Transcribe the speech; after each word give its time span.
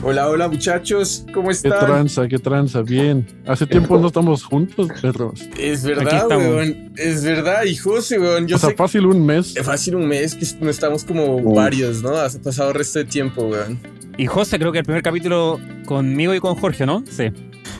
Hola, 0.00 0.28
hola 0.28 0.46
muchachos, 0.48 1.24
¿cómo 1.34 1.48
Qué 1.48 1.54
están? 1.54 1.80
tranza, 1.80 2.28
qué 2.28 2.38
tranza, 2.38 2.82
bien. 2.82 3.26
Hace 3.46 3.66
tiempo 3.66 3.98
no 3.98 4.06
estamos 4.06 4.44
juntos, 4.44 4.88
perros. 5.02 5.40
Es 5.58 5.82
verdad, 5.84 6.28
weón. 6.28 6.92
Es 6.96 7.24
verdad, 7.24 7.64
y 7.64 7.74
José, 7.74 8.18
weón. 8.20 8.46
Yo 8.46 8.56
o 8.56 8.58
sea, 8.60 8.70
sé 8.70 8.76
fácil 8.76 9.06
un 9.06 9.26
mes. 9.26 9.54
que 9.54 9.64
fácil 9.64 9.96
un 9.96 10.06
mes 10.06 10.36
que 10.36 10.46
no 10.60 10.70
estamos 10.70 11.04
como 11.04 11.36
Uf. 11.36 11.56
varios, 11.56 12.00
¿no? 12.02 12.10
Ha 12.16 12.28
pasado 12.42 12.68
el 12.70 12.76
resto 12.76 13.00
de 13.00 13.06
tiempo, 13.06 13.42
weón. 13.46 13.80
Y 14.16 14.26
José, 14.26 14.58
creo 14.58 14.70
que 14.70 14.78
el 14.78 14.84
primer 14.84 15.02
capítulo 15.02 15.58
conmigo 15.84 16.32
y 16.32 16.38
con 16.40 16.54
Jorge, 16.54 16.86
¿no? 16.86 17.02
Sí. 17.10 17.30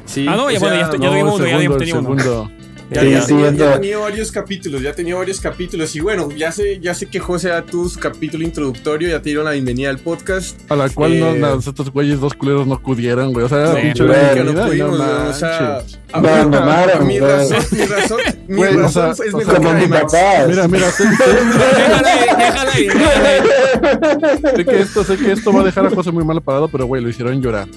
Sí, 0.04 0.26
Ah, 0.28 0.34
no, 0.36 0.50
ya 0.50 0.56
o 0.56 0.60
bueno, 0.60 0.76
sea, 0.76 0.90
ya 0.90 0.98
No, 0.98 1.10
tuvimos 1.10 1.14
el 1.14 1.22
uno, 1.22 1.30
ya 1.30 1.38
segundo, 1.38 1.56
habíamos 1.56 1.76
el 1.76 1.78
tenido 1.78 1.98
uno. 2.00 2.50
Ya, 2.90 3.04
ya, 3.04 3.20
sí, 3.20 3.34
ya- 3.54 3.74
tenido 3.74 4.00
varios 4.00 4.32
capítulos, 4.32 4.80
ya 4.80 4.94
tenido 4.94 5.18
varios 5.18 5.40
capítulos. 5.40 5.94
Y 5.94 6.00
bueno, 6.00 6.30
ya 6.30 6.50
sé, 6.52 6.80
ya 6.80 6.94
sé 6.94 7.04
que 7.06 7.20
José 7.20 7.48
da 7.50 7.62
tu 7.62 7.90
capítulo 8.00 8.42
introductorio, 8.44 9.10
ya 9.10 9.20
te 9.20 9.28
dieron 9.28 9.44
la 9.44 9.50
bienvenida 9.50 9.90
al 9.90 9.98
podcast. 9.98 10.58
A 10.70 10.76
la 10.76 10.88
cual 10.88 11.20
no, 11.20 11.28
Eh. 11.34 11.38
nada, 11.38 11.58
estos 11.58 11.90
güeyes 11.92 12.18
dos 12.18 12.32
culeros 12.32 12.66
no 12.66 12.74
acudieron, 12.74 13.34
güey. 13.34 13.44
O 13.44 13.48
sea, 13.48 13.74
Sí, 13.74 13.82
pinche 13.82 14.04
no 14.04 14.64
pudimos, 14.66 14.98
no 14.98 15.04
weón, 15.04 15.26
o 15.26 15.32
sea, 15.34 15.78
a- 16.12 17.00
mi 17.00 17.18
razón, 17.18 17.56
mi 17.72 17.84
razón, 17.84 18.18
mi 18.48 18.56
Güey, 18.56 18.74
o 18.76 18.80
razón 18.82 19.14
sea, 19.16 19.26
es 19.26 19.34
o 19.34 19.36
mejor 19.38 19.60
sea, 19.62 19.74
que 19.74 19.86
mi 19.86 19.92
papá. 19.92 20.46
Mira, 20.48 20.68
mira, 20.68 20.86
déjala 21.76 22.08
ahí, 22.08 22.28
déjala 22.38 22.70
ahí. 22.72 22.88
sé 24.56 24.64
que 24.64 24.80
esto, 24.80 25.04
sé 25.04 25.16
que 25.18 25.32
esto 25.32 25.52
va 25.52 25.60
a 25.60 25.64
dejar 25.64 25.86
a 25.86 25.90
José 25.90 26.10
muy 26.10 26.24
mal 26.24 26.40
parado, 26.40 26.68
pero 26.68 26.86
güey, 26.86 27.02
lo 27.02 27.10
hicieron 27.10 27.40
llorar. 27.42 27.68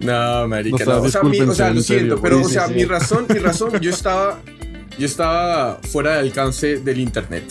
No, 0.00 0.48
marica, 0.48 0.76
O 0.76 0.78
sea, 0.78 0.86
no. 0.86 1.02
O 1.02 1.08
sea, 1.08 1.22
mi- 1.22 1.40
o 1.40 1.54
sea, 1.54 1.70
lo 1.70 1.76
en 1.76 1.82
siento, 1.82 2.16
serio, 2.16 2.22
pero, 2.22 2.36
güey. 2.36 2.46
o 2.46 2.48
Sí, 2.48 2.54
sea, 2.54 2.66
sí, 2.68 2.74
mi 2.74 2.80
sí. 2.80 2.86
razón, 2.86 3.26
mi 3.28 3.38
razón, 3.38 3.80
yo 3.80 3.90
estaba, 3.90 4.38
yo 4.98 5.06
estaba 5.06 5.80
fuera 5.90 6.12
de 6.14 6.18
alcance 6.20 6.76
del 6.78 7.00
internet. 7.00 7.44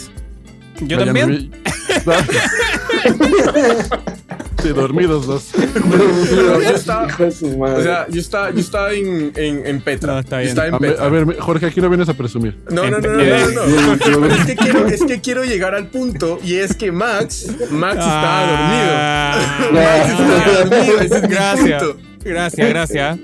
Yo 0.81 0.97
Vayan, 0.97 1.15
también. 1.15 1.51
Sí, 4.65 4.73
dormidos 4.73 5.27
dos. 5.27 5.49
Pero 5.53 6.61
yo 6.61 6.69
estaba, 6.69 7.07
Hijo 7.07 7.23
de 7.23 7.31
su 7.31 7.57
madre. 7.57 7.79
o 7.79 7.83
sea, 7.83 8.07
yo 8.09 8.19
estaba, 8.19 8.51
yo 8.51 8.59
estaba 8.59 8.91
en, 8.93 9.31
en, 9.35 9.65
en 9.67 9.81
Petra. 9.81 10.13
No, 10.13 10.19
está 10.19 10.37
bien. 10.39 10.49
estaba 10.49 10.67
en 10.67 10.73
A 10.73 10.77
ver, 10.79 10.89
Petra. 10.91 11.05
a 11.05 11.09
ver, 11.09 11.37
Jorge, 11.39 11.65
aquí 11.67 11.81
no 11.81 11.89
vienes 11.89 12.09
a 12.09 12.13
presumir. 12.15 12.57
No, 12.71 12.89
no, 12.89 12.99
no, 12.99 13.11
no, 13.13 13.19
Eh, 13.21 13.45
no, 13.53 13.65
no, 13.65 13.81
no. 13.95 13.97
Pero 14.03 14.25
es 14.33 14.45
que 14.45 14.55
quiero, 14.55 14.87
es 14.87 15.03
que 15.03 15.21
quiero 15.21 15.43
llegar 15.43 15.75
al 15.75 15.87
punto 15.87 16.39
y 16.43 16.55
es 16.55 16.75
que 16.75 16.91
Max, 16.91 17.47
Max 17.69 17.95
estaba 17.97 19.37
dormido. 19.71 19.71
Max 19.81 20.09
estaba 20.09 20.63
dormido, 20.63 20.99
ese 21.01 21.15
es 21.17 21.21
mi 21.21 21.27
Gracias. 21.29 21.83
punto. 21.83 21.99
Gracias, 22.25 22.69
gracias. 22.69 23.19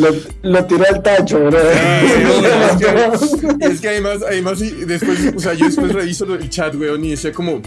Lo, 0.00 0.08
lo 0.42 0.64
tiró 0.66 0.84
al 0.92 1.00
tacho, 1.04 1.38
bro. 1.38 1.56
Es 3.60 3.80
que 3.80 3.88
además, 3.90 4.16
además, 4.26 4.60
y 4.60 4.70
después, 4.86 5.20
o 5.36 5.38
sea, 5.38 5.54
yo 5.54 5.66
después 5.66 5.92
reviso 5.92 6.24
el 6.34 6.50
chat, 6.50 6.74
weón, 6.74 7.04
y 7.04 7.10
decía 7.10 7.30
como, 7.32 7.62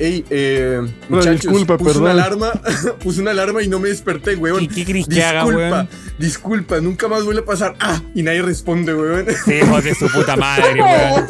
hey, 0.00 0.24
eh, 0.30 0.80
muchachos, 1.08 1.42
disculpa, 1.42 1.76
puse 1.78 1.98
una 1.98 2.12
perdón. 2.14 2.20
alarma, 2.20 2.52
puse 3.02 3.20
una 3.20 3.30
alarma 3.30 3.62
y 3.62 3.68
no 3.68 3.78
me 3.78 3.90
desperté, 3.90 4.34
weón. 4.34 4.62
¿Y 4.64 4.68
qué 4.68 4.84
crees 4.84 5.06
que 5.06 5.22
haga, 5.22 5.42
Disculpa, 5.44 5.70
weón? 5.70 5.88
disculpa, 6.18 6.80
nunca 6.80 7.06
más 7.08 7.24
vuelve 7.24 7.42
a 7.42 7.44
pasar. 7.44 7.76
Ah, 7.78 8.00
y 8.14 8.22
nadie 8.22 8.42
responde, 8.42 8.94
weón. 8.94 9.26
Sí, 9.44 9.54
hijo 9.62 9.80
de 9.80 9.94
su 9.94 10.08
puta 10.08 10.36
madre, 10.36 10.74
weón. 10.82 11.26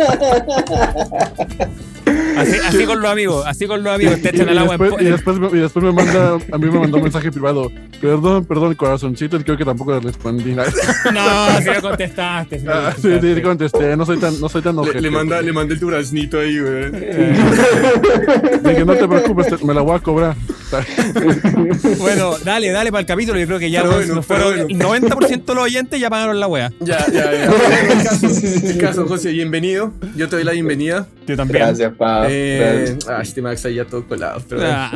Así, 2.70 2.84
con 2.86 3.00
los 3.02 3.10
amigos, 3.10 3.44
así 3.46 3.66
con 3.66 3.82
los 3.82 3.94
amigos, 3.94 4.20
te 4.22 4.28
Y, 4.28 4.36
echan 4.36 4.48
al 4.48 4.58
agua 4.58 4.74
en 4.74 4.80
después, 4.80 5.02
y, 5.02 5.10
después, 5.10 5.38
me- 5.38 5.48
y 5.58 5.60
después 5.60 5.84
me 5.84 5.92
manda, 5.92 6.34
a 6.34 6.58
mí 6.58 6.66
me 6.70 6.78
mandó 6.80 6.96
un 6.96 7.02
mensaje 7.02 7.30
privado. 7.30 7.70
Perdón, 8.00 8.44
perdón, 8.46 8.74
corazoncito, 8.74 9.36
y 9.36 9.44
creo 9.44 9.56
que 9.58 9.64
tampoco 9.64 9.92
le 9.92 10.00
respondí. 10.00 10.54
No, 10.54 10.64
si 10.64 11.64
no 11.70 11.80
contestaste. 11.82 12.60
si 12.60 12.64
no 12.66 12.72
Ah, 12.72 12.92
sí, 12.96 13.02
contestaste. 13.02 13.34
sí, 13.34 13.42
contesté, 13.42 13.96
no 13.96 14.06
soy 14.06 14.18
tan, 14.18 14.40
no 14.40 14.48
soy 14.48 14.62
tan 14.62 14.76
Le, 14.76 15.00
le 15.00 15.10
manda, 15.10 15.42
le 15.42 15.52
manda 15.52 15.74
el 15.74 15.80
duraznito 15.80 16.38
ahí, 16.40 16.60
weón. 16.60 16.92
Dije, 18.62 18.84
no 18.84 18.94
te 18.94 19.08
preocupes, 19.08 19.46
te- 19.58 19.64
me 19.64 19.74
la 19.74 19.80
voy 19.82 19.96
a 19.96 19.98
cobrar. 19.98 20.34
Bueno, 21.98 22.36
dale, 22.44 22.70
dale 22.70 22.90
para 22.90 23.00
el 23.00 23.06
capítulo. 23.06 23.38
Yo 23.38 23.46
creo 23.46 23.58
que 23.58 23.70
ya 23.70 23.82
bueno, 23.82 24.14
nos 24.16 24.26
pero 24.26 24.42
fueron. 24.44 24.66
bueno. 24.68 24.94
El 24.94 25.02
90% 25.02 25.44
de 25.44 25.54
los 25.54 25.64
oyentes 25.64 26.00
ya 26.00 26.10
pagaron 26.10 26.38
la 26.40 26.46
wea. 26.46 26.72
Ya, 26.80 27.06
ya, 27.12 27.32
ya. 27.32 27.50
Caso, 28.80 29.06
José, 29.06 29.30
bienvenido. 29.32 29.92
Yo 30.16 30.28
te 30.28 30.36
doy 30.36 30.44
la 30.44 30.52
bienvenida. 30.52 31.06
Yo 31.26 31.36
también. 31.36 31.64
Gracias, 31.64 31.92
pa. 31.96 32.26
Eh, 32.28 32.96
ah, 33.08 33.20
este 33.22 33.42
Max 33.42 33.64
ahí 33.66 33.74
ya 33.76 33.84
todo 33.84 34.06
colado. 34.06 34.42
Pero, 34.48 34.62
Ah, 34.64 34.90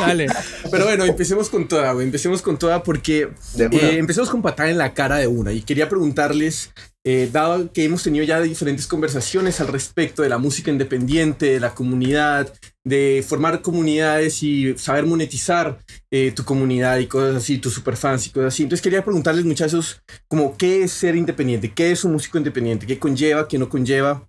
dale. 0.00 0.26
pero 0.70 0.84
bueno, 0.84 1.04
empecemos 1.04 1.48
con 1.48 1.68
toda, 1.68 1.92
güey. 1.92 2.06
Empecemos 2.06 2.42
con 2.42 2.58
toda 2.58 2.82
porque. 2.82 3.28
Eh, 3.58 3.96
empecemos 3.98 4.30
con 4.30 4.42
patada 4.42 4.70
en 4.70 4.78
la 4.78 4.92
cara 4.94 5.16
de 5.16 5.26
una 5.26 5.52
y 5.52 5.62
quería 5.62 5.88
preguntarles, 5.88 6.70
eh, 7.04 7.28
dado 7.32 7.72
que 7.72 7.84
hemos 7.84 8.02
tenido 8.02 8.24
ya 8.24 8.40
diferentes 8.40 8.86
conversaciones 8.86 9.60
al 9.60 9.68
respecto 9.68 10.22
de 10.22 10.28
la 10.28 10.38
música 10.38 10.70
independiente, 10.70 11.46
de 11.46 11.60
la 11.60 11.74
comunidad, 11.74 12.52
de 12.84 13.24
formar 13.26 13.60
comunidades 13.60 14.42
y 14.42 14.76
saber 14.78 15.06
monetizar 15.06 15.78
eh, 16.12 16.32
tu 16.34 16.44
comunidad 16.44 16.98
y 16.98 17.06
cosas 17.06 17.36
así, 17.36 17.58
tus 17.58 17.74
superfans 17.74 18.26
y 18.26 18.30
cosas 18.30 18.54
así. 18.54 18.62
Entonces 18.62 18.82
quería 18.82 19.04
preguntarles 19.04 19.44
muchachos, 19.44 20.00
como 20.28 20.56
qué 20.56 20.84
es 20.84 20.92
ser 20.92 21.16
independiente, 21.16 21.72
qué 21.72 21.90
es 21.90 22.04
un 22.04 22.12
músico 22.12 22.38
independiente, 22.38 22.86
qué 22.86 22.98
conlleva, 22.98 23.48
qué 23.48 23.58
no 23.58 23.68
conlleva. 23.68 24.28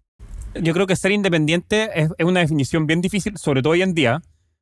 Yo 0.56 0.74
creo 0.74 0.88
que 0.88 0.96
ser 0.96 1.12
independiente 1.12 1.90
es, 1.94 2.10
una 2.20 2.40
definición 2.40 2.88
bien 2.88 3.02
difícil, 3.02 3.38
sobre 3.38 3.62
todo 3.62 3.74
hoy 3.74 3.82
en 3.82 3.94
día, 3.94 4.22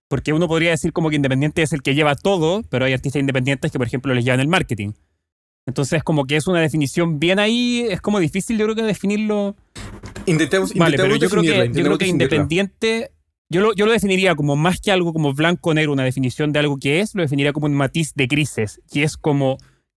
porque 0.09 0.33
uno 0.33 0.49
podría 0.49 0.72
decir 0.72 0.91
como 0.91 1.09
que 1.09 1.16
independiente 1.16 1.61
es 1.61 1.72
el 1.72 1.81
que 1.81 1.95
lleva 1.95 2.16
todo, 2.16 2.63
pero 2.69 2.85
hay 2.85 2.93
artistas 2.93 3.22
independientes 3.22 3.72
que, 3.72 3.78
por 3.78 3.88
ejemplo, 3.88 4.13
les 4.13 4.25
llevan 4.25 4.41
el 4.41 4.47
marketing. 4.49 4.91
Entonces, 5.67 6.03
como 6.03 6.25
que 6.25 6.35
es 6.35 6.47
una 6.47 6.59
definición 6.59 7.19
bien 7.19 7.39
ahí, 7.39 7.85
es 7.89 8.01
como 8.01 8.19
difícil, 8.19 8.57
yo 8.57 8.66
creo 8.66 8.75
que 8.75 8.83
definirlo. 8.83 9.55
Intentemos, 10.25 10.73
Vale, 10.73 10.97
pero 10.97 11.16
yo 11.16 11.29
creo 11.29 11.44
que, 11.44 11.67
yo 11.73 11.83
creo 11.83 11.97
que 11.97 12.07
independiente, 12.07 13.11
yo 13.49 13.61
lo, 13.61 13.73
yo 13.73 13.85
lo 13.85 13.91
definiría 13.91 14.35
como 14.35 14.55
más 14.55 14.79
que 14.81 14.91
algo 14.91 15.13
como 15.13 15.33
blanco 15.33 15.73
negro, 15.73 15.94
una 15.94 16.03
definición 16.03 16.51
de 16.51 16.59
algo 16.59 16.77
que 16.77 16.99
es, 16.99 17.13
lo 17.16 17.22
definiría 17.22 17.53
como 17.53 17.67
un 17.67 17.73
matiz 17.73 18.13
de 18.16 18.27
grises, 18.27 18.81
que 18.91 19.03
es 19.03 19.17
como 19.17 19.57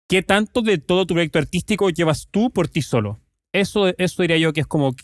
qué 0.10 0.24
tanto 0.24 0.62
de 0.62 0.78
todo 0.78 1.06
tu 1.06 1.14
proyecto 1.14 1.40
artístico 1.40 1.90
llevas 1.90 2.28
tú 2.32 2.50
por 2.52 2.68
ti 2.68 2.82
solo. 2.82 3.20
Eso, 3.54 3.88
eso 3.98 4.22
diría 4.24 4.38
yo 4.38 4.54
que 4.54 4.62
es 4.62 4.68
como 4.68 4.96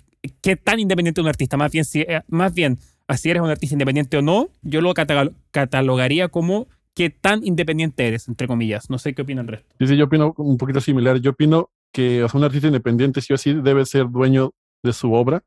qué 0.41 0.55
tan 0.55 0.79
independiente 0.79 1.21
es 1.21 1.23
un 1.23 1.29
artista. 1.29 1.57
Más 1.57 1.71
bien, 1.71 1.85
si, 1.85 2.01
eh, 2.01 2.21
más 2.27 2.53
bien, 2.53 2.79
si 3.15 3.29
eres 3.29 3.41
un 3.41 3.49
artista 3.49 3.73
independiente 3.75 4.17
o 4.17 4.21
no, 4.21 4.49
yo 4.63 4.81
lo 4.81 4.93
catalo- 4.93 5.33
catalogaría 5.51 6.29
como 6.29 6.67
qué 6.97 7.11
tan 7.11 7.45
independiente 7.45 8.07
eres, 8.07 8.27
entre 8.27 8.47
comillas. 8.47 8.89
No 8.89 8.97
sé 8.97 9.13
qué 9.13 9.21
opina 9.21 9.41
el 9.41 9.47
resto. 9.47 9.75
Sí, 9.77 9.85
sí, 9.85 9.95
yo 9.95 10.05
opino 10.05 10.33
un 10.35 10.57
poquito 10.57 10.81
similar. 10.81 11.17
Yo 11.19 11.29
opino 11.29 11.69
que 11.93 12.23
o 12.23 12.27
sea, 12.27 12.39
un 12.39 12.43
artista 12.43 12.65
independiente 12.65 13.21
sí 13.21 13.33
o 13.33 13.37
sí 13.37 13.53
debe 13.53 13.85
ser 13.85 14.09
dueño 14.09 14.55
de 14.83 14.93
su 14.93 15.13
obra. 15.13 15.43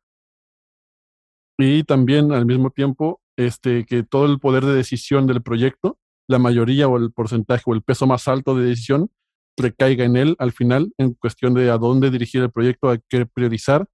Y 1.59 1.83
también 1.83 2.31
al 2.31 2.47
mismo 2.47 2.71
tiempo 2.71 3.21
este, 3.37 3.85
que 3.85 4.05
todo 4.05 4.27
el 4.27 4.39
poder 4.39 4.65
de 4.65 4.75
decisión 4.75 5.27
del 5.27 5.43
proyecto, 5.43 5.99
la 6.29 6.39
mayoría 6.39 6.87
o 6.87 6.97
el 6.97 7.11
porcentaje 7.11 7.65
o 7.67 7.75
el 7.75 7.83
peso 7.83 8.07
más 8.07 8.29
alto 8.29 8.55
de 8.55 8.67
decisión 8.67 9.11
recaiga 9.59 10.05
en 10.05 10.17
él 10.17 10.37
al 10.39 10.53
final 10.53 10.93
en 10.99 11.15
cuestión 11.15 11.53
de 11.55 11.69
a 11.69 11.79
dónde 11.79 12.13
dirigir 12.13 12.43
el 12.43 12.53
proyecto, 12.53 12.91
a 12.91 12.99
qué 13.09 13.27
priorizar 13.27 13.89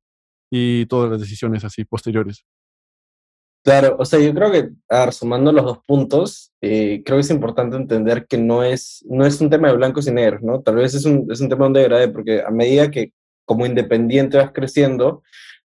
y 0.50 0.84
todas 0.87 1.11
las 1.11 1.21
decisiones 1.22 1.65
así 1.65 1.87
posteriores. 1.87 2.45
Claro, 3.66 3.97
o 3.99 4.04
sea, 4.04 4.21
yo 4.21 4.32
creo 4.32 4.53
que, 4.53 4.69
a 4.88 5.00
ver, 5.06 5.12
sumando 5.12 5.50
los 5.50 5.65
dos 5.65 5.78
puntos, 5.84 6.53
eh, 6.60 7.03
creo 7.04 7.19
que 7.19 7.22
es 7.22 7.31
importante 7.31 7.75
entender 7.75 8.25
que 8.28 8.38
no 8.38 8.62
es, 8.62 9.04
no 9.09 9.27
es 9.27 9.41
un 9.41 9.50
tema 9.50 9.66
de 9.66 9.75
blancos 9.77 10.06
y 10.06 10.12
negros, 10.12 10.41
¿no? 10.41 10.62
Tal 10.62 10.77
vez 10.77 10.94
es 10.94 11.04
un, 11.04 11.27
es 11.32 11.41
un 11.41 11.49
tema 11.49 11.65
donde 11.65 11.81
degradé, 11.81 12.06
porque 12.06 12.43
a 12.43 12.50
medida 12.53 12.93
que 12.93 13.12
como 13.44 13.66
independiente 13.66 14.37
vas 14.38 14.53
creciendo, 14.53 15.25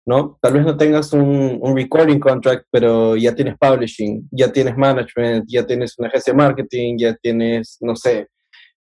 ¿no? 0.07 0.39
Tal 0.41 0.53
vez 0.53 0.65
no 0.65 0.77
tengas 0.77 1.13
un, 1.13 1.61
recording 1.75 2.21
contract, 2.21 2.67
pero 2.71 3.17
ya 3.17 3.35
tienes 3.35 3.57
publishing, 3.59 4.29
ya 4.31 4.53
tienes 4.53 4.77
management, 4.77 5.47
ya 5.49 5.67
tienes 5.67 5.99
una 5.99 6.07
agencia 6.07 6.33
de 6.33 6.37
marketing, 6.37 6.99
ya 6.99 7.17
tienes, 7.17 7.79
no 7.81 7.97
sé, 7.97 8.29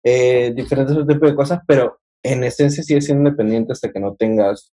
eh, 0.03 0.55
diferentes 0.57 0.97
tipos 1.07 1.29
de 1.29 1.37
cosas, 1.37 1.61
pero 1.67 1.99
en 2.23 2.45
esencia 2.45 2.83
sigues 2.83 3.05
siendo 3.05 3.29
independiente 3.29 3.73
hasta 3.73 3.93
que 3.93 4.01
no 4.01 4.15
tengas 4.15 4.73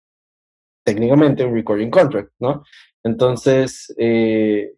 técnicamente 0.84 1.46
un 1.46 1.53
recording 1.56 1.90
contract, 1.90 2.31
¿no? 2.38 2.63
Entonces, 3.06 3.94
eh, 4.00 4.74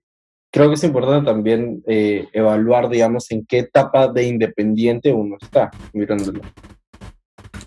creo 0.52 0.68
que 0.68 0.76
es 0.76 0.84
importante 0.84 1.26
también 1.26 1.82
eh, 1.88 2.28
evaluar, 2.34 2.90
digamos, 2.90 3.32
en 3.32 3.46
qué 3.46 3.60
etapa 3.60 4.10
de 4.10 4.28
independiente 4.28 5.14
uno 5.14 5.38
está 5.42 5.72
mirándolo. 5.94 6.42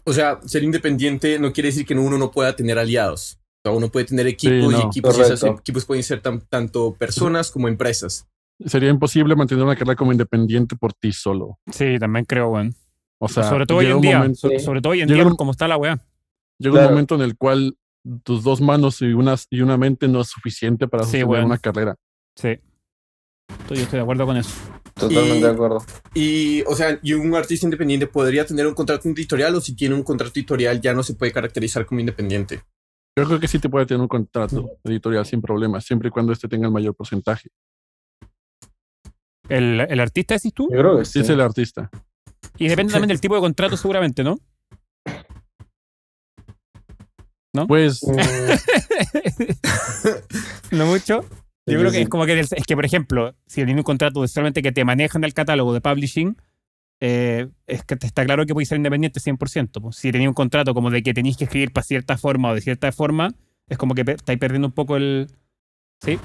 O 0.05 0.13
sea, 0.13 0.39
ser 0.45 0.63
independiente 0.63 1.39
no 1.39 1.53
quiere 1.53 1.69
decir 1.69 1.87
que 1.87 1.95
uno 1.95 2.19
no 2.19 2.31
pueda 2.31 2.55
tener 2.55 2.79
aliados. 2.79 3.39
O 3.65 3.69
sea, 3.69 3.73
uno 3.77 3.89
puede 3.89 4.07
tener 4.07 4.27
equipos 4.27 4.73
y 4.73 4.77
no. 4.77 4.87
equipos, 4.89 5.17
y 5.17 5.21
esos 5.23 5.41
Correcto. 5.41 5.61
equipos 5.61 5.85
pueden 5.87 6.03
ser 6.03 6.21
tan- 6.21 6.41
tanto 6.49 6.95
personas 6.95 7.51
como 7.51 7.67
empresas. 7.69 8.27
Sería 8.67 8.91
imposible 8.91 9.35
mantener 9.35 9.65
una 9.65 9.75
carrera 9.77 9.97
como 9.97 10.13
independiente 10.13 10.77
por 10.77 10.93
ti 10.93 11.13
solo. 11.13 11.59
Sí, 11.73 11.99
también 11.99 12.27
creo, 12.27 12.49
weón. 12.51 12.75
O 13.19 13.29
sea, 13.29 13.45
sobre 13.45 13.65
todo 13.67 13.79
hoy 13.79 13.87
en 13.87 14.01
día. 14.01 14.19
momento- 14.19 14.49
Sí. 14.49 14.59
sobre 14.59 14.81
todo 14.83 14.93
hoy 14.93 15.01
en 15.03 15.09
Llega 15.09 15.23
día, 15.23 15.31
un- 15.31 15.37
como 15.37 15.53
está 15.53 15.67
la 15.69 15.77
weá. 15.79 15.99
Llega 16.59 16.73
Claro. 16.75 16.89
un 16.89 16.93
momento 16.95 17.15
en 17.15 17.21
el 17.23 17.37
cual 17.37 17.77
tus 18.23 18.43
dos 18.43 18.61
manos 18.61 19.01
y 19.03 19.13
una, 19.13 19.37
y 19.51 19.61
una 19.61 19.77
mente 19.77 20.09
no 20.09 20.21
es 20.23 20.29
suficiente 20.29 20.89
para 20.89 21.05
Sí, 21.05 21.21
sostener 21.21 21.45
una 21.45 21.59
carrera. 21.59 21.97
Sí. 22.37 22.59
Estoy, 23.49 23.77
yo 23.79 23.83
estoy 23.83 23.97
de 23.99 24.03
acuerdo 24.03 24.27
con 24.27 24.37
eso. 24.37 24.51
Totalmente 24.95 25.39
Y- 25.39 25.43
de 25.43 25.51
acuerdo. 25.51 25.79
Y, 26.15 26.63
o 26.63 26.75
sea, 26.75 26.99
y 27.03 27.13
un 27.15 27.35
artista 27.35 27.67
independiente 27.67 28.07
podría 28.07 28.45
tener 28.47 28.67
un 28.67 28.75
contrato 28.75 29.09
editorial 29.09 29.55
o 29.55 29.61
si 29.61 29.75
tiene 29.75 29.95
un 29.95 30.03
contrato 30.03 30.33
editorial 30.35 30.81
ya 30.81 30.95
no 30.95 31.03
se 31.03 31.15
puede 31.15 31.33
caracterizar 31.33 31.85
como 31.87 32.01
independiente. 32.01 32.63
Yo 33.19 33.25
creo 33.27 33.41
que 33.41 33.49
sí 33.49 33.59
te 33.59 33.69
puede 33.69 33.87
tener 33.87 34.01
un 34.01 34.09
contrato 34.09 34.71
editorial 34.85 35.27
sin 35.27 35.43
problemas, 35.43 35.85
siempre 35.85 36.09
y 36.09 36.11
cuando 36.11 36.33
este 36.33 36.49
tenga 36.49 36.67
el 36.69 36.73
mayor 36.73 36.95
porcentaje. 36.95 37.49
¿El, 39.49 39.81
el 39.81 40.01
artista 40.01 40.35
decís 40.35 40.55
tú? 40.55 40.69
Yo 40.71 40.79
creo 40.79 40.99
que 40.99 41.05
Sí, 41.05 41.13
sí. 41.15 41.19
es 41.21 41.29
el 41.31 41.41
artista. 41.41 41.91
Y 42.57 42.69
depende 42.69 42.93
también 42.93 43.09
del 43.09 43.21
tipo 43.21 43.35
de 43.35 43.41
contrato, 43.41 43.77
seguramente, 43.77 44.23
¿no? 44.23 44.39
Pues 47.67 48.01
Mm, 48.03 48.17
no 50.77 50.87
mucho. 50.87 51.25
Yo 51.67 51.79
creo 51.79 51.91
que 51.93 52.03
es 52.03 52.09
como 52.09 52.27
que, 52.27 52.41
es 52.41 52.51
que, 52.67 52.75
por 52.75 52.85
ejemplo, 52.85 53.35
si 53.47 53.65
tienes 53.65 53.77
un 53.77 53.83
contrato 53.83 54.23
de 54.23 54.29
solamente 54.29 54.63
que 54.63 54.73
te 54.73 54.85
manejan 54.85 55.23
el 55.25 55.35
catálogo 55.35 55.73
de 55.73 55.81
publishing, 55.81 56.37
eh, 57.01 57.49
es 57.67 57.85
que 57.85 57.97
te 57.97 58.07
está 58.07 58.25
claro 58.25 58.45
que 58.45 58.55
puedes 58.55 58.69
ser 58.69 58.77
independiente 58.77 59.21
100%. 59.21 59.81
pues. 59.81 59.97
Si 59.97 60.11
tenías 60.11 60.29
un 60.29 60.35
contrato 60.35 60.75
como 60.75 60.91
de 60.91 61.03
que 61.03 61.15
tenéis 61.15 61.37
que 61.37 61.45
escribir 61.45 61.73
para 61.73 61.85
cierta 61.85 62.19
forma 62.19 62.51
o 62.51 62.55
de 62.55 62.61
cierta 62.61 62.91
forma, 62.93 63.35
es 63.69 63.79
como 63.79 63.95
que 63.95 64.03
estáis 64.03 64.39
perdiendo 64.39 64.69
un 64.69 64.73
poco 64.73 64.97
el. 64.97 65.29
¿Sí? 66.03 66.19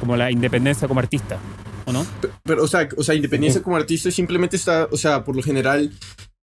Como 0.00 0.16
la 0.16 0.30
independencia 0.30 0.86
como 0.86 1.00
artista, 1.00 1.38
¿o 1.84 1.92
no? 1.92 2.06
Pero, 2.44 2.62
o 2.62 2.68
sea, 2.68 2.88
o 2.96 3.02
sea, 3.02 3.14
independencia 3.16 3.62
como 3.62 3.76
artista 3.76 4.10
simplemente 4.10 4.56
está, 4.56 4.88
o 4.90 4.96
sea, 4.96 5.24
por 5.24 5.34
lo 5.34 5.42
general, 5.42 5.92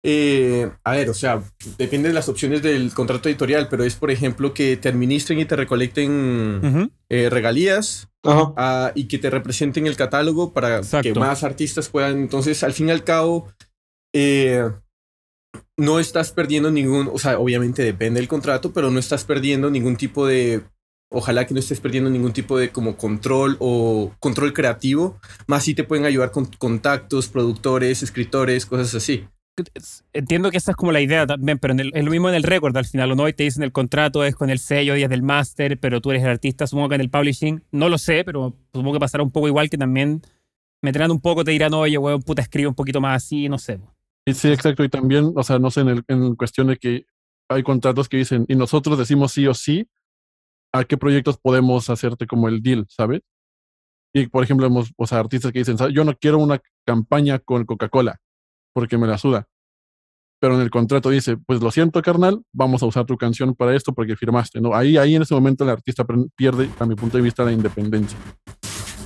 eh, 0.05 0.69
a 0.83 0.91
ver, 0.91 1.09
o 1.09 1.13
sea, 1.13 1.41
depende 1.77 2.09
de 2.09 2.13
las 2.13 2.27
opciones 2.27 2.61
del 2.61 2.93
contrato 2.93 3.29
editorial, 3.29 3.69
pero 3.69 3.85
es, 3.85 3.95
por 3.95 4.11
ejemplo, 4.11 4.53
que 4.53 4.75
te 4.75 4.89
administren 4.89 5.39
y 5.39 5.45
te 5.45 5.55
recolecten 5.55 6.91
eh, 7.07 7.29
regalías 7.29 8.09
ah, 8.25 8.91
y 8.95 9.05
que 9.07 9.17
te 9.17 9.29
representen 9.29 9.87
el 9.87 9.95
catálogo 9.95 10.51
para 10.51 10.77
Exacto. 10.77 11.13
que 11.13 11.17
más 11.17 11.45
artistas 11.45 11.87
puedan. 11.87 12.17
Entonces, 12.17 12.63
al 12.63 12.73
fin 12.73 12.89
y 12.89 12.91
al 12.91 13.05
cabo, 13.05 13.47
eh, 14.13 14.69
no 15.77 15.99
estás 15.99 16.33
perdiendo 16.33 16.69
ningún, 16.69 17.09
o 17.11 17.17
sea, 17.17 17.39
obviamente 17.39 17.81
depende 17.81 18.19
del 18.19 18.27
contrato, 18.27 18.73
pero 18.73 18.91
no 18.91 18.99
estás 18.99 19.23
perdiendo 19.23 19.71
ningún 19.71 19.95
tipo 19.95 20.27
de, 20.27 20.63
ojalá 21.09 21.47
que 21.47 21.53
no 21.53 21.61
estés 21.61 21.79
perdiendo 21.79 22.09
ningún 22.09 22.33
tipo 22.33 22.57
de 22.57 22.71
como 22.71 22.97
control 22.97 23.55
o 23.59 24.11
control 24.19 24.51
creativo, 24.51 25.17
más 25.47 25.63
si 25.63 25.73
te 25.73 25.85
pueden 25.85 26.05
ayudar 26.05 26.31
con 26.31 26.45
contactos, 26.45 27.29
productores, 27.29 28.03
escritores, 28.03 28.65
cosas 28.65 28.93
así. 28.95 29.27
Entiendo 30.13 30.49
que 30.49 30.57
esa 30.57 30.71
es 30.71 30.77
como 30.77 30.91
la 30.91 31.01
idea 31.01 31.27
también, 31.27 31.59
pero 31.59 31.73
en 31.73 31.79
el- 31.79 31.91
es 31.93 32.03
lo 32.03 32.09
mismo 32.11 32.27
en 32.29 32.35
el 32.35 32.43
récord 32.43 32.75
al 32.75 32.85
final, 32.85 33.11
¿o 33.11 33.15
no? 33.15 33.27
Y 33.27 33.33
te 33.33 33.43
dicen 33.43 33.61
el 33.63 33.71
contrato 33.71 34.23
es 34.23 34.35
con 34.35 34.49
el 34.49 34.57
sello, 34.57 34.95
días 34.95 35.09
del 35.09 35.21
máster, 35.21 35.79
pero 35.79 36.01
tú 36.01 36.09
eres 36.11 36.23
el 36.23 36.29
artista, 36.29 36.65
supongo 36.65 36.89
que 36.89 36.95
en 36.95 37.01
el 37.01 37.09
publishing, 37.11 37.63
no 37.71 37.87
lo 37.87 37.97
sé, 37.99 38.23
pero 38.25 38.55
supongo 38.73 38.93
que 38.93 38.99
pasará 38.99 39.23
un 39.23 39.31
poco 39.31 39.47
igual 39.47 39.69
que 39.69 39.77
también 39.77 40.21
meterán 40.81 41.11
un 41.11 41.21
poco, 41.21 41.43
te 41.43 41.51
dirán, 41.51 41.73
oye, 41.75 41.97
weón, 41.97 42.21
puta, 42.23 42.41
escribe 42.41 42.67
un 42.67 42.73
poquito 42.75 42.99
más 42.99 43.23
así, 43.23 43.47
no 43.47 43.57
sé. 43.59 43.79
y 44.25 44.33
sí, 44.33 44.49
exacto. 44.51 44.83
Y 44.85 44.89
también, 44.89 45.33
o 45.35 45.43
sea, 45.43 45.59
no 45.59 45.69
sé, 45.69 45.81
en, 45.81 45.89
el- 45.89 46.03
en 46.07 46.35
cuestión 46.35 46.67
de 46.67 46.77
que 46.77 47.05
hay 47.49 47.61
contratos 47.61 48.07
que 48.09 48.17
dicen, 48.17 48.45
y 48.47 48.55
nosotros 48.55 48.97
decimos 48.97 49.33
sí 49.33 49.45
o 49.47 49.53
sí, 49.53 49.87
a 50.73 50.83
qué 50.85 50.97
proyectos 50.97 51.37
podemos 51.37 51.89
hacerte 51.89 52.25
como 52.25 52.47
el 52.47 52.61
deal, 52.63 52.85
¿sabes? 52.89 53.21
Y 54.13 54.27
por 54.27 54.43
ejemplo, 54.43 54.65
hemos, 54.65 54.91
o 54.97 55.05
sea, 55.05 55.19
artistas 55.19 55.51
que 55.51 55.59
dicen, 55.59 55.77
"¿Sabes? 55.77 55.93
yo 55.93 56.03
no 56.05 56.15
quiero 56.17 56.37
una 56.39 56.59
campaña 56.85 57.37
con 57.39 57.65
Coca-Cola, 57.65 58.19
porque 58.73 58.97
me 58.97 59.07
la 59.07 59.17
suda. 59.17 59.47
Pero 60.41 60.55
en 60.55 60.61
el 60.61 60.69
contrato 60.69 61.09
dice, 61.09 61.37
pues 61.37 61.61
lo 61.61 61.71
siento, 61.71 62.01
carnal, 62.01 62.41
vamos 62.51 62.83
a 62.83 62.85
usar 62.85 63.05
tu 63.05 63.15
canción 63.17 63.55
para 63.55 63.75
esto 63.75 63.93
porque 63.93 64.15
firmaste, 64.17 64.59
¿no? 64.59 64.75
Ahí, 64.75 64.97
ahí 64.97 65.15
en 65.15 65.21
ese 65.21 65.33
momento 65.33 65.63
el 65.63 65.69
artista 65.69 66.05
pierde, 66.35 66.69
a 66.79 66.85
mi 66.85 66.95
punto 66.95 67.17
de 67.17 67.23
vista, 67.23 67.45
la 67.45 67.53
independencia. 67.53 68.17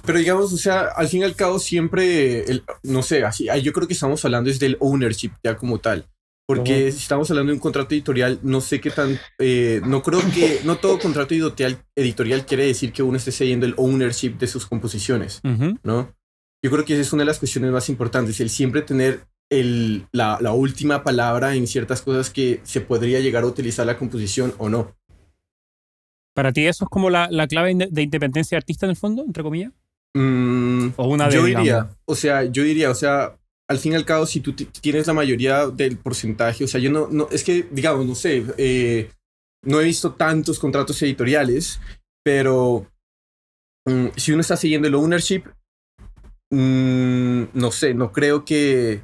Pero 0.03 0.17
digamos, 0.19 0.51
o 0.53 0.57
sea, 0.57 0.87
al 0.95 1.07
fin 1.09 1.21
y 1.21 1.23
al 1.25 1.35
cabo 1.35 1.59
siempre, 1.59 2.43
el- 2.49 2.63
no 2.83 3.03
sé, 3.03 3.23
así, 3.23 3.49
ah, 3.49 3.57
yo 3.57 3.73
creo 3.73 3.87
que 3.87 3.93
estamos 3.93 4.23
hablando 4.25 4.49
es 4.49 4.57
del 4.57 4.77
ownership 4.79 5.31
ya 5.43 5.55
como 5.57 5.79
tal. 5.79 6.07
Porque 6.47 6.93
si 6.93 6.99
estamos 6.99 7.29
hablando 7.29 7.51
de 7.51 7.55
un 7.55 7.59
contrato 7.59 7.93
editorial, 7.93 8.39
no 8.41 8.61
sé 8.61 8.79
qué 8.79 8.89
tan, 8.89 9.19
eh, 9.37 9.81
no 9.85 10.01
creo 10.01 10.21
que, 10.33 10.61
no 10.63 10.77
todo 10.77 10.97
contrato 10.97 11.33
editorial, 11.35 11.77
editorial 11.93 12.45
quiere 12.45 12.65
decir 12.65 12.93
que 12.93 13.03
uno 13.03 13.17
esté 13.17 13.33
cediendo 13.33 13.65
el 13.65 13.73
ownership 13.75 14.37
de 14.37 14.47
sus 14.47 14.65
composiciones, 14.65 15.41
Ujú. 15.43 15.77
¿no? 15.83 16.15
Yo 16.63 16.71
creo 16.71 16.85
que 16.85 16.93
esa 16.93 17.01
es 17.01 17.11
una 17.11 17.23
de 17.23 17.27
las 17.27 17.39
cuestiones 17.39 17.69
más 17.71 17.89
importantes, 17.89 18.39
el 18.39 18.49
siempre 18.49 18.81
tener 18.81 19.27
el, 19.49 20.07
la, 20.11 20.37
la 20.41 20.51
última 20.53 21.03
palabra 21.03 21.55
en 21.55 21.67
ciertas 21.67 22.01
cosas 22.01 22.29
que 22.29 22.59
se 22.63 22.81
podría 22.81 23.19
llegar 23.19 23.43
a 23.43 23.47
utilizar 23.47 23.85
la 23.85 23.97
composición 23.97 24.53
o 24.57 24.69
no. 24.69 24.95
¿Para 26.35 26.51
ti 26.53 26.65
eso 26.67 26.85
es 26.85 26.89
como 26.89 27.09
la, 27.09 27.29
la 27.31 27.47
clave 27.47 27.73
de 27.75 28.01
independencia 28.01 28.55
de 28.55 28.59
artista 28.59 28.85
en 28.85 28.91
el 28.91 28.95
fondo, 28.97 29.23
entre 29.25 29.43
comillas? 29.43 29.71
Mm, 30.15 30.89
O 30.95 31.07
una 31.07 31.27
de, 31.27 31.35
yo 31.35 31.45
digamos, 31.45 31.65
diría, 31.65 31.89
o 32.05 32.15
sea, 32.15 32.43
yo 32.43 32.63
diría, 32.63 32.91
o 32.91 32.95
sea, 32.95 33.37
al 33.69 33.79
fin 33.79 33.93
y 33.93 33.95
al 33.95 34.05
cabo, 34.05 34.25
si 34.25 34.39
tú 34.39 34.53
ti- 34.53 34.65
tienes 34.65 35.07
la 35.07 35.13
mayoría 35.13 35.67
del 35.67 35.97
porcentaje, 35.97 36.63
o 36.63 36.67
sea, 36.67 36.79
yo 36.79 36.91
no, 36.91 37.07
no 37.09 37.27
es 37.31 37.43
que, 37.43 37.67
digamos, 37.71 38.05
no 38.05 38.15
sé, 38.15 38.45
eh, 38.57 39.09
no 39.63 39.81
he 39.81 39.85
visto 39.85 40.13
tantos 40.13 40.59
contratos 40.59 41.01
editoriales, 41.01 41.79
pero 42.23 42.87
mm, 43.87 44.07
si 44.15 44.31
uno 44.31 44.41
está 44.41 44.55
siguiendo 44.57 44.87
el 44.87 44.95
ownership, 44.95 45.43
mm, 46.51 47.43
no 47.53 47.71
sé, 47.71 47.93
no 47.93 48.11
creo 48.11 48.45
que, 48.45 49.01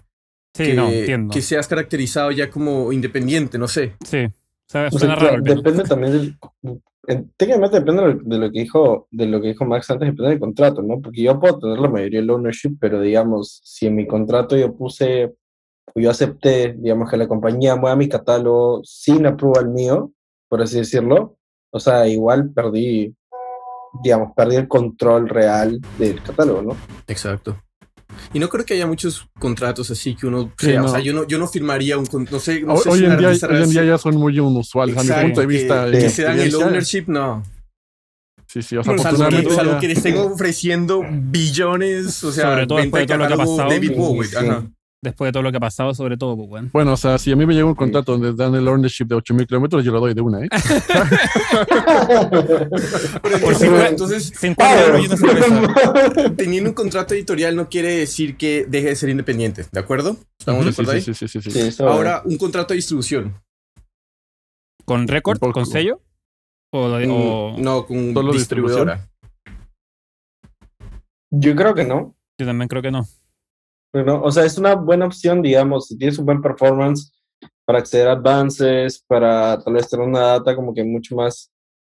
Sí, 0.54 0.66
que, 0.66 0.74
no, 0.76 0.90
entiendo. 0.90 1.34
que 1.34 1.42
seas 1.42 1.68
caracterizado 1.68 2.32
ya 2.32 2.50
como 2.50 2.92
independiente, 2.94 3.58
no 3.58 3.68
sé. 3.68 3.96
Sí, 4.06 4.26
o 4.26 4.32
sea, 4.68 4.88
O 4.88 4.92
sea, 4.92 5.00
suena 5.00 5.16
claro, 5.16 5.38
raro. 5.38 5.44
depende 5.44 5.84
también 5.84 6.12
del, 6.14 6.38
en- 7.08 7.32
técnicamente 7.36 7.80
depende 7.80 8.02
de 8.04 8.14
lo, 8.14 8.20
de 8.24 8.38
lo 8.38 8.52
que 8.52 8.60
dijo 8.62 9.08
de 9.12 9.26
lo 9.26 9.42
que 9.42 9.48
dijo 9.50 9.66
Max 9.66 9.90
antes 9.92 10.08
depende 10.10 10.30
del 10.30 10.40
contrato 10.40 10.82
no 10.82 11.02
porque 11.02 11.22
yo 11.24 11.38
puedo 11.40 11.60
tener 11.60 11.78
la 11.80 11.90
mayoría 11.90 12.22
del 12.22 12.30
ownership 12.30 12.78
pero 12.80 13.02
digamos 13.02 13.60
si 13.66 13.88
en 13.88 13.96
mi 13.96 14.08
contrato 14.08 14.56
yo 14.56 14.74
puse 14.74 15.34
o 15.94 16.00
yo 16.00 16.10
acepté 16.10 16.76
digamos 16.78 17.10
que 17.12 17.18
la 17.18 17.28
compañía 17.28 17.76
mueva 17.76 17.98
mi 17.98 18.08
catálogo 18.08 18.80
sin 18.86 19.26
aprueba 19.26 19.60
el 19.62 19.68
mío 19.70 20.12
por 20.48 20.62
así 20.62 20.78
decirlo 20.78 21.36
o 21.72 21.80
sea 21.82 22.08
igual 22.08 22.52
perdí 22.54 23.14
digamos 24.02 24.30
perdí 24.34 24.56
el 24.56 24.70
control 24.70 25.28
real 25.28 25.80
del 26.00 26.24
catálogo 26.24 26.62
no 26.62 26.78
Exacto. 27.08 27.62
Y 28.34 28.40
no 28.40 28.50
creo 28.50 28.64
que 28.66 28.74
haya 28.75 28.86
muchos 28.88 29.28
contratos 29.40 29.90
así 29.92 30.16
que 30.16 30.28
uno 30.28 30.52
Sí, 30.58 30.68
sea, 30.68 30.81
o 30.81 30.84
no. 30.86 30.90
sea, 30.92 31.00
yo 31.00 31.14
no, 31.14 31.28
yo 31.28 31.38
no 31.40 31.48
firmaría 31.48 31.98
un, 31.98 32.08
no 32.31 32.40
sé, 32.40 32.62
no 32.62 32.74
Hoy, 32.74 32.81
sé 32.84 32.90
hoy 32.90 33.00
si 33.00 33.06
en 33.06 33.18
día, 33.18 33.30
hoy 33.30 33.64
en 33.64 33.70
día 33.70 33.84
ya 33.84 33.98
son 33.98 34.16
muy 34.16 34.38
inusuales. 34.38 34.96
A 34.98 35.02
mi 35.02 35.08
Exacto, 35.08 35.25
punto 35.28 35.42
de 35.42 35.48
que- 35.48 35.54
vista. 35.54 35.86
que, 35.86 35.92
de 35.98 36.10
se 36.10 36.24
dan 36.24 36.40
el 36.40 36.56
ownership, 36.56 37.04
no. 37.08 37.44
Sí, 38.48 38.62
sí, 38.62 38.78
o 38.78 38.84
sea, 38.84 38.98
Salvo 39.00 39.30
que, 39.30 39.50
salvo 39.50 39.80
que 39.80 39.88
le 39.88 39.94
estén 39.94 40.16
ofreciendo 40.18 41.02
billones, 41.10 42.24
o 42.24 42.31
sea, 42.31 42.52
Sobre 42.52 42.68
todo 42.68 42.78
venta 42.78 43.00
de 43.00 43.18
lo 43.18 43.28
que 43.28 43.34
ha 43.34 43.38
pasado. 43.38 43.70
David 43.70 43.92
Bowie. 43.96 44.28
sí. 44.30 44.36
ajá. 44.36 44.68
Después 45.04 45.28
de 45.28 45.32
todo 45.34 45.44
lo 45.44 45.52
que 45.52 45.58
ha 45.58 45.60
pasado, 45.60 45.94
sobre 45.94 46.16
todo, 46.16 46.38
pues, 46.38 46.50
weón. 46.50 46.70
Bueno, 46.72 46.94
o 46.94 46.98
sea, 46.98 47.18
si 47.18 47.30
a 47.30 47.36
mí 47.36 47.46
me 47.46 47.54
llega 47.54 47.66
un 47.66 47.76
contrato 47.76 48.14
donde 48.14 48.32
dan 48.34 48.56
el 48.56 48.66
ownership 48.66 49.04
de 49.06 49.16
8000 49.16 49.46
kilómetros, 49.48 49.84
yo 49.84 49.92
lo 49.92 50.00
doy 50.00 50.14
de 50.14 50.22
una, 50.22 50.40
¿eh? 50.46 50.48
Pero 53.22 53.38
Por 53.40 53.56
si 53.56 53.66
entonces, 53.66 53.70
fuera- 53.70 53.90
entonces, 53.90 54.34
50 54.38 54.86
euros 54.86 55.02
y 55.04 55.06
una 55.08 55.18
cerveza. 55.18 56.34
teniendo 56.38 56.70
un 56.70 56.74
contrato 56.74 57.14
editorial 57.14 57.54
no 57.56 57.68
quiere 57.68 57.90
decir 57.98 58.38
que 58.38 58.66
deje 58.68 58.88
de 58.88 58.96
ser 58.96 59.10
independiente, 59.10 59.66
¿de 59.70 59.80
acuerdo? 59.80 60.16
¿Estamos 60.40 60.66
de 60.66 60.72
Sí, 60.72 60.82
acuerdo 60.82 60.92
sí, 60.92 60.98
ahí? 60.98 61.02
sí, 61.04 61.14
sí, 61.14 61.28
sí, 61.28 61.42
sí. 61.42 61.52
Sí, 61.52 61.60
eso, 61.60 61.88
Ahora, 61.88 62.22
un 62.26 62.38
contrato 62.38 62.74
de 62.74 62.78
distribución. 62.78 63.36
¿Con 64.86 65.07
récord? 65.10 65.38
¿Con 65.40 65.66
sello? 65.66 66.02
¿O, 66.72 66.90
de- 66.92 67.07
o- 67.10 67.56
Mm, 67.57 67.62
No, 67.62 67.86
con 67.86 68.14
Solo 68.14 68.31
distribuidora. 68.33 69.07
yo 71.30 71.56
creo 71.56 71.74
que 71.76 71.83
no 71.83 72.16
Yo 72.40 72.45
también 72.45 72.68
creo 72.69 72.81
que 72.81 72.92
no. 72.92 73.06
Pero, 73.94 74.21
o 74.23 74.31
sea, 74.31 74.44
es 74.45 74.57
una 74.57 74.73
buena 74.76 75.06
opción, 75.06 75.42
digamos, 75.42 75.88
si 75.88 75.97
tienes 75.97 76.18
un 76.18 76.26
buen 76.26 76.42
performance 76.42 77.14
para 77.66 77.80
acceder 77.80 78.07
a 78.07 78.14
advances, 78.14 79.04
para 79.07 79.59
tal 79.64 79.76
vez 79.76 79.88
tener 79.90 80.06
una 80.07 80.19
data 80.21 80.56
como 80.56 80.73
que 80.73 80.83
mucho 80.83 81.16
más 81.16 81.52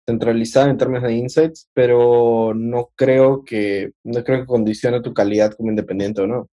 centralizada 0.08 0.70
en 0.70 0.78
términos 0.78 1.04
de 1.04 1.14
insights, 1.14 1.70
pero 1.74 2.54
no 2.56 2.90
creo 2.96 3.44
que, 3.44 3.94
no 4.04 4.24
creo 4.24 4.42
que 4.42 4.46
condicione 4.46 5.02
tu 5.02 5.14
calidad 5.14 5.54
como 5.54 5.70
independiente 5.70 6.22
o 6.22 6.28
no. 6.28 6.48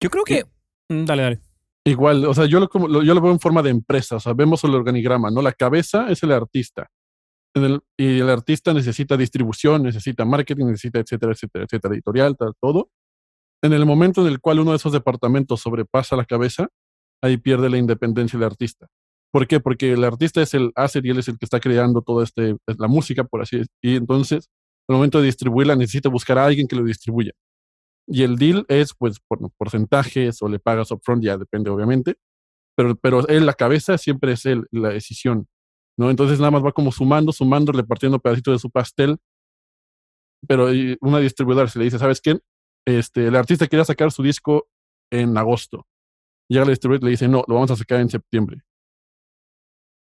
Yo 0.00 0.08
creo 0.08 0.24
que. 0.24 0.44
Mm, 0.88 1.04
Dale, 1.04 1.22
dale. 1.22 1.40
Igual, 1.84 2.24
o 2.24 2.32
sea, 2.34 2.46
yo 2.46 2.60
lo, 2.60 2.68
como- 2.68 2.88
lo- 2.88 3.02
yo 3.02 3.12
lo 3.14 3.20
veo 3.20 3.32
en 3.32 3.40
forma 3.40 3.62
de 3.62 3.70
empresa, 3.70 4.16
o 4.16 4.20
sea, 4.20 4.32
vemos 4.34 4.62
el 4.64 4.74
organigrama, 4.74 5.30
¿no? 5.30 5.42
La 5.42 5.52
cabeza 5.52 6.08
es 6.10 6.22
el 6.22 6.32
artista. 6.32 6.88
En 7.54 7.64
el- 7.64 7.80
y 7.98 8.20
el 8.20 8.30
artista 8.30 8.72
necesita 8.72 9.16
distribución, 9.16 9.82
necesita 9.82 10.24
marketing, 10.24 10.66
necesita 10.66 11.00
etcétera, 11.00 11.32
etcétera, 11.32 11.64
etcétera, 11.64 11.94
editorial, 11.94 12.36
tal, 12.36 12.52
todo. 12.60 12.88
En 13.62 13.72
el 13.72 13.84
momento 13.84 14.22
en 14.22 14.28
el 14.28 14.40
cual 14.40 14.60
uno 14.60 14.70
de 14.70 14.78
esos 14.78 14.92
departamentos 14.92 15.60
sobrepasa 15.60 16.16
la 16.16 16.24
cabeza, 16.24 16.68
ahí 17.22 17.36
pierde 17.36 17.68
la 17.68 17.78
independencia 17.78 18.38
del 18.38 18.46
artista. 18.46 18.86
¿Por 19.32 19.46
qué? 19.46 19.60
Porque 19.60 19.92
el 19.92 20.02
artista 20.04 20.42
es 20.42 20.54
el 20.54 20.72
asset 20.74 21.04
y 21.04 21.10
él 21.10 21.18
es 21.18 21.28
el 21.28 21.38
que 21.38 21.44
está 21.44 21.60
creando 21.60 22.02
toda 22.02 22.24
este, 22.24 22.56
la 22.66 22.88
música, 22.88 23.24
por 23.24 23.42
así 23.42 23.58
decirlo. 23.58 23.76
Y 23.82 23.96
entonces, 23.96 24.48
al 24.88 24.96
momento 24.96 25.20
de 25.20 25.26
distribuirla, 25.26 25.76
necesita 25.76 26.08
buscar 26.08 26.38
a 26.38 26.46
alguien 26.46 26.66
que 26.66 26.76
lo 26.76 26.84
distribuya. 26.84 27.32
Y 28.08 28.24
el 28.24 28.36
deal 28.36 28.64
es, 28.68 28.92
pues, 28.94 29.20
por 29.20 29.38
porcentajes 29.56 30.42
o 30.42 30.48
le 30.48 30.58
pagas 30.58 30.90
upfront, 30.90 31.22
ya 31.22 31.36
depende, 31.38 31.70
obviamente. 31.70 32.16
Pero, 32.76 32.96
pero 32.96 33.28
él, 33.28 33.46
la 33.46 33.54
cabeza, 33.54 33.98
siempre 33.98 34.32
es 34.32 34.46
él, 34.46 34.66
la 34.72 34.88
decisión. 34.90 35.46
¿no? 35.96 36.10
Entonces 36.10 36.38
nada 36.40 36.50
más 36.50 36.64
va 36.64 36.72
como 36.72 36.92
sumando, 36.92 37.30
sumando, 37.32 37.72
repartiendo 37.72 38.18
pedacitos 38.18 38.54
de 38.54 38.58
su 38.58 38.70
pastel. 38.70 39.18
Pero 40.48 40.68
una 41.02 41.18
distribuidora 41.18 41.68
se 41.68 41.78
le 41.78 41.84
dice, 41.84 41.98
¿sabes 41.98 42.20
qué? 42.20 42.38
Este, 42.86 43.26
el 43.26 43.36
artista 43.36 43.66
quiere 43.66 43.84
sacar 43.84 44.10
su 44.10 44.22
disco 44.22 44.68
en 45.12 45.36
agosto. 45.36 45.86
Llega 46.48 46.64
la 46.64 46.70
distribuidora 46.70 47.04
y 47.04 47.06
le 47.06 47.10
dice, 47.12 47.28
no, 47.28 47.44
lo 47.46 47.54
vamos 47.54 47.70
a 47.70 47.76
sacar 47.76 48.00
en 48.00 48.08
septiembre. 48.08 48.62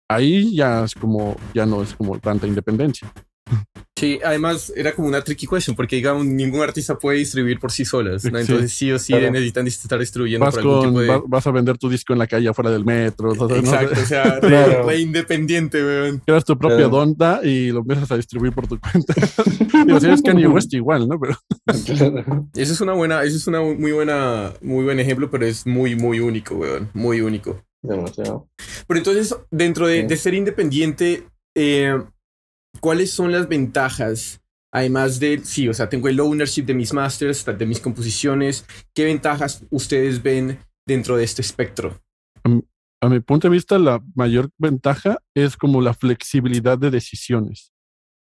Ahí 0.09 0.55
ya 0.55 0.85
es 0.85 0.95
como, 0.95 1.35
ya 1.53 1.65
no 1.65 1.81
es 1.83 1.93
como 1.93 2.19
tanta 2.19 2.47
independencia. 2.47 3.11
Sí, 3.99 4.19
además 4.23 4.71
era 4.75 4.93
como 4.93 5.07
una 5.07 5.21
tricky 5.23 5.45
question, 5.47 5.75
porque 5.75 5.97
digamos, 5.97 6.25
ningún 6.25 6.61
artista 6.61 6.97
puede 6.97 7.17
distribuir 7.17 7.59
por 7.59 7.71
sí 7.71 7.83
solas, 7.85 8.23
¿no? 8.25 8.39
Entonces 8.39 8.71
sí, 8.71 8.91
o 8.91 8.99
sí 8.99 9.13
Claro. 9.13 9.31
necesitan 9.31 9.67
estar 9.67 9.99
distribuyendo 9.99 10.45
Vas, 10.45 10.55
por 10.55 10.61
algún 10.63 10.79
con, 10.79 10.87
tipo 10.89 10.99
de... 11.01 11.07
va- 11.07 11.23
vas 11.27 11.47
a 11.47 11.51
vender 11.51 11.77
tu 11.77 11.89
disco 11.89 12.13
en 12.13 12.19
la 12.19 12.27
calle 12.27 12.47
afuera 12.49 12.71
del 12.71 12.85
metro. 12.85 13.31
o 13.31 13.35
sea, 13.35 13.47
¿no? 13.47 13.55
Exacto, 13.55 13.99
o 14.01 14.05
sea, 14.05 14.23
re, 14.39 14.47
Claro. 14.47 14.87
re 14.87 14.99
independiente, 14.99 15.83
weón. 15.83 16.21
Creas 16.25 16.45
tu 16.45 16.57
propia 16.57 16.77
Claro. 16.77 16.89
donda 16.91 17.41
y 17.43 17.71
lo 17.71 17.79
empiezas 17.79 18.11
a 18.11 18.15
distribuir 18.17 18.53
por 18.53 18.67
tu 18.67 18.79
cuenta. 18.79 19.13
Digo, 19.85 19.99
si 19.99 20.05
eres 20.05 20.21
Kanye 20.21 20.47
West 20.47 20.73
igual, 20.73 21.07
¿no? 21.07 21.19
Pero 21.19 21.35
Eso 21.67 22.73
es 22.73 22.81
una 22.81 22.93
buena, 22.93 23.23
eso 23.23 23.35
es 23.37 23.47
una 23.47 23.61
muy 23.61 23.91
buena, 23.91 24.53
muy 24.61 24.83
buen 24.83 24.99
ejemplo, 24.99 25.29
pero 25.29 25.45
es 25.45 25.65
muy, 25.67 25.95
muy 25.95 26.19
único, 26.19 26.55
weón. 26.55 26.89
Muy 26.93 27.21
único. 27.21 27.61
Demasiado. 27.81 28.47
Pero 28.87 28.97
entonces, 28.97 29.35
dentro 29.51 29.87
de, 29.87 30.01
Sí. 30.01 30.07
de 30.07 30.17
ser 30.17 30.33
independiente, 30.33 31.23
eh, 31.55 31.97
¿cuáles 32.79 33.11
son 33.11 33.31
las 33.31 33.47
ventajas? 33.47 34.41
Además 34.71 35.19
de, 35.19 35.41
sí, 35.43 35.67
o 35.67 35.73
sea, 35.73 35.89
tengo 35.89 36.07
el 36.09 36.19
ownership 36.19 36.63
de 36.63 36.75
mis 36.75 36.93
masters, 36.93 37.43
de 37.45 37.65
mis 37.65 37.79
composiciones. 37.79 38.65
¿Qué 38.93 39.05
ventajas 39.05 39.63
ustedes 39.71 40.21
ven 40.21 40.59
dentro 40.85 41.17
de 41.17 41.23
este 41.23 41.41
espectro? 41.41 42.01
a 43.01 43.07
mi 43.07 43.21
punto 43.21 43.47
de 43.47 43.53
vista, 43.53 43.79
la 43.79 44.03
mayor 44.13 44.49
ventaja 44.57 45.19
es 45.33 45.55
como 45.55 45.81
la 45.81 45.93
flexibilidad 45.93 46.77
de 46.77 46.91
decisiones 46.91 47.71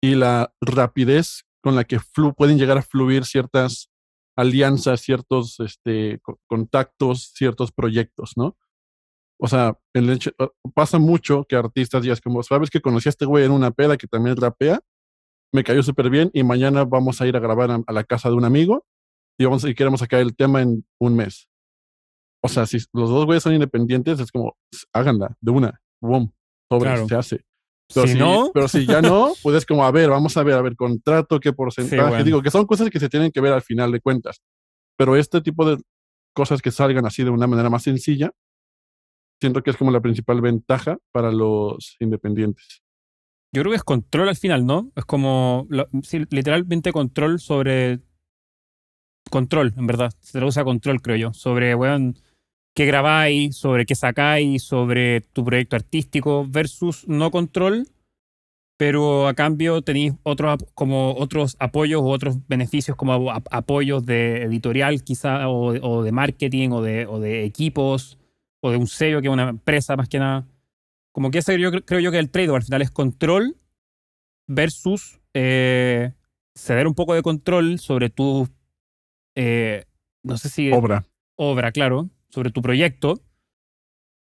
y 0.02 0.16
la 0.16 0.52
rapidez 0.62 1.44
con 1.62 1.76
la 1.76 1.84
que 1.84 2.00
pueden 2.36 2.58
llegar 2.58 2.78
a 2.78 2.82
fluir 2.82 3.24
ciertas 3.26 3.90
alianzas, 4.36 5.02
ciertos 5.02 5.60
este, 5.60 6.20
co- 6.24 6.40
contactos, 6.48 7.32
ciertos 7.36 7.72
proyectos, 7.72 8.34
¿no? 8.36 8.58
O 9.44 9.48
sea, 9.48 9.78
el 9.94 10.10
hecho- 10.10 10.32
pasa 10.74 11.00
mucho 11.00 11.44
que 11.44 11.56
artistas 11.58 12.04
ya 12.06 12.14
es 12.14 12.22
como, 12.22 12.42
sabes 12.44 12.70
que 12.70 12.80
conocí 12.80 13.10
a 13.10 13.12
este 13.12 13.26
güey 13.26 13.44
en 13.44 13.52
una 13.52 13.72
peda 13.72 13.98
que 13.98 14.08
también 14.08 14.38
rapea, 14.38 14.80
me 15.54 15.64
cayó 15.64 15.84
súper 15.84 16.10
bien 16.10 16.32
y 16.34 16.44
mañana 16.44 16.86
vamos 16.86 17.20
a 17.22 17.28
ir 17.28 17.36
a 17.36 17.40
grabar 17.40 17.70
a, 17.72 17.80
a 17.86 17.94
la 17.94 18.04
casa 18.06 18.30
de 18.30 18.36
un 18.36 18.46
amigo 18.46 18.86
y, 19.38 19.46
vamos, 19.46 19.66
y 19.66 19.76
queremos 19.76 20.00
sacar 20.00 20.22
el 20.22 20.36
tema 20.36 20.62
en 20.62 20.86
un 21.00 21.16
mes. 21.16 21.48
O 22.42 22.48
sea, 22.48 22.66
si 22.66 22.78
los 22.94 23.10
dos 23.10 23.26
güeyes 23.26 23.44
son 23.44 23.54
independientes, 23.54 24.20
es 24.20 24.32
como, 24.32 24.56
háganla 24.94 25.36
de 25.42 25.52
una, 25.52 25.82
boom, 26.02 26.32
sobre, 26.72 26.90
Claro. 26.90 27.08
se 27.08 27.16
hace. 27.16 27.46
Pero 27.94 28.08
si 28.08 28.14
si, 28.14 28.20
no, 28.20 28.50
pero 28.54 28.68
si 28.68 28.86
ya 28.86 29.02
no, 29.02 29.34
pues 29.44 29.58
es 29.58 29.66
como, 29.66 29.84
a 29.86 29.92
ver, 29.92 30.10
vamos 30.10 30.36
a 30.38 30.44
ver, 30.44 30.56
a 30.56 30.62
ver, 30.62 30.76
contrato, 30.76 31.40
qué 31.40 31.52
porcentaje. 31.54 32.02
bueno. 32.02 32.24
Digo, 32.24 32.42
que 32.42 32.50
son 32.50 32.66
cosas 32.66 32.90
que 32.90 33.00
se 33.00 33.10
tienen 33.10 33.32
que 33.32 33.42
ver 33.42 33.52
al 33.54 33.62
final 33.62 33.92
de 33.92 34.00
cuentas. 34.00 34.42
Pero 34.98 35.16
este 35.16 35.42
tipo 35.42 35.66
de 35.70 35.78
cosas 36.34 36.62
que 36.62 36.72
salgan 36.72 37.06
así 37.06 37.24
de 37.24 37.30
una 37.30 37.46
manera 37.48 37.70
más 37.70 37.84
sencilla, 37.84 38.32
siento 39.44 39.62
que 39.62 39.70
es 39.72 39.78
como 39.78 39.92
la 39.92 40.02
principal 40.02 40.42
ventaja 40.42 40.98
para 41.12 41.32
los 41.32 41.96
independientes. 42.00 42.82
yo 43.54 43.62
creo 43.62 43.72
que 43.72 43.78
es 43.78 43.84
control 43.84 44.30
al 44.30 44.36
final, 44.36 44.66
¿no? 44.66 44.92
Es 44.96 45.06
como, 45.06 45.68
lo- 45.70 45.88
literalmente 46.32 46.92
control 46.92 47.40
sobre... 47.40 48.00
Control, 49.30 49.74
en 49.78 49.88
verdad. 49.88 50.12
Se 50.20 50.34
traduce 50.34 50.60
a 50.60 50.64
control, 50.64 51.02
creo 51.02 51.16
yo. 51.16 51.34
Sobre, 51.34 51.74
weón, 51.76 52.16
qué 52.76 52.86
grabáis, 52.86 53.56
sobre 53.56 53.86
qué 53.86 53.96
sacáis, 53.96 54.64
sobre 54.64 55.22
tu 55.22 55.44
proyecto 55.46 55.76
artístico 55.76 56.46
versus 56.48 57.08
no 57.08 57.32
control, 57.32 57.88
pero 58.78 59.28
a 59.28 59.34
cambio 59.34 59.82
tenéis 59.82 60.14
otros 60.24 60.58
como 60.76 61.16
otros 61.18 61.56
apoyos 61.60 62.02
o 62.02 62.08
otros 62.10 62.38
beneficios 62.48 62.98
como 62.98 63.32
ap- 63.32 63.48
apoyos 63.52 64.06
de 64.06 64.44
editorial 64.44 65.04
quizá 65.04 65.48
o, 65.48 65.68
o 65.82 66.04
de 66.04 66.12
marketing 66.12 66.70
o 66.72 66.82
de, 66.82 67.06
o 67.08 67.20
de 67.20 67.46
equipos 67.46 68.18
o 68.66 68.72
de 68.72 68.78
un 68.78 68.88
sello 68.88 69.22
que 69.22 69.28
es 69.28 69.34
una 69.34 69.50
empresa 69.50 69.98
más 69.98 70.08
que 70.08 70.20
nada. 70.20 70.48
Como 71.12 71.30
que 71.32 71.40
ese 71.40 71.60
yo 71.60 71.70
cre- 71.70 71.84
creo 71.86 72.00
yo 72.00 72.12
que 72.12 72.20
el 72.20 72.32
trade 72.32 72.56
al 72.56 72.64
final 72.64 72.82
es 72.82 72.92
control 72.92 73.58
versus 74.48 75.20
eh, 75.34 76.14
ceder 76.56 76.88
un 76.88 76.96
poco 76.96 77.14
de 77.14 77.22
control 77.22 77.78
sobre 77.80 78.10
tu, 78.10 78.48
eh, 79.36 79.84
no 80.24 80.38
sé 80.38 80.48
si 80.50 80.72
Obra. 80.72 81.04
obra, 81.36 81.74
claro, 81.74 82.10
sobre 82.30 82.52
tu 82.52 82.62
proyecto, 82.62 83.20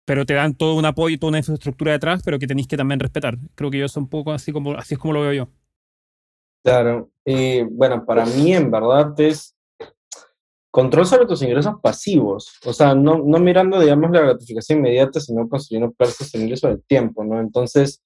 pero 0.05 0.25
te 0.25 0.35
dan 0.35 0.53
todo 0.53 0.75
un 0.75 0.85
apoyo 0.85 1.15
y 1.15 1.17
toda 1.17 1.29
una 1.29 1.39
infraestructura 1.39 1.93
detrás, 1.93 2.21
pero 2.23 2.37
que 2.37 2.45
tenéis 2.47 2.67
que 2.67 2.77
también 2.77 2.99
respetar. 2.99 3.37
Creo 3.55 3.71
que 3.71 3.79
yo 3.79 3.87
soy 3.87 4.03
un 4.03 4.09
poco 4.09 4.31
así 4.33 4.51
como 4.51 4.73
así 4.75 4.93
es 4.93 4.99
como 4.99 5.13
lo 5.13 5.21
veo 5.21 5.33
yo. 5.33 5.49
Claro. 6.63 7.09
Eh, 7.25 7.65
bueno, 7.71 8.05
para 8.05 8.23
mí 8.25 8.53
en 8.53 8.69
verdad 8.69 9.19
es 9.19 9.56
control 10.77 11.07
sobre 11.07 11.25
tus 11.25 11.41
ingresos 11.41 11.73
pasivos. 11.81 12.59
O 12.63 12.71
sea, 12.71 12.93
no, 12.93 13.17
no 13.17 13.39
mirando, 13.39 13.79
digamos, 13.79 14.11
la 14.11 14.21
gratificación 14.21 14.77
inmediata, 14.77 15.19
sino 15.19 15.49
construyendo 15.49 15.91
planes 15.91 16.17
sostenibles 16.17 16.59
sobre 16.59 16.75
el 16.75 16.83
tiempo, 16.83 17.23
¿no? 17.23 17.39
Entonces, 17.39 18.03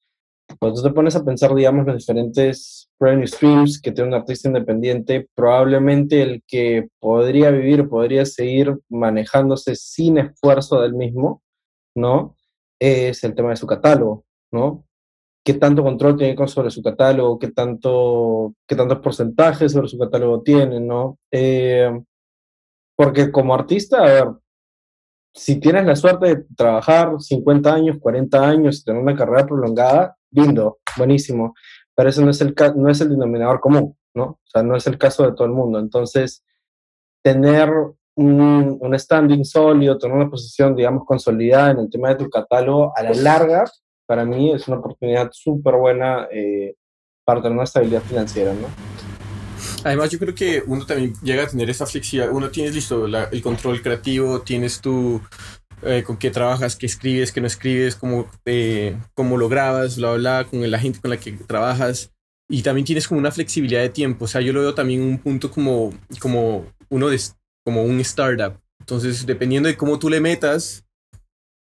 cuando 0.57 0.81
tú 0.81 0.87
te 0.87 0.93
pones 0.93 1.17
a 1.17 1.25
pensar, 1.25 1.53
digamos, 1.53 1.85
los 1.85 1.97
diferentes 1.97 2.89
revenue 2.97 3.27
streams 3.27 3.81
que 3.81 3.91
tiene 3.91 4.07
un 4.07 4.13
artista 4.13 4.47
independiente, 4.47 5.27
probablemente 5.35 6.21
el 6.21 6.43
que 6.47 6.87
podría 7.01 7.51
vivir, 7.51 7.89
podría 7.89 8.25
seguir 8.25 8.79
manejándose 8.87 9.75
sin 9.75 10.19
esfuerzo 10.19 10.79
del 10.79 10.93
mismo, 10.93 11.41
¿no? 11.93 12.37
Es 12.79 13.21
el 13.25 13.35
tema 13.35 13.49
de 13.49 13.57
su 13.57 13.67
catálogo, 13.67 14.23
¿no? 14.49 14.85
qué 15.43 15.55
tanto 15.55 15.83
control 15.83 16.17
tiene 16.17 16.47
sobre 16.47 16.69
su 16.69 16.83
catálogo, 16.83 17.39
qué 17.39 17.51
tanto, 17.51 18.53
qué 18.67 18.75
tantos 18.75 18.99
porcentajes 18.99 19.71
sobre 19.71 19.87
su 19.87 19.97
catálogo 19.97 20.43
tiene, 20.43 20.79
¿no? 20.79 21.17
Eh, 21.31 21.91
porque 23.01 23.31
como 23.31 23.55
artista, 23.55 23.97
a 23.97 24.05
ver, 24.05 24.27
si 25.33 25.59
tienes 25.59 25.87
la 25.87 25.95
suerte 25.95 26.27
de 26.27 26.45
trabajar 26.55 27.19
50 27.19 27.73
años, 27.73 27.97
40 27.99 28.47
años, 28.47 28.83
tener 28.83 29.01
una 29.01 29.15
carrera 29.15 29.47
prolongada, 29.47 30.15
lindo, 30.29 30.77
buenísimo, 30.95 31.55
pero 31.95 32.09
eso 32.09 32.21
no 32.21 32.29
es 32.29 32.39
el, 32.41 32.53
no 32.75 32.91
es 32.91 33.01
el 33.01 33.09
denominador 33.09 33.59
común, 33.59 33.97
¿no? 34.13 34.23
O 34.23 34.39
sea, 34.45 34.61
no 34.61 34.75
es 34.75 34.85
el 34.85 34.99
caso 34.99 35.23
de 35.23 35.31
todo 35.31 35.45
el 35.45 35.51
mundo. 35.51 35.79
Entonces, 35.79 36.43
tener 37.23 37.71
un, 38.15 38.77
un 38.79 38.99
standing 38.99 39.45
sólido, 39.45 39.97
tener 39.97 40.15
una 40.15 40.29
posición, 40.29 40.75
digamos, 40.75 41.03
consolidada 41.03 41.71
en 41.71 41.79
el 41.79 41.89
tema 41.89 42.09
de 42.09 42.23
tu 42.23 42.29
catálogo, 42.29 42.93
a 42.95 43.01
la 43.01 43.15
larga, 43.15 43.63
para 44.05 44.25
mí 44.25 44.53
es 44.53 44.67
una 44.67 44.77
oportunidad 44.77 45.31
súper 45.31 45.75
buena 45.75 46.27
eh, 46.31 46.75
para 47.25 47.41
tener 47.41 47.53
una 47.53 47.63
estabilidad 47.63 48.03
financiera, 48.03 48.53
¿no? 48.53 49.10
Además, 49.83 50.11
yo 50.11 50.19
creo 50.19 50.35
que 50.35 50.63
uno 50.67 50.85
también 50.85 51.13
llega 51.23 51.43
a 51.43 51.47
tener 51.47 51.69
esa 51.69 51.85
flexibilidad. 51.85 52.31
Uno 52.33 52.49
tienes 52.49 52.75
listo 52.75 53.07
la- 53.07 53.25
el 53.25 53.41
control 53.41 53.81
creativo, 53.81 54.41
tienes 54.41 54.79
tú 54.81 55.21
eh, 55.83 56.03
con 56.03 56.17
qué 56.17 56.29
trabajas, 56.29 56.75
qué 56.75 56.85
escribes, 56.85 57.31
qué 57.31 57.41
no 57.41 57.47
escribes, 57.47 57.95
cómo, 57.95 58.29
eh, 58.45 58.95
cómo 59.15 59.35
lo 59.35 59.49
grabas, 59.49 59.95
bla, 59.97 60.13
bla, 60.13 60.45
con 60.47 60.69
la 60.69 60.77
gente 60.77 60.99
con 60.99 61.09
la 61.09 61.17
que 61.17 61.31
trabajas. 61.31 62.11
Y 62.47 62.61
también 62.61 62.85
tienes 62.85 63.07
como 63.07 63.19
una 63.19 63.31
flexibilidad 63.31 63.81
de 63.81 63.89
tiempo. 63.89 64.25
O 64.25 64.27
sea, 64.27 64.41
yo 64.41 64.53
lo 64.53 64.61
veo 64.61 64.75
también 64.75 65.01
un 65.01 65.17
punto 65.17 65.49
como, 65.49 65.91
como 66.19 66.67
uno 66.89 67.09
de, 67.09 67.19
como 67.65 67.83
un 67.83 67.99
startup. 68.01 68.59
Entonces, 68.79 69.25
dependiendo 69.25 69.69
de 69.69 69.75
cómo 69.77 69.97
tú 69.97 70.07
le 70.07 70.19
metas, 70.21 70.83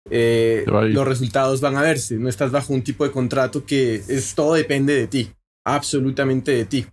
eh, 0.09 0.63
los 0.93 1.07
resultados 1.07 1.61
van 1.61 1.77
a 1.77 1.81
verse. 1.83 2.15
No 2.15 2.29
estás 2.29 2.49
bajo 2.51 2.73
un 2.73 2.81
tipo 2.81 3.03
de 3.03 3.11
contrato 3.11 3.63
que 3.65 3.95
es 4.07 4.33
todo 4.33 4.55
depende 4.55 4.95
de 4.95 5.07
ti, 5.07 5.31
absolutamente 5.67 6.51
de 6.51 6.65
ti. 6.65 6.87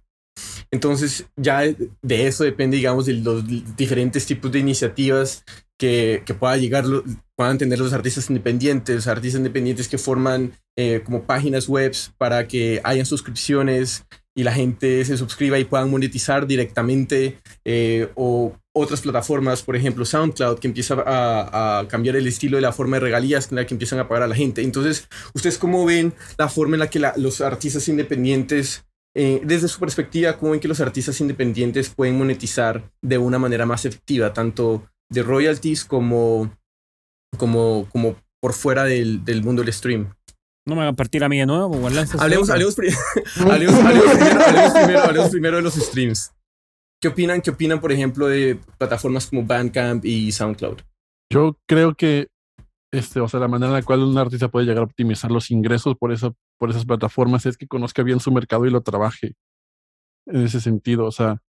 Entonces, 0.77 1.25
ya 1.37 1.63
de 1.63 2.27
eso 2.27 2.45
depende, 2.45 2.77
digamos, 2.77 3.07
de 3.07 3.15
los 3.15 3.43
diferentes 3.77 4.27
tipos 4.27 4.53
de 4.53 4.59
iniciativas 4.59 5.43
que, 5.79 6.23
que 6.27 6.35
llegar, 6.59 6.85
puedan 7.35 7.57
tener 7.57 7.79
los 7.79 7.95
artistas 7.95 8.29
independientes, 8.29 9.07
artistas 9.07 9.39
independientes 9.39 9.89
que 9.89 9.97
forman 9.97 10.53
eh, 10.77 11.01
como 11.03 11.23
páginas 11.23 11.67
web 11.67 11.95
para 12.19 12.47
que 12.47 12.83
hayan 12.85 13.07
suscripciones 13.07 14.05
y 14.35 14.43
la 14.43 14.53
gente 14.53 15.03
se 15.07 15.17
suscriba 15.17 15.59
y 15.59 15.65
puedan 15.65 15.91
monetizar 15.91 16.47
directamente, 16.47 17.39
eh, 17.65 18.11
o 18.17 18.53
otras 18.75 19.01
plataformas, 19.01 19.63
por 19.63 19.77
ejemplo 19.77 20.05
SoundCloud, 20.05 20.59
que 20.59 20.69
empieza 20.69 21.03
a, 21.07 21.87
cambiar 21.89 22.17
el 22.17 22.27
estilo 22.27 22.59
de 22.59 22.61
la 22.61 22.73
forma 22.73 22.97
de 22.97 23.01
regalías 23.01 23.51
en 23.51 23.57
la 23.57 23.67
que 23.67 23.73
empiezan 23.73 23.99
a 23.99 24.09
pagar 24.09 24.25
a 24.25 24.27
la 24.27 24.35
gente. 24.35 24.61
Entonces, 24.61 25.09
¿ustedes 25.33 25.57
cómo 25.57 25.87
ven 25.87 26.13
la 26.37 26.51
forma 26.51 26.77
en 26.77 26.81
la 26.81 26.91
que 26.91 27.01
los 27.17 27.41
artistas 27.41 27.89
independientes 27.89 28.86
eh, 29.19 29.41
desde 29.45 29.69
su 29.69 29.81
perspectiva, 29.81 30.37
¿cómo 30.39 30.53
ven 30.53 30.61
que 30.61 30.69
los 30.69 30.81
artistas 30.81 31.21
independientes 31.21 31.89
pueden 31.89 32.19
monetizar 32.19 32.91
de 33.03 33.17
una 33.19 33.39
manera 33.39 33.65
más 33.67 33.85
efectiva, 33.87 34.33
tanto 34.33 34.87
de 35.11 35.23
royalties 35.23 35.85
como, 35.85 36.51
como, 37.39 37.89
como 37.91 38.17
por 38.41 38.53
fuera 38.53 38.85
del, 38.85 39.25
del 39.25 39.43
mundo 39.43 39.63
del 39.63 39.73
stream? 39.73 40.13
No 40.69 40.75
me 40.75 40.83
hagan 40.83 40.97
partir 40.97 41.23
a 41.25 41.29
mí 41.29 41.39
de 41.39 41.47
nuevo, 41.47 41.75
Hablemos, 42.19 42.51
hablemos, 42.51 42.75
pri- 42.75 42.91
hablemos- 43.37 43.75
hablemos 43.81 44.13
primero, 44.15 44.41
hablemos 44.45 44.73
primero- 44.73 45.01
hablemos 45.03 45.31
primero 45.31 45.57
de 45.57 45.63
los 45.63 45.75
streams. 45.75 46.33
¿Qué 47.01 47.09
opinan, 47.09 47.41
¿Qué 47.41 47.51
opinan, 47.51 47.81
por 47.81 47.93
ejemplo, 47.93 48.27
de 48.27 48.59
plataformas 48.79 49.27
como 49.27 49.45
Bandcamp 49.45 50.05
y 50.05 50.33
SoundCloud? 50.33 50.79
Yo 51.33 51.57
creo 51.69 51.95
que, 51.95 52.29
este, 52.93 53.21
o 53.21 53.29
sea, 53.29 53.41
la 53.41 53.49
manera 53.49 53.69
en 53.69 53.75
la 53.75 53.83
cual 53.83 54.03
un 54.03 54.17
artista 54.17 54.49
puede 54.49 54.67
llegar 54.67 54.83
a 54.83 54.87
optimizar 54.87 55.31
los 55.31 55.51
ingresos 55.51 55.97
por, 55.97 56.13
esa, 56.13 56.33
por 56.59 56.71
esas 56.71 56.85
plataformas 56.85 57.47
es 57.47 57.57
que 57.57 57.67
conozca 57.67 58.03
bien 58.03 58.21
su 58.21 58.31
mercado 58.33 58.67
y 58.67 58.71
lo 58.71 58.83
trabaje. 58.83 59.35
En 60.27 60.43
ese 60.43 60.61
sentido, 60.61 61.07
o 61.07 61.13
sea, 61.13 61.43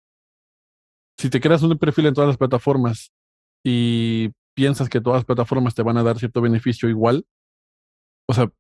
si 1.19 1.31
te 1.31 1.41
creas 1.41 1.63
un 1.63 1.79
perfil 1.79 2.07
en 2.07 2.15
todas 2.15 2.29
las 2.29 2.37
plataformas 2.37 3.13
y 3.65 4.31
piensas 4.55 4.89
que 4.89 5.01
todas 5.01 5.19
las 5.19 5.25
plataformas 5.25 5.75
te 5.75 5.83
van 5.83 5.97
a 5.97 6.03
dar 6.03 6.19
cierto 6.19 6.41
beneficio 6.41 6.89
igual, 6.89 7.25
o 8.29 8.35
sea, 8.35 8.51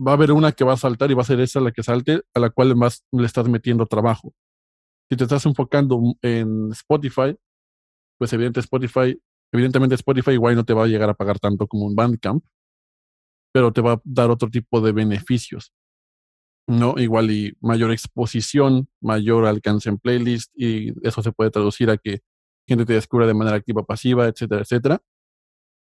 va 0.00 0.12
a 0.12 0.14
haber 0.14 0.32
una 0.32 0.52
que 0.52 0.64
va 0.64 0.74
a 0.74 0.78
saltar 0.78 1.10
y 1.10 1.14
va 1.14 1.22
a 1.22 1.26
ser 1.26 1.40
esa 1.40 1.60
la 1.60 1.72
que 1.72 1.82
salte, 1.82 2.22
a 2.34 2.40
la 2.40 2.50
cual 2.50 2.74
más 2.76 3.04
le 3.12 3.26
estás 3.26 3.48
metiendo 3.48 3.86
trabajo. 3.86 4.32
Si 5.10 5.16
te 5.16 5.24
estás 5.24 5.44
enfocando 5.44 6.00
en 6.22 6.70
Spotify, 6.72 7.36
pues 8.18 8.32
evidente 8.32 8.60
Spotify, 8.60 9.20
evidentemente 9.52 9.94
Spotify 9.96 10.32
igual 10.32 10.56
no 10.56 10.64
te 10.64 10.74
va 10.74 10.84
a 10.84 10.88
llegar 10.88 11.10
a 11.10 11.14
pagar 11.14 11.38
tanto 11.38 11.66
como 11.66 11.86
un 11.86 11.94
Bandcamp, 11.94 12.44
pero 13.52 13.72
te 13.72 13.80
va 13.80 13.94
a 13.94 14.00
dar 14.04 14.30
otro 14.30 14.48
tipo 14.48 14.80
de 14.80 14.92
beneficios. 14.92 15.72
¿no? 16.70 16.94
Igual 16.98 17.30
y 17.30 17.56
mayor 17.60 17.90
exposición, 17.90 18.88
mayor 19.00 19.46
alcance 19.46 19.88
en 19.88 19.98
playlist 19.98 20.52
y 20.54 20.92
eso 21.06 21.22
se 21.22 21.32
puede 21.32 21.50
traducir 21.50 21.90
a 21.90 21.96
que 21.96 22.20
gente 22.68 22.84
te 22.86 22.92
descubra 22.92 23.26
de 23.26 23.34
manera 23.34 23.56
activa, 23.56 23.82
pasiva, 23.82 24.28
etcétera, 24.28 24.62
etcétera. 24.62 25.02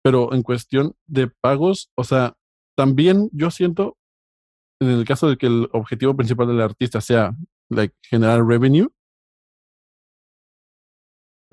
Pero 0.03 0.35
en 0.35 0.43
cuestión 0.43 0.97
de 1.07 1.29
pagos, 1.29 1.93
o 1.95 2.03
sea, 2.03 2.37
también 2.77 3.31
yo 3.33 3.51
siento, 3.53 3.97
en 4.81 4.91
el 4.91 5.05
caso 5.05 5.29
de 5.29 5.37
que 5.37 5.47
el 5.47 5.69
objetivo 5.73 6.17
principal 6.17 6.49
del 6.49 6.61
artista 6.61 7.01
sea 7.01 7.37
like, 7.69 7.95
generar 8.03 8.45
revenue, 8.45 8.89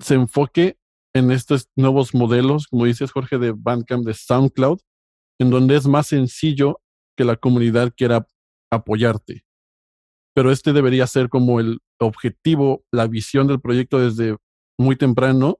se 0.00 0.14
enfoque 0.14 0.79
en 1.14 1.30
estos 1.30 1.68
nuevos 1.76 2.14
modelos, 2.14 2.66
como 2.68 2.84
dices 2.84 3.12
Jorge, 3.12 3.38
de 3.38 3.52
Bandcamp, 3.56 4.04
de 4.04 4.14
SoundCloud, 4.14 4.80
en 5.40 5.50
donde 5.50 5.76
es 5.76 5.86
más 5.86 6.08
sencillo 6.08 6.80
que 7.16 7.24
la 7.24 7.36
comunidad 7.36 7.92
quiera 7.96 8.26
apoyarte. 8.70 9.44
Pero 10.34 10.52
este 10.52 10.72
debería 10.72 11.06
ser 11.06 11.28
como 11.28 11.60
el 11.60 11.80
objetivo, 12.00 12.84
la 12.92 13.06
visión 13.06 13.46
del 13.46 13.60
proyecto 13.60 13.98
desde 13.98 14.36
muy 14.78 14.96
temprano 14.96 15.58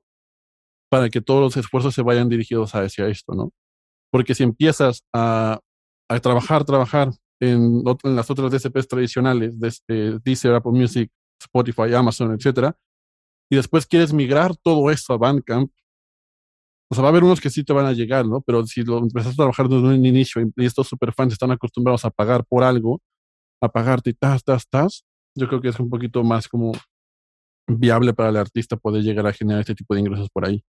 para 0.89 1.09
que 1.09 1.21
todos 1.21 1.41
los 1.41 1.57
esfuerzos 1.57 1.93
se 1.93 2.01
vayan 2.01 2.29
dirigidos 2.29 2.73
hacia 2.75 3.07
esto, 3.07 3.33
¿no? 3.33 3.51
Porque 4.11 4.35
si 4.35 4.43
empiezas 4.43 5.03
a, 5.13 5.59
trabajar, 6.21 6.65
trabajar 6.65 7.11
en, 7.39 7.83
las 8.03 8.29
otras 8.29 8.51
DSPs 8.51 8.87
tradicionales, 8.87 9.57
desde 9.59 10.19
Deezer, 10.19 10.53
Apple 10.53 10.73
Music, 10.73 11.09
Spotify, 11.41 11.93
Amazon, 11.93 12.33
etcétera, 12.33 12.75
y 13.51 13.57
después 13.57 13.85
quieres 13.85 14.13
migrar 14.13 14.55
todo 14.55 14.89
eso 14.89 15.13
a 15.13 15.17
Bandcamp, 15.17 15.69
o 16.89 16.95
sea, 16.95 17.01
va 17.01 17.09
a 17.09 17.11
haber 17.11 17.25
unos 17.25 17.41
que 17.41 17.49
sí 17.49 17.63
te 17.65 17.73
van 17.73 17.85
a 17.85 17.91
llegar, 17.91 18.25
¿no? 18.25 18.41
Pero 18.41 18.65
si 18.65 18.81
lo 18.83 18.99
empiezas 18.99 19.33
a 19.33 19.35
trabajar 19.35 19.67
desde 19.67 19.83
un 19.83 20.05
inicio 20.05 20.41
y 20.41 20.65
estos 20.65 20.87
superfans 20.87 21.33
están 21.33 21.51
acostumbrados 21.51 22.05
a 22.05 22.09
pagar 22.09 22.45
por 22.45 22.63
algo, 22.63 23.01
a 23.61 23.69
pagarte 23.69 24.11
y 24.11 24.13
tas, 24.13 24.43
tas, 24.43 24.67
tas, 24.69 25.03
yo 25.35 25.47
creo 25.49 25.61
que 25.61 25.67
es 25.67 25.79
un 25.79 25.89
poquito 25.89 26.23
más 26.23 26.47
como 26.47 26.71
viable 27.67 28.13
para 28.13 28.29
el 28.29 28.37
artista 28.37 28.77
poder 28.77 29.03
llegar 29.03 29.27
a 29.27 29.33
generar 29.33 29.59
este 29.61 29.75
tipo 29.75 29.93
de 29.93 29.99
ingresos 29.99 30.29
por 30.29 30.45
ahí. 30.45 30.63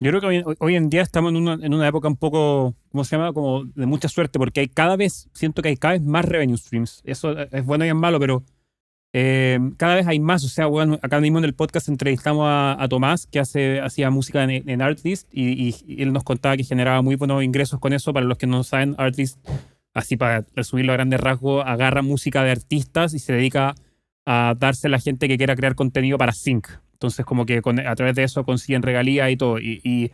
Yo 0.00 0.10
creo 0.10 0.20
que 0.20 0.26
hoy, 0.26 0.56
hoy 0.58 0.74
en 0.74 0.90
día 0.90 1.02
estamos 1.02 1.30
en 1.30 1.36
una, 1.36 1.54
en 1.54 1.72
una, 1.72 1.86
época 1.86 2.08
un 2.08 2.16
poco, 2.16 2.74
¿cómo 2.90 3.04
se 3.04 3.16
llama? 3.16 3.32
Como 3.32 3.64
de 3.64 3.86
mucha 3.86 4.08
suerte, 4.08 4.40
porque 4.40 4.60
hay 4.60 4.68
cada 4.68 4.96
vez, 4.96 5.28
siento 5.34 5.62
que 5.62 5.68
hay 5.68 5.76
cada 5.76 5.94
vez 5.94 6.02
más 6.02 6.24
revenue 6.24 6.56
streams. 6.56 7.00
Eso 7.04 7.38
es 7.38 7.64
bueno 7.64 7.84
y 7.84 7.88
es 7.88 7.94
malo, 7.94 8.18
pero 8.18 8.44
eh, 9.12 9.58
cada 9.76 9.96
vez 9.96 10.06
hay 10.06 10.20
más, 10.20 10.44
o 10.44 10.48
sea, 10.48 10.66
acá 11.02 11.20
mismo 11.20 11.38
en 11.38 11.44
el 11.44 11.54
podcast 11.54 11.88
entrevistamos 11.88 12.46
a, 12.48 12.86
Tomás, 12.88 13.26
que 13.26 13.40
hace, 13.40 13.80
hacía 13.80 14.10
música 14.10 14.44
en, 14.44 14.68
en 14.68 14.82
Artlist, 14.82 15.28
y, 15.32 15.74
y, 15.86 16.02
él 16.02 16.12
nos 16.12 16.22
contaba 16.22 16.56
que 16.56 16.64
generaba 16.64 17.02
muy 17.02 17.16
buenos 17.16 17.42
ingresos 17.42 17.80
con 17.80 17.92
eso. 17.92 18.12
Para 18.12 18.26
los 18.26 18.38
que 18.38 18.46
no 18.46 18.62
saben, 18.62 18.94
Artlist, 18.98 19.38
así 19.94 20.16
para 20.16 20.44
resumirlo 20.54 20.92
a 20.92 20.96
grandes 20.96 21.20
rasgos, 21.20 21.64
agarra 21.66 22.02
música 22.02 22.44
de 22.44 22.52
artistas 22.52 23.14
y 23.14 23.18
se 23.18 23.32
dedica 23.32 23.74
a 24.26 24.54
darse 24.56 24.86
a 24.86 24.90
la 24.90 25.00
gente 25.00 25.26
que 25.26 25.36
quiera 25.36 25.56
crear 25.56 25.74
contenido 25.74 26.16
para 26.18 26.32
Sync. 26.32 26.68
Entonces, 26.92 27.24
como 27.24 27.46
que 27.46 27.62
a 27.86 27.94
través 27.96 28.14
de 28.14 28.22
eso 28.22 28.44
consiguen 28.44 28.82
regalías 28.82 29.30
y 29.30 29.36
todo. 29.36 29.58
Y, 29.58 30.12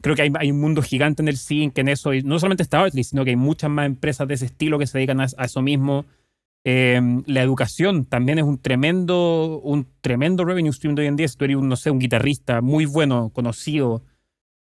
creo 0.00 0.16
que 0.16 0.22
hay, 0.22 0.50
un 0.50 0.60
mundo 0.60 0.80
gigante 0.80 1.20
en 1.20 1.28
el 1.28 1.36
Sync, 1.36 1.76
en 1.76 1.88
eso. 1.88 2.14
Y 2.14 2.22
no 2.22 2.38
solamente 2.38 2.62
está 2.62 2.80
Artlist, 2.80 3.10
sino 3.10 3.24
que 3.24 3.30
hay 3.30 3.36
muchas 3.36 3.68
más 3.68 3.86
empresas 3.86 4.26
de 4.28 4.34
ese 4.34 4.46
estilo 4.46 4.78
que 4.78 4.86
se 4.86 4.96
dedican 4.96 5.20
a 5.20 5.24
eso 5.24 5.60
mismo. 5.60 6.06
Eh, 6.64 7.00
la 7.26 7.42
educación 7.42 8.04
también 8.04 8.38
es 8.38 8.44
un 8.44 8.58
tremendo, 8.58 9.60
un 9.62 9.86
tremendo 10.00 10.44
revenue 10.44 10.72
stream 10.72 10.94
de 10.94 11.02
hoy 11.02 11.08
en 11.08 11.16
día. 11.16 11.28
Si 11.28 11.36
tú 11.36 11.44
eres, 11.44 11.56
un, 11.56 11.68
no 11.68 11.76
sé, 11.76 11.90
un 11.90 11.98
guitarrista 11.98 12.60
muy 12.60 12.84
bueno, 12.84 13.30
conocido, 13.30 14.02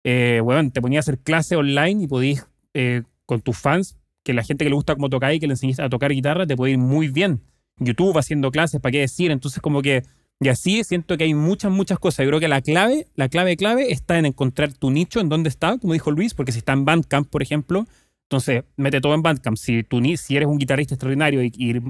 eh, 0.04 0.42
bueno, 0.44 0.70
te 0.72 0.82
ponías 0.82 1.08
a 1.08 1.12
hacer 1.12 1.20
clase 1.20 1.56
online 1.56 2.04
y 2.04 2.08
podías, 2.08 2.48
eh, 2.74 3.04
con 3.26 3.42
tus 3.42 3.58
fans, 3.58 3.98
que 4.24 4.34
la 4.34 4.44
gente 4.44 4.66
que 4.66 4.70
le 4.70 4.76
gusta 4.76 4.96
cómo 4.96 5.10
tocar 5.10 5.34
y 5.34 5.40
que 5.40 5.48
le 5.48 5.54
enseñes 5.54 5.80
a 5.80 5.90
tocar 5.90 6.12
guitarra, 6.12 6.46
te 6.46 6.56
puede 6.56 6.74
ir 6.74 6.78
muy 6.78 7.08
bien. 7.08 7.42
YouTube 7.78 8.18
haciendo 8.18 8.52
clases, 8.52 8.82
¿para 8.82 8.92
qué 8.92 9.00
decir? 9.00 9.32
Entonces, 9.32 9.62
como 9.62 9.82
que, 9.82 10.04
y 10.40 10.50
así 10.50 10.84
siento 10.84 11.18
que 11.18 11.26
hay 11.26 11.34
muchas, 11.34 11.72
muchas 11.72 12.00
cosas. 12.00 12.24
Yo 12.24 12.30
creo 12.30 12.40
que 12.40 12.48
la 12.48 12.62
clave, 12.62 13.08
la 13.16 13.30
clave, 13.30 13.56
clave 13.58 13.92
está 13.92 14.18
en 14.18 14.26
encontrar 14.26 14.74
tu 14.74 14.92
nicho, 14.92 15.20
en 15.20 15.30
dónde 15.30 15.50
está, 15.50 15.78
como 15.78 15.94
dijo 15.94 16.12
Luis, 16.12 16.34
porque 16.34 16.52
si 16.52 16.60
está 16.60 16.74
en 16.74 16.86
Bandcamp, 16.86 17.30
por 17.30 17.42
ejemplo, 17.42 17.88
entonces, 18.26 18.64
mete 18.76 19.02
todo 19.02 19.14
en 19.14 19.22
Bandcamp. 19.22 19.58
Si, 19.58 19.84
tú, 19.84 20.02
si 20.18 20.36
eres 20.36 20.48
un 20.48 20.58
guitarrista 20.58 20.96
extraordinario 20.96 21.44
y, 21.44 21.82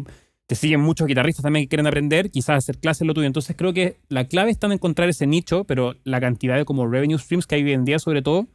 te 0.48 0.54
siguen 0.54 0.80
muchos 0.80 1.08
guitarristas 1.08 1.42
también 1.42 1.66
que 1.66 1.70
quieren 1.70 1.88
aprender, 1.88 2.30
quizás 2.30 2.58
hacer 2.58 2.78
clases 2.78 3.08
lo 3.08 3.16
tuyo. 3.16 3.26
Entonces, 3.26 3.56
creo 3.58 3.74
que 3.74 3.98
la 4.10 4.28
clave 4.28 4.52
está 4.52 4.68
en 4.68 4.74
encontrar 4.74 5.10
ese 5.10 5.26
nicho, 5.26 5.64
pero 5.64 5.96
la 6.04 6.20
cantidad 6.22 6.56
de 6.56 6.66
como 6.66 6.88
revenue 6.88 7.18
streams 7.18 7.48
que 7.48 7.56
hay 7.56 7.64
hoy 7.64 7.72
en 7.72 7.84
día, 7.84 7.98
sobre 7.98 8.22
todo, 8.22 8.48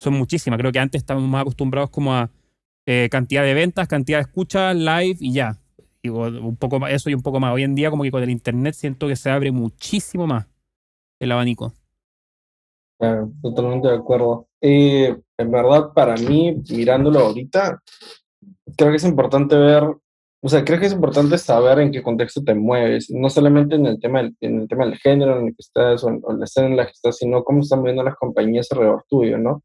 son 0.00 0.14
muchísimas. 0.14 0.58
Creo 0.58 0.72
que 0.72 0.78
antes 0.78 1.00
estábamos 1.02 1.28
más 1.28 1.42
acostumbrados 1.42 1.90
como 1.90 2.14
a 2.14 2.30
eh, 2.86 3.08
cantidad 3.10 3.42
de 3.42 3.52
ventas, 3.52 3.86
cantidad 3.86 4.18
de 4.18 4.22
escuchas, 4.22 4.74
live 4.74 5.16
y 5.20 5.32
ya. 5.32 5.58
Digo, 6.02 6.22
un 6.22 6.56
poco 6.56 6.78
más, 6.78 6.92
eso 6.92 7.10
y 7.10 7.14
un 7.14 7.22
poco 7.22 7.38
más. 7.38 7.52
Hoy 7.52 7.64
en 7.64 7.74
día, 7.74 7.90
como 7.90 8.04
que 8.04 8.10
con 8.10 8.22
el 8.22 8.30
internet 8.30 8.74
siento 8.74 9.08
que 9.08 9.16
se 9.16 9.28
abre 9.28 9.50
muchísimo 9.50 10.26
más 10.26 10.46
el 11.18 11.32
abanico. 11.32 11.74
Claro, 12.98 13.30
totalmente 13.42 13.88
de 13.88 13.94
acuerdo. 13.94 14.48
Eh, 14.60 15.14
en 15.36 15.50
verdad, 15.50 15.92
para 15.94 16.16
mí, 16.16 16.62
mirándolo 16.70 17.20
ahorita, 17.20 17.82
creo 18.76 18.90
que 18.90 18.96
es 18.96 19.04
importante 19.04 19.54
ver, 19.56 19.84
o 20.42 20.48
sea, 20.48 20.64
creo 20.64 20.80
que 20.80 20.86
es 20.86 20.92
importante 20.92 21.36
saber 21.38 21.80
en 21.80 21.92
qué 21.92 22.02
contexto 22.02 22.42
te 22.42 22.54
mueves, 22.54 23.10
no 23.10 23.28
solamente 23.28 23.76
en 23.76 23.86
el 23.86 24.00
tema 24.00 24.22
del, 24.22 24.36
en 24.40 24.60
el 24.60 24.68
tema 24.68 24.86
del 24.86 24.96
género 24.98 25.38
en 25.38 25.48
el 25.48 25.54
que 25.54 25.60
estás 25.60 26.04
o 26.04 26.08
en, 26.08 26.22
la 26.38 26.44
escena 26.44 26.68
en 26.68 26.76
la 26.76 26.86
que 26.86 26.92
estás, 26.92 27.18
sino 27.18 27.44
cómo 27.44 27.60
están 27.60 27.82
viendo 27.82 28.02
las 28.02 28.16
compañías 28.16 28.70
alrededor 28.72 29.04
tuyo, 29.08 29.38
¿no? 29.38 29.62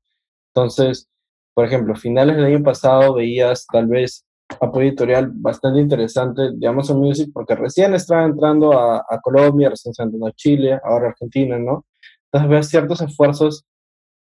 Entonces, 0.53 1.07
por 1.53 1.65
ejemplo, 1.65 1.95
finales 1.95 2.35
del 2.35 2.45
año 2.45 2.63
pasado 2.63 3.15
veías 3.15 3.65
tal 3.71 3.87
vez 3.87 4.25
apoyo 4.59 4.87
editorial 4.87 5.31
bastante 5.33 5.79
interesante 5.79 6.41
de 6.53 6.67
Amazon 6.67 6.99
Music 6.99 7.29
porque 7.33 7.55
recién 7.55 7.93
estaba 7.93 8.25
entrando 8.25 8.73
a, 8.73 8.97
a 9.07 9.21
Colombia, 9.21 9.69
recién 9.69 9.91
estaba 9.91 10.07
entrando 10.07 10.27
a 10.27 10.33
Chile, 10.33 10.79
ahora 10.83 11.09
Argentina, 11.09 11.57
¿no? 11.57 11.85
Entonces 12.31 12.49
ves 12.49 12.69
ciertos 12.69 13.01
esfuerzos 13.01 13.65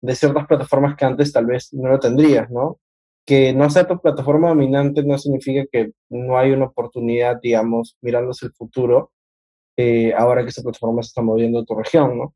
de 0.00 0.14
ciertas 0.14 0.46
plataformas 0.46 0.96
que 0.96 1.04
antes 1.04 1.32
tal 1.32 1.46
vez 1.46 1.72
no 1.72 1.88
lo 1.88 1.98
tendrías, 1.98 2.50
¿no? 2.50 2.78
Que 3.26 3.52
no 3.52 3.68
sea 3.68 3.86
tu 3.86 4.00
plataforma 4.00 4.48
dominante 4.48 5.02
no 5.02 5.18
significa 5.18 5.64
que 5.70 5.92
no 6.08 6.38
hay 6.38 6.52
una 6.52 6.66
oportunidad, 6.66 7.40
digamos, 7.42 7.96
mirándose 8.00 8.46
el 8.46 8.52
futuro, 8.52 9.12
eh, 9.76 10.14
ahora 10.16 10.42
que 10.42 10.50
esa 10.50 10.62
plataforma 10.62 11.02
se 11.02 11.08
está 11.08 11.22
moviendo 11.22 11.60
a 11.60 11.64
tu 11.64 11.74
región, 11.74 12.18
¿no? 12.18 12.34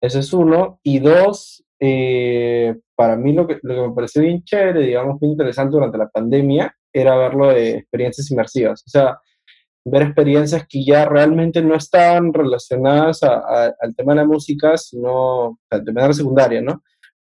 Ese 0.00 0.18
es 0.18 0.32
uno. 0.32 0.80
Y 0.82 0.98
dos, 0.98 1.64
eh, 1.80 2.76
para 2.96 3.16
mí 3.16 3.32
lo 3.32 3.46
que, 3.46 3.58
lo 3.62 3.74
que 3.74 3.88
me 3.88 3.94
pareció 3.94 4.22
bien 4.22 4.42
chévere, 4.42 4.80
digamos, 4.80 5.20
muy 5.20 5.30
interesante 5.30 5.72
durante 5.72 5.98
la 5.98 6.08
pandemia, 6.08 6.74
era 6.92 7.16
verlo 7.16 7.48
de 7.48 7.78
experiencias 7.78 8.30
inmersivas. 8.30 8.82
O 8.86 8.90
sea, 8.90 9.18
ver 9.84 10.02
experiencias 10.02 10.66
que 10.68 10.84
ya 10.84 11.06
realmente 11.06 11.62
no 11.62 11.74
estaban 11.74 12.32
relacionadas 12.32 13.22
al 13.22 13.94
tema 13.96 14.12
de 14.12 14.20
la 14.20 14.26
música, 14.26 14.76
sino 14.76 15.58
al 15.70 15.84
tema 15.84 16.02
de 16.02 16.08
la 16.08 16.14
secundaria, 16.14 16.62
¿no? 16.62 16.82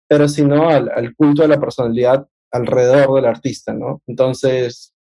Pero 0.09 0.29
sino 0.29 0.69
al, 0.69 0.91
al, 0.91 1.15
culto 1.15 1.43
de 1.43 1.49
la 1.49 1.61
personalidad 1.61 2.27
alrededor 2.51 3.15
del 3.15 3.27
artista, 3.27 3.73
¿no? 3.73 4.03
Entonces, 4.07 4.95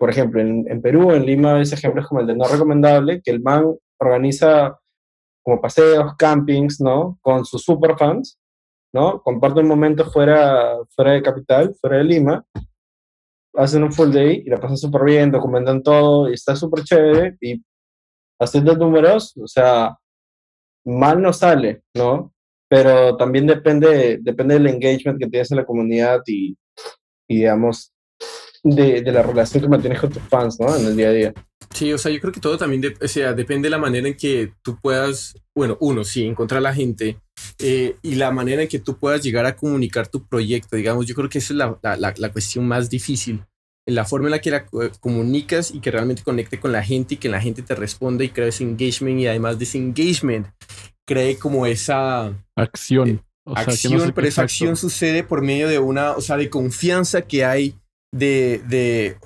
por 0.00 0.10
ejemplo, 0.10 0.40
en, 0.40 0.80
Perú, 0.80 1.12
en 1.12 1.26
Lima, 1.26 1.60
ese 1.60 1.74
ejemplo 1.74 2.00
es 2.00 2.08
como 2.08 2.22
el 2.22 2.26
de 2.26 2.34
no 2.34 2.46
recomendable, 2.46 3.20
que 3.22 3.30
el 3.30 3.42
man 3.42 3.76
organiza 3.98 4.78
como 5.42 5.60
paseos, 5.60 6.14
campings, 6.16 6.80
¿no? 6.80 7.18
Con 7.20 7.44
sus 7.44 7.62
superfans, 7.62 8.38
¿no? 8.94 9.22
Comparte 9.22 9.60
un 9.60 9.68
momento 9.68 10.04
fuera, 10.10 10.78
fuera 10.94 11.12
de 11.12 11.22
capital, 11.22 11.74
fuera 11.80 11.98
de 11.98 12.04
Lima, 12.04 12.44
hacen 13.54 13.82
un 13.82 13.92
full 13.92 14.10
day 14.10 14.42
y 14.44 14.50
la 14.50 14.58
pasan 14.58 14.76
súper 14.76 15.04
bien, 15.04 15.30
documentan 15.30 15.82
todo 15.82 16.30
y 16.30 16.34
está 16.34 16.54
súper 16.56 16.84
chévere 16.84 17.36
y 17.40 17.62
haciendo 18.38 18.74
números, 18.76 19.36
o 19.36 19.46
sea, 19.46 19.96
mal 20.84 21.20
no 21.20 21.32
sale, 21.32 21.82
¿no? 21.94 22.32
Pero 22.68 23.16
también 23.16 23.46
depende, 23.46 24.18
depende 24.20 24.54
del 24.54 24.68
engagement 24.68 25.18
que 25.18 25.28
tienes 25.28 25.50
en 25.50 25.58
la 25.58 25.66
comunidad 25.66 26.20
y, 26.26 26.56
y 27.28 27.36
digamos, 27.36 27.92
de, 28.62 29.02
de, 29.02 29.12
la 29.12 29.22
relación 29.22 29.62
que 29.62 29.68
mantienes 29.68 30.00
con 30.00 30.10
tus 30.10 30.22
fans, 30.22 30.58
¿no? 30.60 30.74
En 30.74 30.86
el 30.86 30.96
día 30.96 31.08
a 31.08 31.12
día. 31.12 31.34
Sí, 31.74 31.92
o 31.92 31.98
sea, 31.98 32.12
yo 32.12 32.20
creo 32.20 32.32
que 32.32 32.40
todo 32.40 32.56
también, 32.56 32.80
de, 32.80 32.94
o 33.00 33.08
sea, 33.08 33.32
depende 33.32 33.66
de 33.66 33.70
la 33.70 33.78
manera 33.78 34.06
en 34.08 34.16
que 34.16 34.52
tú 34.62 34.78
puedas, 34.80 35.34
bueno, 35.54 35.76
uno, 35.80 36.04
sí, 36.04 36.26
encontrar 36.26 36.58
a 36.58 36.62
la 36.62 36.74
gente 36.74 37.18
eh, 37.60 37.96
y 38.02 38.14
la 38.14 38.30
manera 38.30 38.62
en 38.62 38.68
que 38.68 38.78
tú 38.78 38.96
puedas 38.96 39.22
llegar 39.22 39.46
a 39.46 39.56
comunicar 39.56 40.08
tu 40.08 40.26
proyecto, 40.26 40.76
digamos, 40.76 41.06
yo 41.06 41.14
creo 41.14 41.28
que 41.28 41.38
esa 41.38 41.52
es 41.52 41.56
la, 41.58 41.78
la, 41.82 42.14
la 42.16 42.32
cuestión 42.32 42.66
más 42.66 42.90
difícil, 42.90 43.44
la 43.86 44.04
forma 44.04 44.28
en 44.28 44.32
la 44.32 44.40
que 44.40 44.50
la 44.50 44.66
comunicas 45.00 45.72
y 45.72 45.80
que 45.80 45.90
realmente 45.90 46.22
conecte 46.22 46.60
con 46.60 46.72
la 46.72 46.82
gente 46.82 47.14
y 47.14 47.16
que 47.18 47.28
la 47.28 47.40
gente 47.40 47.62
te 47.62 47.74
responda 47.74 48.24
y 48.24 48.30
crea 48.30 48.48
ese 48.48 48.64
engagement 48.64 49.20
y 49.20 49.26
además 49.26 49.58
de 49.58 49.64
ese 49.64 49.78
engagement, 49.78 50.46
cree 51.06 51.36
como 51.36 51.66
esa 51.66 52.32
acción. 52.56 53.08
Eh, 53.08 53.20
o 53.44 53.54
sea, 53.54 53.64
acción, 53.64 54.06
no 54.06 54.14
pero 54.14 54.28
esa 54.28 54.42
acción 54.42 54.76
sucede 54.76 55.24
por 55.24 55.42
medio 55.42 55.66
de 55.66 55.78
una, 55.78 56.12
o 56.12 56.20
sea, 56.20 56.36
de 56.36 56.50
confianza 56.50 57.22
que 57.22 57.44
hay 57.44 57.74
de, 58.12 58.62
de, 58.68 59.16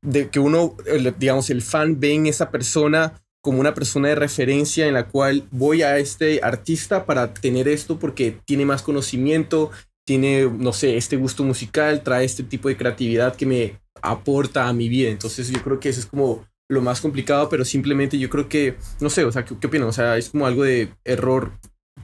de 0.00 0.28
que 0.28 0.38
uno, 0.38 0.76
digamos, 1.18 1.50
el 1.50 1.60
fan 1.60 2.00
ve 2.00 2.14
en 2.14 2.26
esa 2.26 2.50
persona 2.50 3.20
como 3.44 3.60
una 3.60 3.74
persona 3.74 4.08
de 4.08 4.14
referencia 4.14 4.86
en 4.88 4.94
la 4.94 5.06
cual 5.06 5.46
voy 5.50 5.82
a 5.82 5.98
este 5.98 6.40
artista 6.42 7.04
para 7.04 7.34
tener 7.34 7.68
esto 7.68 7.98
porque 7.98 8.38
tiene 8.46 8.64
más 8.64 8.80
conocimiento, 8.80 9.70
tiene, 10.06 10.50
no 10.50 10.72
sé, 10.72 10.96
este 10.96 11.16
gusto 11.16 11.44
musical, 11.44 12.02
trae 12.02 12.24
este 12.24 12.42
tipo 12.42 12.70
de 12.70 12.78
creatividad 12.78 13.36
que 13.36 13.44
me 13.44 13.80
aporta 14.00 14.66
a 14.66 14.72
mi 14.72 14.88
vida. 14.88 15.10
Entonces 15.10 15.50
yo 15.50 15.62
creo 15.62 15.78
que 15.78 15.90
eso 15.90 16.00
es 16.00 16.06
como 16.06 16.46
lo 16.70 16.80
más 16.80 17.02
complicado, 17.02 17.50
pero 17.50 17.66
simplemente 17.66 18.18
yo 18.18 18.30
creo 18.30 18.48
que, 18.48 18.78
no 19.00 19.10
sé, 19.10 19.26
o 19.26 19.30
sea, 19.30 19.44
¿qué, 19.44 19.54
qué 19.60 19.66
opinan? 19.66 19.88
O 19.88 19.92
sea, 19.92 20.16
es 20.16 20.30
como 20.30 20.46
algo 20.46 20.64
de 20.64 20.88
error, 21.04 21.52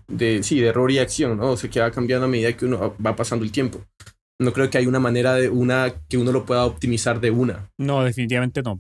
de, 0.09 0.43
sí, 0.43 0.61
de 0.61 0.67
error 0.67 0.91
y 0.91 0.99
acción, 0.99 1.39
¿no? 1.39 1.53
O 1.53 1.57
sea, 1.57 1.71
que 1.71 1.81
va 1.81 1.91
cambiando 1.91 2.27
a 2.27 2.29
medida 2.29 2.55
que 2.55 2.67
uno 2.67 2.95
va 3.05 3.17
pasando 3.17 3.47
el 3.47 3.51
tiempo. 3.51 3.83
No 4.39 4.53
creo 4.53 4.69
que 4.69 4.77
hay 4.77 4.87
una 4.87 5.01
manera 5.01 5.37
de 5.37 5.49
una 5.49 5.91
que 6.07 6.19
uno 6.19 6.33
lo 6.33 6.45
pueda 6.45 6.67
optimizar 6.67 7.19
de 7.19 7.31
una. 7.31 7.71
No, 7.79 8.05
definitivamente 8.05 8.63
no. 8.63 8.79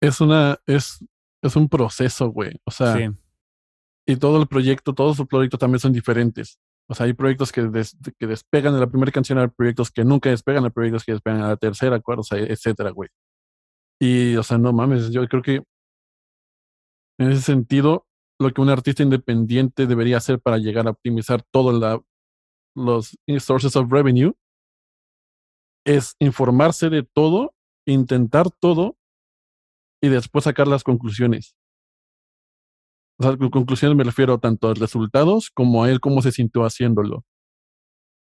Es 0.00 0.20
una, 0.20 0.58
es, 0.66 0.98
es 1.46 1.56
un 1.56 1.68
proceso, 1.68 2.28
güey. 2.28 2.52
O 2.64 2.70
sea, 2.70 2.96
Sí. 2.96 3.04
y 4.06 4.16
todo 4.16 4.40
el 4.40 4.46
proyecto, 4.48 4.92
todos 4.94 5.18
los 5.18 5.28
proyectos 5.28 5.60
también 5.60 5.80
son 5.80 5.92
diferentes. 5.92 6.58
O 6.88 6.94
sea, 6.94 7.06
hay 7.06 7.12
proyectos 7.14 7.50
que, 7.52 7.62
des- 7.62 7.96
que 8.18 8.26
despegan 8.26 8.74
de 8.74 8.80
la 8.80 8.86
primera 8.86 9.10
canción, 9.12 9.38
hay 9.38 9.48
proyectos 9.48 9.90
que 9.90 10.04
nunca 10.04 10.28
despegan, 10.30 10.64
hay 10.64 10.70
proyectos 10.70 11.04
que 11.04 11.12
despegan 11.12 11.40
a 11.42 11.48
la 11.48 11.56
tercera, 11.56 11.98
cuarta, 12.00 12.20
o 12.20 12.24
sea, 12.24 12.38
etcétera, 12.38 12.90
güey. 12.90 13.08
Y, 14.00 14.36
o 14.36 14.42
sea, 14.42 14.58
no 14.58 14.72
mames, 14.72 15.10
yo 15.10 15.26
creo 15.28 15.42
que 15.42 15.62
en 17.18 17.30
ese 17.30 17.42
sentido, 17.42 18.06
lo 18.40 18.52
que 18.52 18.60
un 18.60 18.68
artista 18.68 19.02
independiente 19.02 19.86
debería 19.86 20.16
hacer 20.16 20.40
para 20.40 20.58
llegar 20.58 20.86
a 20.86 20.90
optimizar 20.90 21.42
todos 21.52 22.02
los 22.76 23.16
sources 23.38 23.76
of 23.76 23.90
revenue 23.90 24.32
es 25.86 26.16
informarse 26.18 26.90
de 26.90 27.02
todo, 27.04 27.54
intentar 27.86 28.50
todo 28.50 28.96
y 30.04 30.08
después 30.10 30.44
sacar 30.44 30.68
las 30.68 30.84
conclusiones. 30.84 31.56
O 33.18 33.22
sea, 33.22 33.36
con 33.36 33.48
conclusiones 33.50 33.96
me 33.96 34.04
refiero 34.04 34.38
tanto 34.38 34.68
a 34.68 34.74
resultados 34.74 35.50
como 35.50 35.84
a 35.84 35.90
él 35.90 36.00
cómo 36.00 36.20
se 36.20 36.32
sintió 36.32 36.64
haciéndolo. 36.64 37.24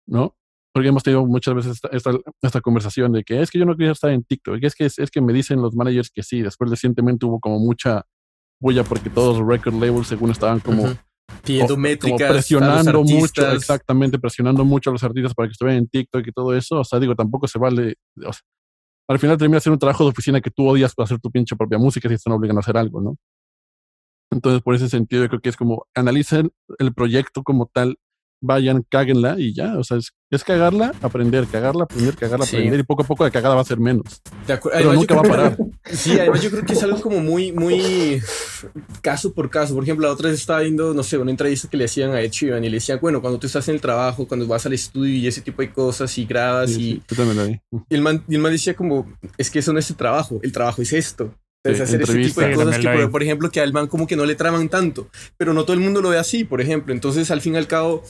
¿No? 0.07 0.35
Porque 0.73 0.89
hemos 0.89 1.03
tenido 1.03 1.25
muchas 1.25 1.53
veces 1.53 1.73
esta, 1.73 1.89
esta, 1.89 2.11
esta 2.41 2.61
conversación 2.61 3.11
de 3.11 3.23
que 3.23 3.41
es 3.41 3.51
que 3.51 3.59
yo 3.59 3.65
no 3.65 3.75
quería 3.75 3.91
estar 3.91 4.09
en 4.09 4.23
TikTok, 4.23 4.57
es 4.61 4.73
que, 4.73 4.85
es, 4.85 4.97
es 4.97 5.11
que 5.11 5.21
me 5.21 5.33
dicen 5.33 5.61
los 5.61 5.75
managers 5.75 6.09
que 6.09 6.23
sí. 6.23 6.41
Después 6.41 6.71
recientemente 6.71 7.25
hubo 7.25 7.39
como 7.39 7.59
mucha 7.59 8.03
bulla 8.59 8.83
porque 8.83 9.09
todos 9.09 9.37
los 9.37 9.47
record 9.47 9.75
labels 9.75 10.07
según 10.07 10.31
estaban 10.31 10.59
como. 10.59 10.85
Pidiendo 11.43 11.77
métricas. 11.77 12.21
a 12.21 12.23
los 12.23 12.33
presionando 12.33 13.03
mucho, 13.03 13.51
exactamente, 13.51 14.17
presionando 14.17 14.65
mucho 14.65 14.89
a 14.89 14.93
los 14.93 15.03
artistas 15.03 15.35
para 15.35 15.47
que 15.47 15.51
estuvieran 15.51 15.83
en 15.83 15.87
TikTok 15.87 16.25
y 16.25 16.31
todo 16.31 16.55
eso. 16.55 16.79
O 16.79 16.83
sea, 16.83 16.99
digo, 16.99 17.15
tampoco 17.15 17.47
se 17.47 17.59
vale. 17.59 17.95
o 18.25 18.33
sea, 18.33 18.41
al 19.09 19.17
final 19.17 19.37
termina 19.37 19.59
siendo 19.59 19.73
un 19.75 19.79
trabajo 19.79 20.03
de 20.03 20.11
oficina 20.11 20.39
que 20.39 20.51
tú 20.51 20.67
odias 20.67 20.93
para 20.93 21.05
hacer 21.05 21.19
tu 21.19 21.31
pinche 21.31 21.55
propia 21.55 21.79
música 21.79 22.07
si 22.07 22.15
están 22.15 22.33
obligando 22.33 22.59
a 22.59 22.61
hacer 22.61 22.77
algo, 22.77 23.01
¿no? 23.01 23.17
Entonces, 24.31 24.61
por 24.61 24.75
ese 24.75 24.87
sentido, 24.87 25.23
yo 25.23 25.29
creo 25.29 25.41
que 25.41 25.49
es 25.49 25.57
como 25.57 25.87
analicen 25.95 26.51
el 26.77 26.93
proyecto 26.93 27.41
como 27.41 27.65
tal, 27.65 27.97
vayan, 28.41 28.83
cáguenla 28.89 29.35
y 29.39 29.53
ya. 29.53 29.77
O 29.77 29.83
sea, 29.83 29.97
es, 29.97 30.11
es 30.31 30.43
cagarla, 30.43 30.93
aprender, 31.01 31.45
cagarla, 31.47 31.83
aprender, 31.83 32.15
cagarla, 32.15 32.45
Sí. 32.45 32.55
aprender 32.57 32.79
y 32.79 32.83
poco 32.83 33.03
a 33.03 33.05
poco 33.05 33.23
la 33.23 33.31
cagada 33.31 33.55
va 33.55 33.61
a 33.61 33.65
ser 33.65 33.79
menos. 33.79 34.21
Pero 34.45 34.59
Además, 34.73 34.95
nunca 34.95 35.15
va 35.15 35.21
a 35.21 35.23
parar. 35.23 35.57
Sí, 35.91 36.11
además 36.19 36.43
yo 36.43 36.51
creo 36.51 36.63
que 36.63 36.73
es 36.73 36.83
algo 36.83 37.01
como 37.01 37.19
muy, 37.19 37.51
muy 37.51 38.21
caso 39.01 39.33
por 39.33 39.49
caso. 39.49 39.73
Por 39.73 39.83
ejemplo, 39.83 40.07
la 40.07 40.13
otra 40.13 40.29
vez 40.29 40.39
estaba 40.39 40.59
viendo, 40.61 40.93
no 40.93 41.01
sé, 41.03 41.17
una 41.17 41.31
entrevista 41.31 41.67
que 41.67 41.77
le 41.77 41.85
hacían 41.85 42.11
a 42.11 42.21
Ed 42.21 42.31
Sheeran 42.31 42.63
y 42.63 42.69
le 42.69 42.75
decían, 42.77 42.99
bueno, 43.01 43.21
cuando 43.21 43.39
tú 43.39 43.47
estás 43.47 43.67
en 43.69 43.75
el 43.75 43.81
trabajo, 43.81 44.27
cuando 44.27 44.45
vas 44.47 44.65
al 44.65 44.73
estudio 44.73 45.15
y 45.15 45.27
ese 45.27 45.41
tipo 45.41 45.61
de 45.61 45.71
cosas 45.71 46.15
y 46.17 46.25
grabas 46.25 46.71
Sí, 46.71 46.75
y, 46.81 46.91
sí, 46.93 47.03
yo 47.09 47.15
también 47.15 47.37
lo 47.37 47.47
vi. 47.47 47.59
y 47.89 47.95
el, 47.95 48.01
man, 48.01 48.23
y 48.27 48.35
el 48.35 48.41
man 48.41 48.51
decía 48.51 48.75
como, 48.75 49.11
es 49.37 49.49
que 49.49 49.59
eso 49.59 49.73
no 49.73 49.79
es 49.79 49.89
el 49.89 49.95
trabajo, 49.95 50.39
el 50.43 50.51
trabajo 50.51 50.81
es 50.81 50.93
esto. 50.93 51.33
Es 51.63 51.77
Sí, 51.77 51.83
hacer 51.83 52.01
ese 52.01 52.13
tipo 52.29 52.41
de 52.41 52.47
cosas 52.55 52.75
que, 52.81 52.87
por, 53.03 53.11
por 53.11 53.23
ejemplo, 53.23 53.51
que 53.51 53.59
al 53.59 53.73
man 53.73 53.87
como 53.87 54.07
que 54.07 54.15
no 54.15 54.25
le 54.25 54.35
traman 54.35 54.69
tanto, 54.69 55.09
pero 55.37 55.53
no 55.53 55.63
todo 55.65 55.73
el 55.73 55.79
mundo 55.81 56.01
lo 56.01 56.09
ve 56.09 56.17
así, 56.17 56.43
por 56.45 56.61
ejemplo. 56.61 56.93
Entonces, 56.93 57.31
al 57.31 57.41
fin 57.41 57.55
y 57.55 57.57
al 57.57 57.67
cabo, 57.67 58.01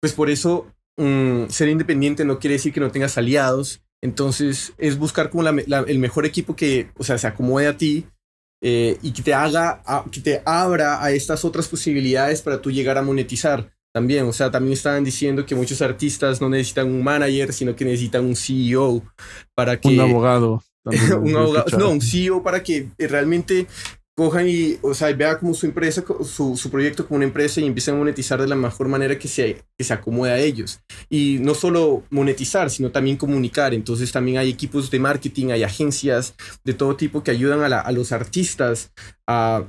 pues 0.00 0.12
por 0.12 0.28
eso 0.30 0.66
mm, 0.98 1.44
ser 1.48 1.68
independiente 1.68 2.24
no 2.24 2.38
quiere 2.38 2.54
decir 2.54 2.72
que 2.72 2.80
no 2.80 2.90
tengas 2.90 3.16
aliados. 3.16 3.82
Entonces, 4.02 4.72
es 4.78 4.98
buscar 4.98 5.30
como 5.30 5.42
la 5.42 5.52
la- 5.66 5.84
el 5.86 5.98
mejor 5.98 6.26
equipo 6.26 6.54
que, 6.56 6.90
o 6.98 7.04
sea, 7.04 7.16
se 7.18 7.26
acomode 7.26 7.66
a 7.66 7.76
ti 7.76 8.06
eh, 8.62 8.98
y 9.02 9.12
que 9.12 9.22
te 9.22 9.32
haga, 9.34 9.80
a- 9.86 10.04
que 10.10 10.20
te 10.20 10.42
abra 10.44 11.02
a 11.02 11.10
estas 11.12 11.44
otras 11.44 11.68
posibilidades 11.68 12.42
para 12.42 12.60
tú 12.60 12.70
llegar 12.72 12.98
a 12.98 13.02
monetizar. 13.02 13.70
También, 13.94 14.26
o 14.26 14.32
sea, 14.32 14.50
también 14.50 14.72
estaban 14.74 15.02
diciendo 15.04 15.46
que 15.46 15.54
muchos 15.54 15.80
artistas 15.80 16.40
no 16.40 16.48
necesitan 16.48 16.88
un 16.88 17.02
manager, 17.02 17.52
sino 17.52 17.74
que 17.74 17.84
necesitan 17.84 18.24
un 18.24 18.36
CEO 18.36 19.02
para 19.54 19.80
que 19.80 19.88
Un 19.88 20.00
abogado. 20.00 20.62
un 21.22 21.36
abogado, 21.36 21.66
no, 21.78 21.90
un 21.90 22.00
CEO 22.00 22.42
para 22.42 22.62
que 22.62 22.88
eh, 22.98 23.06
realmente 23.08 23.66
cojan 24.16 24.48
y, 24.48 24.78
o 24.82 24.94
sea, 24.94 25.12
vea 25.14 25.38
como 25.38 25.54
su 25.54 25.66
empresa, 25.66 26.02
su, 26.24 26.56
su 26.56 26.70
proyecto 26.70 27.06
como 27.06 27.18
una 27.18 27.26
empresa 27.26 27.60
y 27.60 27.66
empiecen 27.66 27.94
a 27.94 27.98
monetizar 27.98 28.40
de 28.40 28.48
la 28.48 28.56
mejor 28.56 28.88
manera 28.88 29.16
que 29.16 29.28
se, 29.28 29.62
que 29.78 29.84
se 29.84 29.92
acomode 29.92 30.32
a 30.32 30.38
ellos. 30.38 30.80
Y 31.08 31.38
no 31.40 31.54
solo 31.54 32.02
monetizar, 32.10 32.68
sino 32.68 32.90
también 32.90 33.16
comunicar. 33.16 33.74
Entonces 33.74 34.10
también 34.10 34.38
hay 34.38 34.50
equipos 34.50 34.90
de 34.90 34.98
marketing, 34.98 35.50
hay 35.50 35.62
agencias 35.62 36.34
de 36.64 36.74
todo 36.74 36.96
tipo 36.96 37.22
que 37.22 37.30
ayudan 37.30 37.60
a, 37.62 37.68
la- 37.68 37.80
a 37.80 37.92
los 37.92 38.10
artistas 38.10 38.90
a, 39.28 39.64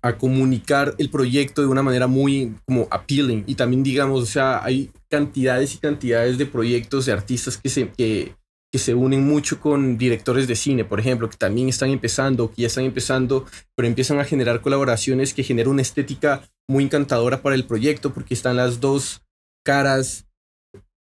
a 0.00 0.16
comunicar 0.16 0.94
el 0.98 1.10
proyecto 1.10 1.60
de 1.62 1.66
una 1.66 1.82
manera 1.82 2.06
muy 2.06 2.54
como 2.66 2.86
appealing. 2.88 3.42
Y 3.48 3.56
también, 3.56 3.82
digamos, 3.82 4.22
o 4.22 4.26
sea, 4.26 4.62
hay 4.64 4.92
cantidades 5.10 5.74
y 5.74 5.78
cantidades 5.78 6.38
de 6.38 6.46
proyectos 6.46 7.06
de 7.06 7.12
artistas 7.12 7.58
que 7.58 7.68
se... 7.68 7.88
Que, 7.88 8.32
que 8.72 8.78
se 8.78 8.94
unen 8.94 9.24
mucho 9.26 9.60
con 9.60 9.96
directores 9.96 10.48
de 10.48 10.56
cine, 10.56 10.84
por 10.84 10.98
ejemplo, 11.00 11.30
que 11.30 11.36
también 11.36 11.68
están 11.68 11.90
empezando, 11.90 12.50
que 12.52 12.62
ya 12.62 12.66
están 12.66 12.84
empezando, 12.84 13.46
pero 13.76 13.86
empiezan 13.88 14.18
a 14.18 14.24
generar 14.24 14.60
colaboraciones 14.60 15.32
que 15.34 15.44
generan 15.44 15.72
una 15.72 15.82
estética 15.82 16.42
muy 16.68 16.84
encantadora 16.84 17.42
para 17.42 17.54
el 17.54 17.64
proyecto, 17.66 18.12
porque 18.12 18.34
están 18.34 18.56
las 18.56 18.80
dos 18.80 19.22
caras, 19.64 20.26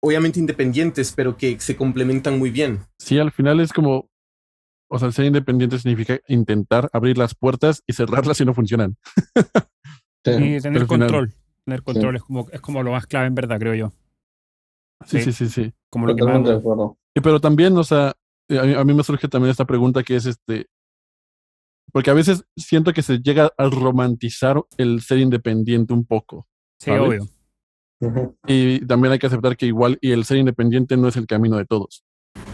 obviamente 0.03 0.39
independientes, 0.39 1.13
pero 1.15 1.37
que 1.37 1.59
se 1.59 1.75
complementan 1.75 2.37
muy 2.37 2.49
bien. 2.51 2.81
Sí, 2.99 3.17
al 3.17 3.31
final 3.31 3.59
es 3.61 3.71
como, 3.71 4.09
o 4.91 4.99
sea, 4.99 5.11
ser 5.11 5.25
independiente 5.25 5.79
significa 5.79 6.19
intentar 6.27 6.89
abrir 6.91 7.17
las 7.17 7.33
puertas 7.33 7.81
y 7.87 7.93
cerrarlas 7.93 8.37
si 8.37 8.45
no 8.45 8.53
funcionan. 8.53 8.97
Y 10.25 10.31
Sí. 10.31 10.61
tener 10.61 10.81
al 10.81 10.87
final- 10.87 10.87
control. 10.87 11.33
Tener 11.65 11.81
control 11.83 12.15
es, 12.17 12.23
como, 12.23 12.49
es 12.51 12.59
como 12.59 12.83
lo 12.83 12.91
más 12.91 13.07
clave 13.07 13.27
en 13.27 13.35
verdad, 13.35 13.57
creo 13.57 13.73
yo. 13.73 13.93
Sí, 15.05 15.19
Sí. 15.21 15.31
sí, 15.31 15.47
sí, 15.47 15.49
sí. 15.63 15.73
Como 15.89 16.07
lo 16.07 16.15
que 16.15 16.23
más... 16.23 16.43
De 16.43 16.53
acuerdo. 16.55 16.97
Y 17.15 17.21
pero 17.21 17.39
también, 17.39 17.77
o 17.77 17.83
sea, 17.83 18.13
eh, 18.49 18.59
a 18.59 18.63
mí, 18.63 18.73
a 18.73 18.83
mí 18.83 18.93
me 18.93 19.03
surge 19.03 19.27
también 19.27 19.51
esta 19.51 19.65
pregunta 19.65 20.03
que 20.03 20.15
es 20.15 20.25
este, 20.25 20.67
porque 21.91 22.09
a 22.09 22.13
veces 22.13 22.43
siento 22.57 22.91
que 22.93 23.03
se 23.03 23.19
llega 23.19 23.51
a 23.57 23.69
romantizar 23.69 24.61
el 24.77 25.01
ser 25.01 25.19
independiente 25.19 25.93
un 25.93 26.05
poco. 26.05 26.47
Sí, 26.79 26.89
¿sabes? 26.91 27.01
obvio. 27.01 27.29
Y 28.47 28.85
también 28.85 29.13
hay 29.13 29.19
que 29.19 29.27
aceptar 29.27 29.55
que 29.55 29.65
igual 29.67 29.97
y 30.01 30.11
el 30.11 30.25
ser 30.25 30.37
independiente 30.37 30.97
no 30.97 31.07
es 31.07 31.15
el 31.15 31.27
camino 31.27 31.57
de 31.57 31.65
todos. 31.65 32.03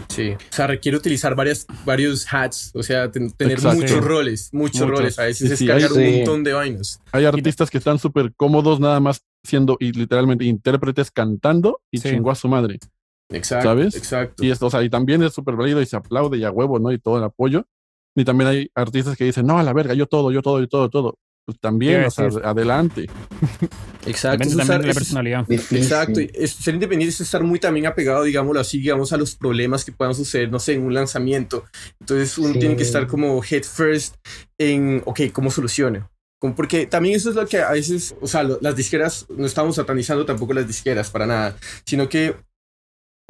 Sí. 0.08 0.32
O 0.32 0.52
sea, 0.52 0.66
requiere 0.66 0.98
utilizar 0.98 1.34
varias, 1.34 1.66
varios 1.84 2.26
hats, 2.32 2.70
o 2.74 2.82
sea, 2.82 3.10
ten- 3.10 3.30
tener 3.32 3.54
Exacto. 3.54 3.80
muchos 3.80 4.04
roles, 4.04 4.50
muchos, 4.52 4.82
Muchos. 4.82 4.98
roles. 4.98 5.18
A 5.18 5.24
veces 5.24 5.48
Sí, 5.48 5.52
es 5.54 5.58
sí, 5.60 5.66
cargar 5.66 5.90
hay- 5.92 6.08
un 6.10 6.16
montón 6.18 6.44
de 6.44 6.52
vainas. 6.52 7.00
Hay 7.12 7.24
artistas 7.24 7.70
que 7.70 7.78
están 7.78 7.98
súper 7.98 8.32
cómodos 8.36 8.78
nada 8.78 9.00
más 9.00 9.24
siendo 9.44 9.76
y 9.80 9.92
literalmente 9.92 10.44
intérpretes 10.44 11.10
cantando 11.10 11.80
y 11.90 11.98
Sí. 11.98 12.10
chingó 12.10 12.30
a 12.30 12.34
su 12.34 12.46
madre. 12.48 12.78
Exacto. 13.30 13.68
¿Sabes? 13.68 13.94
Exacto. 13.96 14.44
Y 14.44 14.50
esto, 14.50 14.66
o 14.66 14.70
sea, 14.70 14.82
y 14.82 14.90
también 14.90 15.22
es 15.22 15.32
súper 15.32 15.56
válido 15.56 15.80
y 15.80 15.86
se 15.86 15.96
aplaude 15.96 16.38
y 16.38 16.44
a 16.44 16.50
huevo, 16.50 16.78
¿no? 16.78 16.90
Y 16.92 16.98
todo 16.98 17.18
el 17.18 17.24
apoyo. 17.24 17.64
Y 18.16 18.24
también 18.24 18.48
hay 18.50 18.70
artistas 18.74 19.16
que 19.16 19.24
dicen, 19.24 19.46
no, 19.46 19.58
a 19.58 19.62
la 19.62 19.72
verga, 19.72 19.94
yo 19.94 20.06
todo, 20.06 20.32
yo 20.32 20.42
todo, 20.42 20.60
yo 20.60 20.68
todo, 20.68 20.90
todo. 20.90 21.18
Pues 21.46 21.58
también, 21.60 22.04
o 22.04 22.10
sea, 22.10 22.28
adelante. 22.44 23.08
Exacto. 24.06 24.44
Depende 24.48 24.62
es 24.62 24.68
también 24.68 24.80
de 24.80 24.86
la 24.86 24.90
es- 24.92 24.96
personalidad. 24.98 25.46
Difícil. 25.46 25.78
Exacto, 25.78 26.20
es- 26.20 26.52
ser 26.52 26.74
independiente 26.74 27.12
es 27.14 27.20
estar 27.20 27.42
muy 27.42 27.58
también 27.58 27.86
apegado, 27.86 28.22
digámoslo 28.24 28.60
así, 28.60 28.78
digamos, 28.78 29.12
a 29.12 29.16
los 29.16 29.36
problemas 29.36 29.84
que 29.84 29.92
puedan 29.92 30.14
suceder, 30.14 30.50
no 30.50 30.58
sé, 30.58 30.74
en 30.74 30.82
un 30.82 30.94
lanzamiento. 30.94 31.64
Entonces 32.00 32.36
uno 32.38 32.52
Sí. 32.54 32.58
tiene 32.58 32.76
que 32.76 32.82
estar 32.82 33.06
como 33.06 33.40
head 33.48 33.62
first 33.62 34.16
en, 34.58 35.02
ok, 35.04 35.20
¿cómo 35.32 35.50
solucione? 35.50 36.04
Como- 36.38 36.54
Porque 36.54 36.86
también 36.86 37.14
eso 37.16 37.30
es 37.30 37.36
lo 37.36 37.46
que 37.46 37.60
a 37.60 37.70
veces, 37.72 38.14
o 38.20 38.26
sea, 38.26 38.42
lo- 38.42 38.58
las 38.60 38.74
disqueras, 38.76 39.26
no 39.28 39.46
estamos 39.46 39.76
satanizando 39.76 40.24
tampoco 40.24 40.52
las 40.54 40.66
disqueras 40.66 41.10
para 41.10 41.26
nada, 41.26 41.56
sino 41.86 42.08
que, 42.08 42.34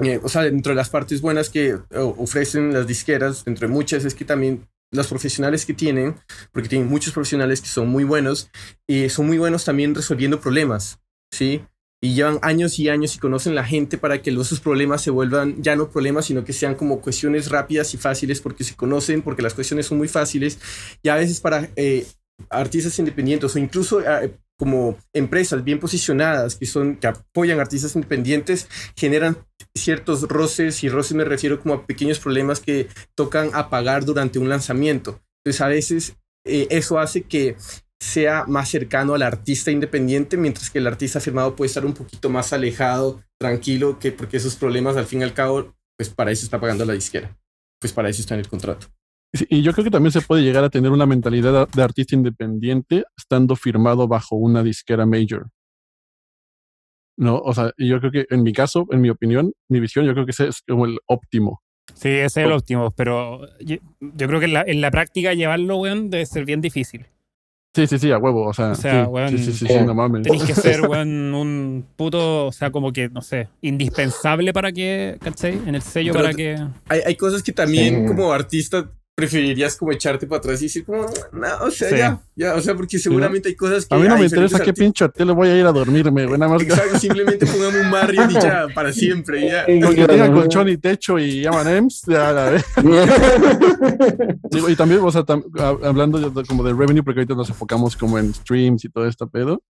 eh, 0.03 0.21
o 0.23 0.29
sea, 0.29 0.43
dentro 0.43 0.71
de 0.71 0.77
las 0.77 0.91
partes 0.91 1.21
buenas 1.21 1.51
que 1.51 1.69
eh, 1.69 1.79
ofrecen 1.91 2.73
las 2.73 2.87
disqueras, 2.87 3.45
dentro 3.45 3.69
de 3.69 3.75
muchas, 3.75 4.05
es 4.05 4.15
que 4.15 4.25
también 4.25 4.69
los 4.93 5.07
profesionales 5.07 5.67
que 5.67 5.75
tienen, 5.75 6.17
porque 6.53 6.69
tienen 6.69 6.89
muchos 6.89 7.13
profesionales 7.13 7.61
que 7.61 7.69
son 7.69 7.89
muy 7.89 8.05
buenos, 8.05 8.51
y 8.87 9.09
son 9.09 9.27
muy 9.27 9.39
buenos 9.39 9.65
también 9.65 9.95
resolviendo 9.95 10.41
problemas, 10.41 11.01
¿sí? 11.33 11.63
Y 12.03 12.15
llevan 12.15 12.39
años 12.43 12.79
y 12.79 12.89
años 12.89 13.15
y 13.15 13.19
conocen 13.19 13.55
la 13.55 13.65
gente 13.65 13.99
para 13.99 14.23
que 14.23 14.33
los, 14.33 14.47
esos 14.47 14.61
problemas 14.61 15.03
se 15.03 15.11
vuelvan 15.11 15.63
ya 15.63 15.77
no 15.77 15.91
problemas, 15.91 16.27
sino 16.27 16.45
que 16.45 16.55
sean 16.55 16.75
como 16.75 17.01
cuestiones 17.01 17.51
rápidas 17.51 17.93
y 17.93 17.99
fáciles 17.99 18.41
porque 18.41 18.65
se 18.65 18.75
conocen, 18.75 19.21
porque 19.21 19.43
las 19.43 19.53
cuestiones 19.53 19.87
son 19.87 19.99
muy 19.99 20.09
fáciles. 20.09 20.59
Y 21.03 21.11
a 21.11 21.17
veces 21.17 21.41
para 21.41 21.69
eh, 21.77 22.07
artistas 22.49 22.99
independientes 22.99 23.55
o 23.55 23.59
incluso 23.59 24.01
eh, 24.01 24.35
como 24.61 24.99
empresas 25.15 25.65
bien 25.65 25.81
posicionadas 25.81 26.55
que 26.55 26.67
son 26.67 26.97
que 26.97 27.07
apoyan 27.07 27.61
artistas 27.61 27.95
independientes 27.97 28.69
generan 28.95 29.39
ciertos 29.75 30.29
roces, 30.29 30.85
y 30.85 30.91
roces 30.91 31.17
me 31.17 31.25
refiero 31.25 31.63
como 31.63 31.73
a 31.73 31.87
pequeños 31.87 32.19
problemas 32.19 32.61
que 32.61 32.89
tocan 33.17 33.49
apagar 33.55 34.05
durante 34.05 34.39
un 34.39 34.51
lanzamiento. 34.51 35.23
Entonces 35.39 35.63
a 35.63 35.69
veces 35.69 36.17
eh, 36.45 36.67
eso 36.69 36.99
hace 36.99 37.23
que 37.23 37.57
sea 37.99 38.45
más 38.47 38.69
cercano 38.69 39.15
al 39.15 39.23
artista 39.23 39.71
independiente, 39.71 40.37
mientras 40.37 40.69
que 40.69 40.79
el 40.79 40.87
artista 40.87 41.21
firmado 41.21 41.57
puede 41.57 41.69
estar 41.69 41.87
un 41.87 41.95
poquito 41.95 42.29
más 42.29 42.53
alejado, 42.53 43.25
tranquilo, 43.39 43.99
que 43.99 44.13
porque 44.13 44.37
esos 44.37 44.57
problemas 44.57 44.99
al 44.99 45.07
fin 45.07 45.21
y 45.21 45.25
al 45.25 45.33
cabo, 45.33 45.75
pues 45.97 46.11
para 46.11 46.33
eso 46.33 46.45
está 46.45 46.61
pagando 46.61 46.85
la 46.85 46.93
disquera, 46.93 47.35
pues 47.81 47.95
para 47.95 48.11
eso 48.11 48.21
está 48.21 48.35
en 48.35 48.41
el 48.41 48.49
contrato. 48.49 48.89
Y 49.33 49.63
yo 49.63 49.73
creo 49.73 49.85
que 49.85 49.91
también 49.91 50.13
se 50.13 50.21
puede 50.23 50.43
llegar 50.43 50.65
a 50.65 50.71
tener 50.71 50.91
una 50.91 51.07
mentalidad 51.07 51.69
de 51.69 51.83
artista 51.83 52.15
independiente 52.15 53.05
estando 53.17 53.55
firmado 53.57 54.09
bajo 54.09 54.37
una 54.37 54.63
disquera 54.63 55.07
major. 55.07 55.49
No, 57.17 57.37
o 57.37 57.53
sea, 57.53 57.73
yo 57.77 58.01
creo 58.01 58.11
que 58.11 58.27
en 58.31 58.43
mi 58.43 58.53
caso, 58.53 58.87
en 58.91 59.01
mi 59.03 59.11
opinión, 59.11 59.53
mi 59.69 59.79
visión, 59.79 60.07
yo 60.07 60.15
creo 60.15 60.25
que 60.25 60.31
ese 60.31 60.49
es 60.49 60.63
como 60.67 60.87
el 60.87 60.99
óptimo. 61.07 61.61
Sí, 61.95 62.09
ese 62.09 62.41
es 62.41 62.47
el 62.47 62.53
óptimo, 62.53 62.93
pero 62.93 63.41
yo, 63.61 63.77
yo 64.01 64.27
creo 64.27 64.41
que 64.41 64.47
en 64.47 64.53
la, 64.55 64.63
en 64.67 64.81
la 64.81 64.91
práctica 64.91 65.35
llevarlo, 65.35 65.77
weón, 65.77 66.09
debe 66.09 66.25
ser 66.25 66.45
bien 66.45 66.61
difícil. 66.61 67.07
Sí, 67.75 67.87
sí, 67.87 67.99
sí, 67.99 68.11
a 68.11 68.19
huevo, 68.19 68.47
o 68.49 68.55
sea, 68.55 68.73
O 68.73 68.75
sea, 68.75 69.05
sí, 69.05 69.11
weón, 69.11 69.29
sí, 69.31 69.39
sí, 69.39 69.53
sí, 69.53 69.67
sí, 69.67 69.75
no 69.87 69.95
mames. 69.95 70.23
Tenéis 70.23 70.45
que 70.45 70.55
ser, 70.55 70.81
weón, 70.89 71.35
un 71.35 71.87
puto, 71.95 72.47
o 72.47 72.53
sea, 72.53 72.71
como 72.73 72.93
que, 72.93 73.09
no 73.11 73.21
sé, 73.23 73.49
indispensable 73.61 74.53
para 74.53 74.73
que, 74.73 75.19
¿cachai? 75.21 75.61
En 75.67 75.75
el 75.75 75.83
sello 75.83 76.13
Pero 76.13 76.25
para 76.25 76.35
que... 76.35 76.57
Hay, 76.89 77.01
hay 77.07 77.15
cosas 77.17 77.43
que 77.43 77.53
también 77.53 78.01
Sí. 78.03 78.07
como 78.07 78.33
artista 78.33 78.91
preferirías 79.21 79.77
como 79.77 79.93
echarte 79.93 80.27
para 80.27 80.39
atrás 80.39 80.61
y 80.63 80.65
decir 80.65 80.85
como, 80.85 81.07
no, 81.33 81.49
o 81.63 81.71
sea, 81.71 81.89
Sí. 81.89 81.97
ya, 81.97 82.21
ya, 82.35 82.55
o 82.55 82.61
sea, 82.61 82.75
porque 82.75 82.99
seguramente 82.99 83.49
hay 83.51 83.55
cosas 83.55 83.87
que... 83.87 83.95
A 83.95 83.99
mí 83.99 84.09
no 84.09 84.17
me 84.17 84.25
interesa 84.25 84.61
qué 84.61 84.73
pinche 84.73 85.05
hotel 85.05 85.29
le 85.29 85.33
voy 85.35 85.49
a 85.49 85.59
ir 85.59 85.67
a 85.67 85.73
dormirme, 85.73 86.27
güey, 86.27 86.39
nada 86.39 86.53
más 86.53 86.63
que 86.65 86.69
Exacto, 86.73 86.99
simplemente 86.99 87.47
póngame 87.47 87.81
un 87.81 87.91
Marriott 87.91 88.31
y 88.31 88.35
ya, 88.35 88.67
para 88.75 88.93
siempre, 88.93 89.47
ya. 89.49 89.67
con 89.67 89.95
que 89.95 90.07
tenga 90.07 90.33
colchón 90.33 90.69
y 90.69 90.77
techo 90.79 91.19
y 91.19 91.45
M&M's, 91.45 92.03
ya 92.07 92.33
la 92.33 92.51
vez. 92.51 92.65
Digo, 94.51 94.69
y 94.69 94.77
también, 94.77 95.01
o 95.03 95.11
sea, 95.11 95.23
tam- 95.25 95.45
hablando 95.85 96.19
de- 96.31 96.45
como 96.47 96.63
de 96.63 96.73
revenue, 96.73 97.03
porque 97.03 97.21
ahorita 97.21 97.35
nos 97.35 97.49
enfocamos 97.51 97.97
como 97.97 98.19
en 98.19 98.33
streams 98.35 98.85
y 98.85 98.89
todo 98.89 99.07
este 99.07 99.27
pedo. 99.27 99.63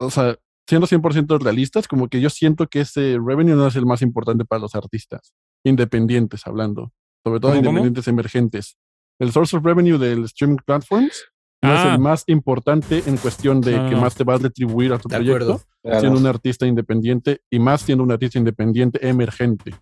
O 0.00 0.10
sea, 0.10 0.36
siendo 0.68 0.86
100% 0.86 1.40
realistas, 1.42 1.88
como 1.88 2.08
que 2.08 2.20
yo 2.20 2.30
siento 2.30 2.66
que 2.68 2.80
ese 2.80 3.18
revenue 3.24 3.54
no 3.56 3.66
es 3.66 3.76
el 3.76 3.86
más 3.86 4.02
importante 4.02 4.44
para 4.44 4.60
los 4.60 4.74
artistas, 4.74 5.32
independientes 5.64 6.46
hablando, 6.46 6.92
sobre 7.24 7.40
todo 7.40 7.50
¿Cómo, 7.52 7.62
cómo? 7.62 7.68
independientes 7.70 8.08
emergentes. 8.08 8.76
El 9.20 9.32
source 9.32 9.56
of 9.56 9.64
revenue 9.64 9.98
del 9.98 10.24
streaming 10.24 10.58
platforms 10.64 11.24
no 11.62 11.74
es 11.74 11.80
Ah. 11.80 11.94
el 11.94 11.98
más 12.00 12.22
importante 12.28 13.02
en 13.06 13.16
cuestión 13.16 13.60
de 13.60 13.76
No, 13.76 13.88
que 13.90 13.96
más 13.96 14.14
te 14.14 14.22
va 14.24 14.34
a 14.34 14.38
retribuir 14.38 14.92
a 14.92 14.98
tu 14.98 15.08
De 15.08 15.16
proyecto. 15.16 15.60
Claro. 15.82 16.00
siendo 16.00 16.18
un 16.20 16.26
artista 16.26 16.66
independiente 16.66 17.40
y 17.50 17.58
más 17.58 17.82
siendo 17.82 18.04
un 18.04 18.12
artista 18.12 18.38
independiente 18.38 19.06
emergente. 19.08 19.74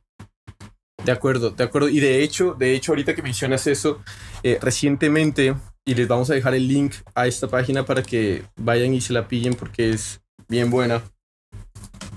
De 1.05 1.13
acuerdo, 1.13 1.51
de 1.51 1.65
acuerdo. 1.65 1.89
Y 1.89 2.01
de 2.01 2.23
hecho, 2.23 2.55
de 2.59 2.75
hecho, 2.75 2.93
ahorita 2.93 3.15
que 3.15 3.23
mencionas 3.23 3.67
eso, 3.67 4.03
eh, 4.43 4.59
recientemente, 4.61 5.55
y 5.85 5.95
les 5.95 6.09
vamos 6.09 6.31
a 6.31 6.35
dejar 6.35 6.55
el 6.55 6.67
link 6.67 6.95
a 7.15 7.27
esta 7.27 7.47
página 7.49 7.85
para 7.85 8.03
que 8.03 8.43
vayan 8.57 8.93
y 8.95 9.01
se 9.01 9.13
la 9.13 9.29
pillen 9.29 9.55
porque 9.55 9.91
es 9.91 10.21
bien 10.49 10.71
buena. 10.71 11.03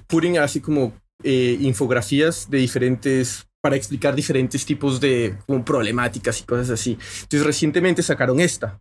Pudding 0.08 0.38
así 0.40 0.60
como 0.62 0.94
eh, 1.24 1.58
infografías 1.60 2.50
de 2.50 2.60
diferentes, 2.60 3.48
para 3.62 3.76
explicar 3.76 4.16
diferentes 4.16 4.66
tipos 4.66 5.00
de 5.00 5.36
problemáticas 5.66 6.40
y 6.40 6.44
cosas 6.44 6.70
así. 6.70 6.98
Entonces 7.24 7.46
recientemente 7.46 8.04
sacaron 8.04 8.40
esta, 8.40 8.80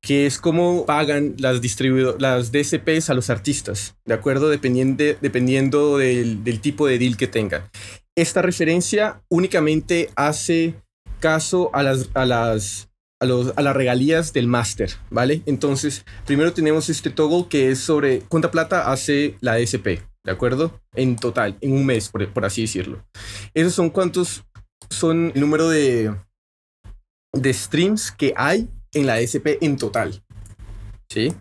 que 0.00 0.26
es 0.26 0.38
cómo 0.38 0.86
pagan 0.86 1.34
las 1.38 1.60
las 2.18 2.52
DSPs 2.52 3.10
a 3.10 3.14
los 3.14 3.30
artistas, 3.30 3.96
¿de 4.04 4.14
acuerdo? 4.14 4.48
Dependiendo, 4.48 5.04
dependiendo 5.20 5.98
del, 5.98 6.60
tipo 6.60 6.86
de 6.86 6.98
deal 6.98 7.16
que 7.16 7.26
tengan 7.26 7.62
esta 8.16 8.42
referencia 8.42 9.22
únicamente 9.28 10.10
hace 10.14 10.74
caso 11.20 11.70
a 11.74 11.82
las, 11.82 12.10
a 12.14 12.26
las, 12.26 12.90
a 13.20 13.26
los, 13.26 13.52
a 13.56 13.62
las 13.62 13.74
regalías 13.74 14.32
del 14.32 14.46
máster, 14.46 14.90
¿vale? 15.10 15.42
Entonces, 15.46 16.04
primero 16.26 16.52
tenemos 16.52 16.88
este 16.88 17.10
toggle 17.10 17.46
que 17.48 17.70
es 17.70 17.78
sobre 17.78 18.20
cuánta 18.20 18.50
plata 18.50 18.90
hace 18.90 19.36
la 19.40 19.58
SP, 19.58 20.02
¿de 20.24 20.32
acuerdo? 20.32 20.80
En 20.94 21.16
total, 21.16 21.56
en 21.60 21.72
un 21.72 21.86
mes, 21.86 22.08
por, 22.08 22.44
así 22.44 22.62
decirlo. 22.62 23.04
Esos 23.54 23.74
son 23.74 23.90
cuántos 23.90 24.44
son 24.88 25.32
el 25.34 25.40
número 25.40 25.68
de, 25.68 26.14
de 27.32 27.54
streams 27.54 28.10
que 28.10 28.34
hay 28.36 28.68
en 28.92 29.06
la 29.06 29.20
SP 29.22 29.58
en 29.60 29.76
total, 29.76 30.22
¿sí? 31.08 31.32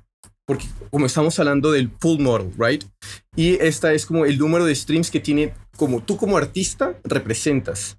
Porque 0.46 0.66
como 0.90 1.06
estamos 1.06 1.38
hablando 1.40 1.72
del 1.72 1.90
pool 1.90 2.20
model, 2.20 2.52
¿right? 2.58 2.84
Y 3.36 3.56
esta 3.62 3.94
es 3.94 4.06
como 4.06 4.26
el 4.26 4.38
número 4.38 4.66
de 4.66 4.76
streams 4.76 5.12
que 5.12 5.20
tiene 5.20 5.54
como 5.78 6.02
tú 6.04 6.18
como 6.18 6.38
artista 6.38 7.00
representas 7.04 7.98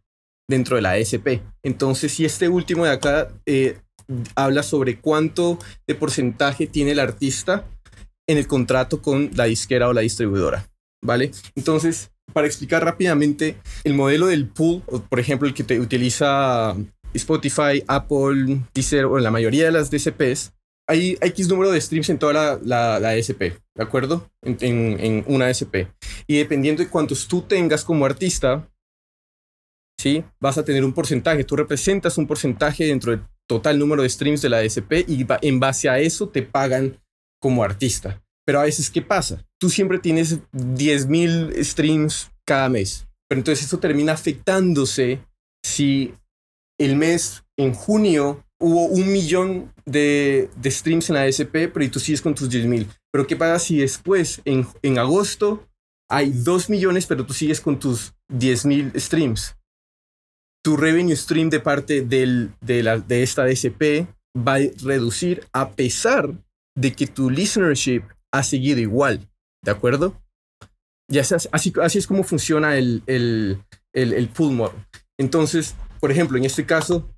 dentro 0.49 0.77
de 0.77 0.83
la 0.83 0.99
SP. 0.99 1.41
Entonces, 1.63 2.13
si 2.13 2.25
este 2.25 2.49
último 2.49 2.85
de 2.85 2.91
acá 2.91 3.29
eh, 3.47 3.79
habla 4.35 4.63
sobre 4.63 5.01
cuánto 5.01 5.59
de 5.87 5.95
porcentaje 5.95 6.67
tiene 6.67 6.91
el 6.91 6.99
artista 6.99 7.65
en 8.29 8.39
el 8.39 8.47
contrato 8.47 9.01
con 9.01 9.31
la 9.35 9.45
disquera 9.45 9.89
o 9.89 9.93
la 9.93 10.03
distribuidora, 10.03 10.67
¿vale? 11.03 11.31
Entonces, 11.55 12.11
para 12.33 12.47
explicar 12.47 12.85
rápidamente, 12.85 13.57
el 13.85 13.95
modelo 13.95 14.27
del 14.27 14.49
pool, 14.49 14.83
por 15.09 15.21
ejemplo, 15.21 15.49
el 15.49 15.55
que 15.55 15.65
te 15.65 15.81
utiliza 15.81 16.77
Spotify, 17.15 17.83
Apple, 17.87 18.63
Deezer 18.75 19.05
o 19.07 19.19
la 19.19 19.31
mayoría 19.31 19.65
de 19.65 19.73
las 19.73 19.91
DSPs, 19.91 20.53
hay 20.89 21.17
X 21.21 21.49
número 21.49 21.71
de 21.71 21.81
streams 21.81 22.11
en 22.11 22.19
toda 22.19 22.33
la, 22.33 22.61
la, 22.65 23.01
la 23.01 23.11
¿de 23.11 23.55
acuerdo? 23.79 24.29
En, 24.43 24.59
en, 24.61 25.25
una 25.29 25.49
SP. 25.55 25.87
Y 26.27 26.39
dependiendo 26.39 26.83
de 26.83 26.89
cuántos 26.89 27.29
tú 27.29 27.43
tengas 27.43 27.85
como 27.85 28.05
artista, 28.05 28.69
¿sí? 30.01 30.25
Vas 30.41 30.59
a 30.59 30.65
tener 30.65 30.85
un 30.85 30.93
porcentaje. 30.93 31.45
Tú 31.45 31.55
representas 31.55 32.19
un 32.19 32.27
porcentaje 32.27 32.87
dentro 32.87 33.13
del 33.13 33.23
total 33.49 33.79
número 33.79 34.03
de 34.03 34.09
streams 34.09 34.43
de 34.43 34.49
la 34.49 34.63
SP 34.67 35.07
y 35.07 35.25
en 35.43 35.61
base 35.61 35.89
a 35.89 36.01
eso 36.01 36.29
te 36.29 36.43
pagan 36.43 37.01
como 37.41 37.63
artista. 37.63 38.21
Pero 38.51 38.59
a 38.59 38.65
veces, 38.65 38.91
¿qué 38.91 39.01
pasa? 39.01 39.47
Tú 39.61 39.71
siempre 39.71 40.01
tienes 40.01 40.41
10.000 40.51 41.63
streams 41.63 42.33
cada 42.45 42.69
mes. 42.69 43.07
Pero 43.29 43.39
entonces 43.39 43.65
eso 43.65 43.79
termina 43.79 44.13
afectándose 44.13 45.25
si 45.65 46.15
el 46.77 46.97
mes 46.97 47.45
en 47.57 47.73
junio 47.75 48.45
hubo 48.61 48.87
un 48.87 49.13
millón 49.13 49.73
de, 49.87 50.51
streams 50.65 51.11
en 51.11 51.15
la 51.15 51.29
SP, 51.31 51.71
pero 51.71 51.85
y 51.85 51.91
tú 51.91 52.01
sigues 52.01 52.23
con 52.23 52.35
tus 52.35 52.51
10.000. 52.51 52.89
Pero 53.13 53.25
¿qué 53.29 53.37
pasa 53.37 53.61
si 53.61 53.77
después, 53.79 54.43
en, 54.45 54.99
agosto, 54.99 55.69
hay 56.11 56.33
2 56.33 56.71
millones, 56.71 57.07
pero 57.07 57.25
tú 57.25 57.33
sigues 57.33 57.61
con 57.61 57.79
tus 57.79 58.15
10.000 58.33 58.99
streams? 58.99 59.55
Tu 60.65 60.77
revenue 60.77 61.15
stream 61.15 61.51
de 61.51 61.61
parte 61.61 62.03
de, 62.03 62.49
de 62.61 63.23
esta 63.23 63.45
DSP 63.45 64.09
va 64.37 64.57
a 64.57 64.59
reducir 64.83 65.47
a 65.53 65.71
pesar 65.71 66.35
de 66.77 66.93
que 66.93 67.07
tu 67.07 67.31
listenership 67.31 68.03
ha 68.33 68.43
seguido 68.43 68.81
igual, 68.81 69.29
¿de 69.63 69.71
acuerdo? 69.71 70.21
Ya 71.09 71.25
sea, 71.25 71.39
así, 71.53 71.73
así 71.83 71.99
es 71.99 72.07
como 72.07 72.23
funciona 72.23 72.77
el, 72.77 73.03
el, 73.07 73.59
el, 73.93 74.13
el 74.13 74.29
pool 74.29 74.53
model. 74.53 74.77
Entonces, 75.19 75.75
por 75.99 76.11
ejemplo, 76.13 76.39
en 76.39 76.45
este 76.45 76.65
caso, 76.67 77.09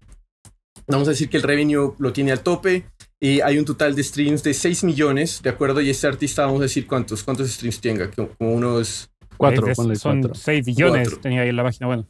vamos 0.87 1.09
a 1.09 1.13
decir 1.13 1.29
que 1.29 1.37
el 1.37 1.43
revenue 1.43 1.95
lo 1.99 2.13
tiene 2.13 2.33
al 2.33 2.41
tope 2.43 2.85
y 3.21 3.41
hay 3.41 3.59
un 3.59 3.65
total 3.65 3.95
de 3.95 4.03
streams 4.03 4.43
de 4.43 4.55
6 4.55 4.85
millones, 4.85 5.41
¿de 5.43 5.51
acuerdo? 5.51 5.81
Y 5.81 5.91
este 5.91 6.07
artista, 6.07 6.47
vamos 6.47 6.61
a 6.61 6.65
decir 6.65 6.87
cuántos, 6.87 7.23
cuántos 7.23 7.51
streams 7.51 7.81
tenga, 7.81 8.11
como 8.11 8.29
como 8.37 8.53
unos, 8.55 9.09
Cuatro, 9.37 9.67
Es- 9.67 9.77
son 10.01 10.21
cuatro. 10.23 10.35
6 10.35 10.65
billones, 10.67 11.09
Cuatro. 11.09 11.21
tenía 11.21 11.43
ahí 11.43 11.49
en 11.49 11.57
la 11.57 11.63
página, 11.65 11.87
bueno. 11.87 12.07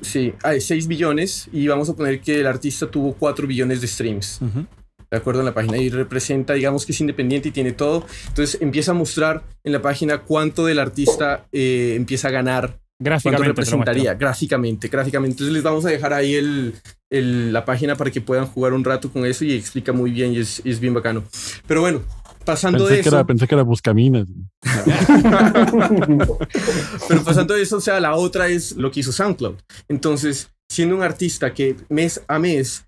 sí, 0.00 0.32
hay 0.42 0.60
6 0.60 0.86
billones 0.86 1.48
y 1.52 1.66
vamos 1.68 1.88
a 1.90 1.94
poner 1.94 2.20
que 2.20 2.40
el 2.40 2.46
artista 2.46 2.90
tuvo 2.90 3.14
4 3.14 3.46
billones 3.46 3.80
de 3.80 3.86
streams. 3.88 4.40
Ujú. 4.40 4.66
De 5.12 5.18
acuerdo 5.18 5.40
en 5.40 5.46
la 5.46 5.52
página 5.54 5.76
y 5.76 5.90
representa, 5.90 6.54
digamos 6.54 6.86
que 6.86 6.92
es 6.92 7.00
independiente 7.00 7.50
y 7.50 7.52
tiene 7.52 7.72
todo. 7.72 8.06
Entonces 8.28 8.58
empieza 8.62 8.92
a 8.92 8.94
mostrar 8.94 9.42
en 9.62 9.72
la 9.72 9.82
página 9.82 10.22
cuánto 10.22 10.64
del 10.64 10.78
artista 10.78 11.46
eh, 11.52 11.92
empieza 11.96 12.28
a 12.28 12.30
ganar, 12.30 12.62
cuánto 12.68 12.80
Gráficamente. 12.98 13.42
te 13.42 13.48
lo 13.48 13.52
representaría 13.54 14.14
gráficamente, 14.14 14.88
gráficamente. 14.88 15.34
Entonces 15.34 15.52
les 15.52 15.62
vamos 15.62 15.84
a 15.84 15.90
dejar 15.90 16.14
ahí 16.14 16.34
el, 16.34 16.72
el- 17.10 17.52
la 17.52 17.66
página 17.66 17.94
para 17.94 18.10
que 18.10 18.22
puedan 18.22 18.46
jugar 18.46 18.72
un 18.72 18.84
rato 18.84 19.12
con 19.12 19.26
eso 19.26 19.44
y 19.44 19.52
explica 19.52 19.92
muy 19.92 20.10
bien 20.12 20.32
y 20.32 20.38
es, 20.38 20.62
y 20.64 20.70
es 20.70 20.80
bien 20.80 20.94
bacano. 20.94 21.22
Pero 21.66 21.82
bueno, 21.82 22.00
pasando 22.46 22.78
Pensé 22.78 22.94
de 22.96 23.02
que, 23.02 23.08
eso, 23.08 23.16
era, 23.16 23.26
pensé 23.26 23.46
que 23.46 23.54
era 23.54 23.64
Buscaminas. 23.64 24.28
pero 27.08 27.22
pasando 27.24 27.52
de 27.54 27.62
eso, 27.62 27.76
o 27.76 27.80
sea, 27.82 28.00
la 28.00 28.14
otra 28.14 28.48
es 28.48 28.72
lo 28.76 28.90
que 28.90 29.00
hizo 29.00 29.12
SoundCloud. 29.12 29.56
Entonces, 29.88 30.48
siendo 30.70 30.96
un 30.96 31.02
artista 31.02 31.52
que 31.52 31.76
mes 31.90 32.22
a 32.28 32.38
mes 32.38 32.86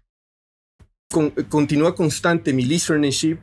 con- 1.14 1.30
continúa 1.48 1.94
constante 1.94 2.52
mi 2.52 2.64
listenership, 2.64 3.38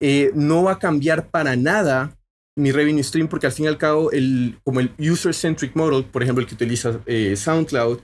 eh, 0.00 0.30
no 0.34 0.62
va 0.64 0.72
a 0.72 0.78
cambiar 0.78 1.28
para 1.30 1.54
nada 1.56 2.16
mi 2.58 2.72
revenue 2.72 3.02
stream 3.04 3.28
porque 3.28 3.46
al 3.46 3.52
fin 3.52 3.66
y 3.66 3.68
al 3.68 3.76
cabo, 3.76 4.10
el, 4.12 4.58
como 4.64 4.80
el 4.80 4.90
user-centric 4.98 5.76
model, 5.76 6.04
por 6.04 6.22
ejemplo, 6.22 6.42
el 6.42 6.48
que 6.48 6.54
utiliza 6.54 7.00
eh, 7.06 7.36
SoundCloud, 7.36 8.00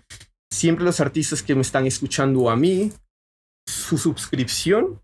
siempre 0.52 0.84
los 0.84 1.00
artistas 1.00 1.42
que 1.42 1.54
me 1.54 1.62
están 1.62 1.86
escuchando 1.86 2.50
a 2.50 2.56
mí, 2.56 2.92
su 3.66 3.96
suscripción 3.98 5.00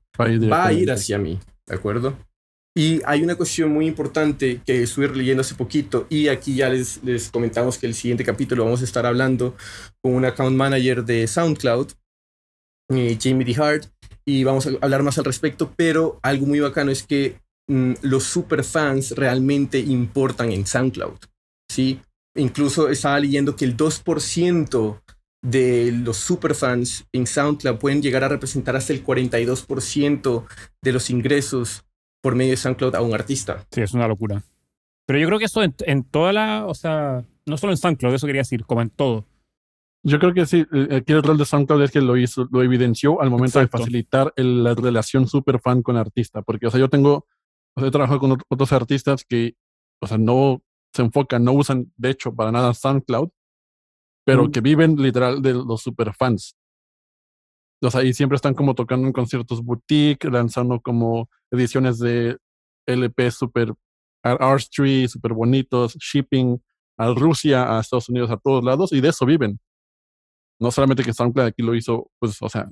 va 0.53 0.67
a 0.67 0.73
ir 0.73 0.90
hacia 0.90 1.19
mí, 1.19 1.40
¿de 1.67 1.75
acuerdo? 1.75 2.17
Y 2.77 3.01
hay 3.07 3.23
una 3.23 3.37
cuestión 3.37 3.71
muy 3.73 3.87
importante 3.87 4.61
que 4.67 4.83
estuve 4.83 5.09
leyendo 5.09 5.43
hace 5.43 5.55
poquito 5.55 6.07
y 6.11 6.29
aquí 6.29 6.57
ya 6.57 6.69
les, 6.69 7.03
les 7.05 7.31
comentamos 7.31 7.79
que 7.79 7.87
el 7.87 7.95
siguiente 7.95 8.25
capítulo 8.25 8.64
vamos 8.64 8.81
a 8.81 8.85
estar 8.85 9.07
hablando 9.07 9.55
con 10.03 10.14
un 10.14 10.25
account 10.25 10.57
manager 10.57 11.05
de 11.05 11.27
SoundCloud, 11.27 11.88
eh, 12.90 13.18
Jamie 13.20 13.44
D. 13.44 13.55
Hart, 13.61 13.87
y 14.25 14.44
vamos 14.44 14.66
a 14.66 14.70
hablar 14.81 15.03
más 15.03 15.18
al 15.18 15.25
respecto, 15.25 15.73
pero 15.77 16.18
algo 16.23 16.47
muy 16.47 16.61
bacano 16.61 16.90
es 16.90 17.03
que 17.03 17.38
mm, 17.68 17.94
los 18.03 18.25
superfans 18.25 19.12
realmente 19.12 19.79
importan 19.79 20.53
en 20.53 20.66
SoundCloud, 20.66 21.18
¿sí? 21.70 22.01
Incluso 22.37 22.88
estaba 22.88 23.20
leyendo 23.20 23.55
que 23.55 23.64
el 23.64 23.77
2% 23.77 25.01
de 25.42 25.92
los 25.92 26.16
superfans 26.16 27.07
en 27.12 27.27
SoundCloud 27.27 27.79
pueden 27.79 28.03
llegar 28.03 28.25
a 28.25 28.29
representar 28.29 28.77
hasta 28.77 28.92
el 28.92 29.05
42% 29.05 30.44
de 30.83 30.92
los 30.92 31.11
ingresos 31.11 31.85
por 32.23 32.35
medio 32.35 32.53
de 32.53 32.57
SoundCloud 32.57 32.94
a 32.94 33.03
un 33.03 33.14
artista. 33.14 33.64
Sí, 33.70 33.83
es 33.83 33.92
una 33.92 34.09
locura. 34.09 34.42
Pero 35.07 35.18
yo 35.18 35.27
creo 35.27 35.38
que 35.38 35.44
eso 35.44 35.62
en, 35.62 35.75
en 35.81 36.03
toda 36.03 36.33
la, 36.33 36.64
o 36.66 36.75
sea, 36.75 37.23
no 37.44 37.59
solo 37.59 37.73
en 37.75 37.77
SoundCloud, 37.77 38.14
eso 38.14 38.27
quería 38.27 38.40
decir, 38.40 38.64
como 38.64 38.81
en 38.81 38.88
todo. 38.88 39.27
Yo 40.07 40.19
creo 40.19 40.35
que 40.35 40.45
sí, 40.45 40.67
eh, 40.73 40.97
aquí 40.97 41.12
el 41.14 41.23
rol 41.23 41.38
de 41.38 41.47
SoundCloud 41.47 41.83
es 41.83 41.90
que 41.90 42.01
lo 42.03 42.17
hizo, 42.19 42.47
lo 42.53 42.62
evidenció 42.62 43.23
al 43.23 43.31
momento 43.31 43.59
Exacto. 43.59 43.79
de 43.79 43.85
facilitar 43.85 44.33
el- 44.37 44.62
la 44.62 44.75
relación 44.75 45.27
super 45.27 45.61
fan 45.61 45.83
con 45.83 45.97
artista. 45.97 46.43
Porque, 46.43 46.67
o 46.67 46.71
sea, 46.71 46.79
yo 46.79 46.90
tengo, 46.90 47.27
o 47.75 47.81
sea, 47.81 47.88
he 47.88 47.90
trabajado 47.90 48.21
con 48.21 48.31
ot- 48.33 48.43
otros 48.49 48.73
artistas 48.73 49.25
que, 49.25 49.55
o 50.03 50.07
sea, 50.07 50.19
no 50.19 50.62
se 50.93 51.03
enfocan, 51.03 51.43
no 51.43 51.53
usan, 51.53 51.90
de 51.97 52.11
hecho, 52.11 52.35
para 52.35 52.53
nada 52.53 52.75
SoundCloud, 52.75 53.31
pero 54.27 54.45
Mm. 54.45 54.51
que 54.53 54.61
viven 54.61 54.97
literal 54.97 55.40
de 55.40 55.55
los 55.55 55.81
super 55.83 56.12
fans. 56.14 56.55
O 57.83 57.90
sea, 57.90 58.03
y 58.05 58.12
siempre 58.12 58.37
están 58.37 58.55
como 58.55 58.75
tocando 58.75 59.07
en 59.07 59.12
conciertos 59.12 59.62
boutique, 59.62 60.25
lanzando 60.31 60.81
como 60.81 61.29
ediciones 61.51 61.99
de 61.99 62.37
LP 62.87 63.31
super 63.31 63.73
R3, 64.23 65.09
super 65.09 65.33
bonitos, 65.33 65.97
shipping 65.99 66.59
a 66.99 67.12
Rusia, 67.12 67.77
a 67.77 67.81
Estados 67.81 68.09
Unidos, 68.09 68.31
a 68.31 68.37
todos 68.37 68.62
lados, 68.64 68.93
y 68.93 69.01
de 69.01 69.09
eso 69.09 69.27
viven. 69.27 69.59
No 70.61 70.71
solamente 70.71 71.03
que 71.03 71.12
SoundCloud 71.12 71.47
aquí 71.47 71.62
lo 71.62 71.75
hizo, 71.75 72.11
pues, 72.19 72.37
o 72.40 72.49
sea, 72.49 72.69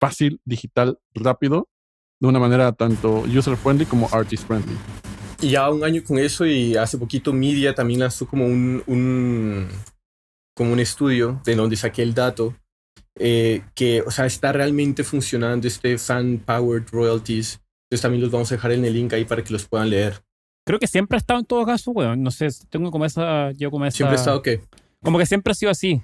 fácil, 0.00 0.40
digital, 0.44 0.98
rápido, 1.14 1.68
de 2.20 2.28
una 2.28 2.38
manera 2.38 2.72
tanto 2.72 3.20
user-friendly 3.22 3.86
como 3.86 4.08
artist-friendly. 4.10 4.76
Y 5.40 5.50
ya 5.50 5.70
un 5.70 5.84
año 5.84 6.02
con 6.04 6.18
eso 6.18 6.46
y 6.46 6.76
hace 6.76 6.98
poquito 6.98 7.32
Media 7.32 7.74
también 7.74 8.00
lanzó 8.00 8.26
como 8.26 8.46
un, 8.46 8.82
un, 8.86 9.68
como 10.56 10.72
un 10.72 10.80
estudio 10.80 11.40
de 11.44 11.56
donde 11.56 11.76
saqué 11.76 12.02
el 12.02 12.14
dato 12.14 12.54
eh, 13.18 13.62
que, 13.74 14.02
o 14.02 14.10
sea, 14.10 14.26
está 14.26 14.52
realmente 14.52 15.04
funcionando 15.04 15.66
este 15.66 15.98
fan-powered 15.98 16.88
royalties. 16.92 17.60
Entonces 17.90 18.02
también 18.02 18.22
los 18.22 18.30
vamos 18.30 18.50
a 18.52 18.54
dejar 18.54 18.72
en 18.72 18.84
el 18.84 18.94
link 18.94 19.12
ahí 19.12 19.24
para 19.24 19.42
que 19.42 19.52
los 19.52 19.66
puedan 19.66 19.90
leer. 19.90 20.22
Creo 20.64 20.78
que 20.78 20.86
siempre 20.86 21.16
ha 21.16 21.18
estado 21.18 21.40
en 21.40 21.46
todo 21.46 21.66
caso, 21.66 21.90
weón. 21.90 22.22
No 22.22 22.30
sé, 22.30 22.48
tengo 22.70 22.90
como 22.90 23.04
esa, 23.04 23.50
yo 23.52 23.70
como 23.70 23.84
esa... 23.84 23.96
Siempre 23.96 24.16
ha 24.16 24.20
estado 24.20 24.42
que... 24.42 24.62
Como 25.02 25.18
que 25.18 25.26
siempre 25.26 25.50
ha 25.50 25.54
sido 25.54 25.72
así 25.72 26.00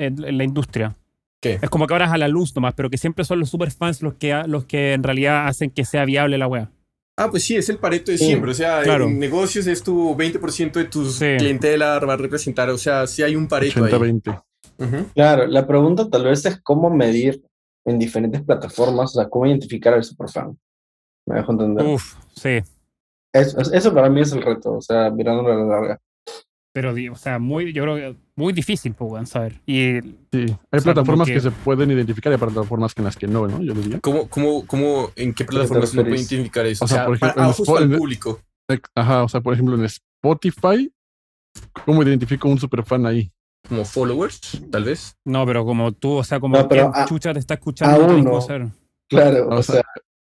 en, 0.00 0.24
en 0.24 0.38
la 0.38 0.44
industria. 0.44 0.96
¿Qué? 1.42 1.58
Es 1.62 1.70
como 1.70 1.86
que 1.86 1.94
ahora 1.94 2.06
es 2.06 2.12
a 2.12 2.18
la 2.18 2.28
luz 2.28 2.54
nomás, 2.54 2.74
pero 2.74 2.90
que 2.90 2.98
siempre 2.98 3.24
son 3.24 3.38
los 3.40 3.48
superfans 3.50 4.02
los 4.02 4.14
que, 4.14 4.42
los 4.46 4.64
que 4.66 4.92
en 4.92 5.02
realidad 5.02 5.46
hacen 5.46 5.70
que 5.70 5.84
sea 5.84 6.04
viable 6.04 6.36
la 6.36 6.46
wea. 6.46 6.70
Ah, 7.16 7.28
pues 7.30 7.44
sí, 7.44 7.56
es 7.56 7.68
el 7.68 7.78
pareto 7.78 8.10
de 8.10 8.18
Sí, 8.18 8.26
siempre. 8.26 8.50
O 8.50 8.54
sea, 8.54 8.82
claro. 8.82 9.06
en 9.06 9.18
negocios 9.18 9.66
es 9.66 9.82
tu 9.82 10.14
20% 10.16 10.72
de 10.78 10.84
tu 10.86 11.04
Sí. 11.06 11.36
clientela 11.38 11.98
va 11.98 12.14
a 12.14 12.16
representar. 12.16 12.68
O 12.70 12.78
sea, 12.78 13.06
sí 13.06 13.22
hay 13.22 13.36
un 13.36 13.46
pareto 13.48 13.84
ahí. 13.84 13.92
80-20. 13.92 14.42
Ujú. 14.78 14.96
Claro, 15.14 15.46
la 15.46 15.66
pregunta 15.66 16.08
tal 16.08 16.24
vez 16.24 16.44
es 16.46 16.58
cómo 16.62 16.88
medir 16.90 17.42
en 17.86 17.98
diferentes 17.98 18.42
plataformas, 18.42 19.16
o 19.16 19.20
sea, 19.20 19.28
cómo 19.28 19.46
identificar 19.46 19.94
al 19.94 20.04
superfan. 20.04 20.58
¿Me 21.26 21.36
dejo 21.36 21.52
entender? 21.52 21.86
Uf, 21.86 22.14
sí. 22.34 22.60
Eso, 23.32 23.60
eso 23.72 23.94
para 23.94 24.08
mí 24.10 24.20
es 24.20 24.32
el 24.32 24.42
reto, 24.42 24.72
o 24.74 24.80
sea, 24.80 25.10
mirándolo 25.10 25.52
a 25.52 25.56
la 25.56 25.64
larga. 25.64 26.00
Pero, 26.72 26.94
o 27.12 27.16
sea, 27.16 27.38
muy, 27.40 27.72
yo 27.72 27.82
creo 27.82 27.96
que 27.96 28.16
muy 28.36 28.52
difícil, 28.52 28.94
pues, 28.94 29.28
saber. 29.28 29.60
Y 29.66 30.00
Sí, 30.32 30.46
hay 30.70 30.80
sea, 30.80 30.80
plataformas 30.80 31.26
que... 31.26 31.34
que- 31.34 31.40
se 31.40 31.50
pueden 31.50 31.90
identificar 31.90 32.32
y 32.32 32.34
hay 32.34 32.38
plataformas 32.40 32.94
que 32.94 33.00
en 33.02 33.04
las 33.06 33.16
que 33.16 33.26
no, 33.26 33.48
¿no? 33.48 33.60
Yo 33.60 33.74
diría. 33.74 33.98
¿Cómo, 34.00 34.28
cómo, 34.28 34.64
cómo, 34.66 35.10
¿En 35.16 35.34
qué 35.34 35.44
plataformas 35.44 35.92
uno 35.92 36.02
puede 36.02 36.10
refieres? 36.12 36.30
identificar 36.32 36.66
eso? 36.66 36.84
O 36.84 36.86
O 36.86 36.88
sea, 36.88 37.06
por 37.06 37.16
ejemplo, 37.16 37.34
para, 37.36 37.46
el 37.84 37.92
en- 37.92 37.98
público. 37.98 38.40
Ajá, 38.94 39.24
o 39.24 39.28
sea, 39.28 39.40
por 39.40 39.52
ejemplo, 39.54 39.74
en 39.74 39.84
Spotify, 39.84 40.92
¿cómo 41.84 42.02
identifico 42.04 42.48
un 42.48 42.58
superfan 42.58 43.04
ahí? 43.04 43.32
Como 43.68 43.84
followers, 43.84 44.62
tal 44.70 44.84
vez. 44.84 45.16
no, 45.24 45.44
pero 45.44 45.64
como 45.64 45.90
tú, 45.92 46.12
o 46.12 46.24
sea, 46.24 46.38
como 46.38 46.56
No, 46.56 46.68
pero 46.68 46.92
qué 46.92 47.00
a- 47.00 47.04
chucha 47.04 47.32
te 47.32 47.40
está 47.40 47.54
escuchando, 47.54 48.04
aún 48.04 48.24
no 48.24 48.40
no. 48.58 48.72
Claro, 49.08 49.48
O 49.48 49.56
o 49.56 49.62
sea, 49.64 49.74
sea, 49.74 49.82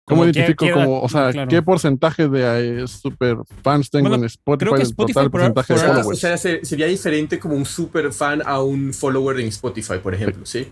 ¿Cómo 0.06 0.26
identifico 0.26 0.66
qué 0.66 0.72
como, 0.74 1.02
o 1.02 1.08
sea, 1.10 1.32
claro. 1.32 1.50
qué 1.50 1.62
porcentaje 1.62 2.28
de 2.28 2.84
eh, 2.84 2.88
superfans 2.88 3.90
tengo 3.90 4.10
Bueno, 4.10 4.24
en 4.24 4.26
Spotify 4.28 4.66
creo 4.70 4.76
que 4.78 4.84
Spotify 4.84 5.14
total 5.14 5.32
por- 5.32 5.40
porcentaje 5.40 5.74
O 5.74 5.76
de 5.76 5.82
por- 5.82 5.86
sea, 5.88 5.96
followers? 6.04 6.18
o 6.18 6.22
sea, 6.22 6.38
se- 6.38 6.66
sería 6.66 6.88
diferente 6.88 7.40
como 7.40 7.56
un 7.56 7.66
super 7.66 8.12
fan 8.12 8.42
a 8.46 8.62
un 8.62 8.94
follower 8.94 9.40
en 9.40 9.48
Spotify, 9.48 10.00
por 10.02 10.14
ejemplo, 10.14 10.46
¿sí? 10.46 10.72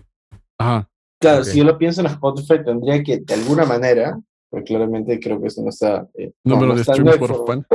Ajá. 0.58 0.88
claro, 1.20 1.38
ok. 1.40 1.44
si 1.44 1.58
yo 1.58 1.64
lo 1.64 1.78
pienso 1.78 2.00
en 2.02 2.08
Spotify, 2.08 2.62
tendría 2.64 3.02
que, 3.02 3.18
de 3.20 3.34
alguna 3.34 3.64
manera, 3.64 4.20
porque 4.50 4.64
claramente 4.74 5.18
creo 5.18 5.40
que 5.40 5.46
eso 5.46 5.62
no 5.62 5.70
está... 5.70 6.06
eh, 6.14 6.32
no, 6.44 6.54
Número 6.56 6.72
no 6.72 6.74
de 6.76 6.84
streams 6.84 7.16
por 7.16 7.46
fan. 7.46 7.66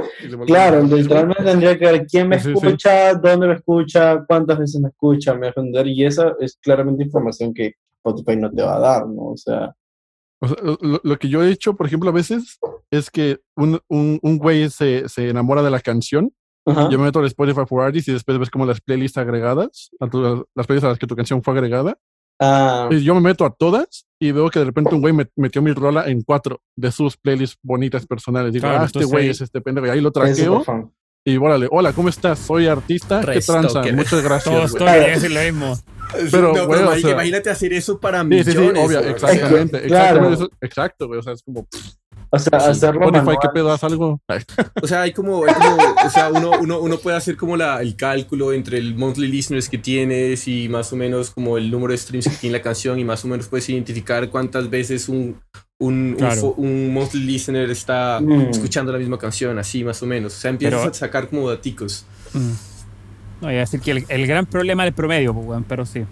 Claro, 0.46 0.84
literalmente 0.84 1.44
tendría 1.44 1.78
que 1.80 1.86
ver 1.86 2.06
quién 2.06 2.30
me 2.30 2.40
Sí, 2.40 2.50
sí, 2.54 2.60
sí. 2.60 2.66
escucha, 2.68 3.14
dónde 3.16 3.48
me 3.48 3.54
escucha, 3.56 4.24
cuántas 4.28 4.60
veces 4.60 4.80
me 4.80 4.90
escucha, 4.90 5.34
me 5.34 5.48
dejo 5.48 5.62
entender, 5.62 5.88
y 5.88 6.06
esa 6.06 6.36
es 6.40 6.56
claramente 6.62 7.04
información 7.04 7.52
que 7.54 7.74
Spotify 8.06 8.38
no 8.40 8.52
te 8.52 8.62
va 8.62 8.76
a 8.76 8.80
dar, 8.80 9.08
¿no? 9.08 9.30
O 9.32 9.38
sea, 9.38 9.74
O 10.42 10.48
sea, 10.48 10.58
lo, 10.82 11.02
lo 11.04 11.18
que 11.20 11.30
yo 11.30 11.44
he 11.44 11.50
hecho, 11.52 11.76
por 11.76 11.88
ejemplo, 11.88 12.10
a 12.10 12.14
veces 12.14 12.60
es 12.92 13.10
que 13.10 13.40
un, 13.56 13.80
un, 13.88 14.20
un 14.22 14.38
güey 14.38 14.70
se, 14.70 15.10
se 15.10 15.30
enamora 15.30 15.64
de 15.64 15.72
la 15.72 15.80
canción. 15.80 16.32
ajá, 16.66 16.90
Yo 16.90 17.00
me 17.00 17.06
meto 17.06 17.20
al 17.20 17.26
Spotify 17.26 17.62
for 17.68 17.84
Artists 17.84 18.08
y 18.10 18.14
después 18.14 18.38
ves 18.38 18.50
como 18.50 18.66
las 18.66 18.80
playlists 18.82 19.18
agregadas, 19.18 19.90
a 20.00 20.08
tu- 20.08 20.46
las 20.56 20.68
playlists 20.68 20.86
a 20.86 20.90
las 20.90 21.00
que 21.00 21.08
tu 21.08 21.16
canción 21.16 21.42
fue 21.42 21.54
agregada. 21.56 21.98
ah, 22.40 22.88
Y 22.92 23.02
yo 23.04 23.16
me 23.16 23.22
meto 23.22 23.46
a 23.46 23.50
todas 23.50 24.06
y 24.22 24.32
veo 24.32 24.50
que 24.50 24.60
de 24.60 24.66
repente 24.66 24.94
un 24.94 25.02
güey 25.02 25.14
me 25.14 25.28
metió 25.36 25.62
mi 25.62 25.72
rola 25.74 26.08
en 26.08 26.22
cuatro 26.22 26.62
de 26.76 26.92
sus 26.92 27.18
playlists 27.18 27.58
bonitas 27.64 28.06
personales. 28.06 28.54
Digo, 28.54 28.64
Claro, 28.68 28.82
ah, 28.84 28.86
este 28.86 29.06
güey 29.06 29.30
es 29.30 29.42
este 29.42 29.60
pendejo. 29.62 29.88
Y 29.88 29.90
ahí 29.90 30.02
lo 30.02 30.12
traqueo 30.12 30.64
y 31.26 31.36
órale, 31.38 31.68
hola, 31.72 31.92
¿cómo 31.94 32.08
estás? 32.10 32.40
Soy 32.40 32.68
artista. 32.68 33.20
¿Qué 33.22 33.26
Resto, 33.26 33.54
tranza? 33.54 33.82
que- 33.82 33.92
Muchas 33.92 34.22
gracias. 34.24 34.54
Todos, 34.56 34.76
todos 34.76 35.30
lo 35.32 35.40
mismo. 35.42 35.76
Pero, 36.32 36.54
no, 36.54 36.66
güey, 36.68 36.82
o 36.84 36.96
sea- 36.98 37.12
imagínate 37.12 37.50
hacer 37.50 37.74
eso 37.74 38.00
para 38.00 38.22
Sí, 38.22 38.28
millones. 38.28 38.46
sí, 38.46 38.52
sí, 38.54 38.80
obvio, 38.80 39.00
exactamente. 39.00 39.82
claro. 39.84 40.06
exactamente, 40.30 40.34
eso- 40.36 40.52
exacto, 40.62 41.08
güey. 41.08 41.20
O 41.20 41.24
sea, 41.24 41.34
es 41.34 41.44
como 41.44 41.68
O 42.30 42.40
sea, 42.40 42.60
sí, 42.60 42.70
hacerlo 42.72 43.06
Spotify, 43.08 43.38
¿qué 43.42 43.48
pedo? 43.54 43.72
¿Haz 43.72 43.84
algo? 43.84 44.20
O 44.84 44.88
sea, 44.88 45.02
hay 45.04 45.14
como, 45.14 45.46
hay 45.46 45.54
como- 45.54 45.78
o 46.06 46.10
sea, 46.10 46.30
uno, 46.30 46.52
uno, 46.60 46.80
uno 46.80 46.98
puede 46.98 47.16
hacer 47.18 47.38
como 47.38 47.56
la, 47.58 47.82
el 47.82 47.96
cálculo 47.96 48.52
entre 48.54 48.78
el 48.78 48.96
monthly 48.96 49.28
listeners 49.28 49.70
que 49.70 49.78
tienes 49.78 50.48
y 50.48 50.68
más 50.70 50.92
o 50.92 50.96
menos 50.96 51.32
como 51.32 51.58
el 51.58 51.72
número 51.72 51.92
de 51.92 51.98
streams 51.98 52.28
que 52.28 52.36
tiene 52.36 52.58
la 52.58 52.64
canción 52.64 53.00
y 53.00 53.06
más 53.06 53.24
o 53.24 53.28
menos 53.28 53.48
puedes 53.48 53.68
identificar 53.70 54.30
cuántas 54.30 54.70
veces 54.70 55.08
un, 55.10 55.40
un, 55.80 55.94
un 56.12 56.16
Claro. 56.18 56.42
fo- 56.42 56.54
un 56.58 56.94
monthly 56.94 57.22
listener 57.22 57.70
está 57.70 58.20
Mm. 58.22 58.50
escuchando 58.50 58.92
la 58.92 58.98
misma 58.98 59.18
canción, 59.18 59.58
así 59.60 59.84
más 59.84 60.02
o 60.04 60.06
menos. 60.06 60.36
O 60.36 60.40
sea, 60.40 60.50
empiezas 60.52 60.80
Pero- 60.82 60.92
a 60.92 60.94
sacar 60.94 61.30
como 61.30 61.50
daticos. 61.50 62.06
Mm. 62.34 62.52
No, 63.42 63.50
iba 63.52 63.58
a 63.58 63.66
decir 63.66 63.80
que 63.82 63.92
el, 63.92 64.06
el 64.10 64.28
gran 64.28 64.46
problema 64.46 64.84
del 64.84 64.94
promedio, 64.94 65.34
pues, 65.34 65.46
weón, 65.48 65.64
pero 65.64 65.86
sí. 65.86 66.04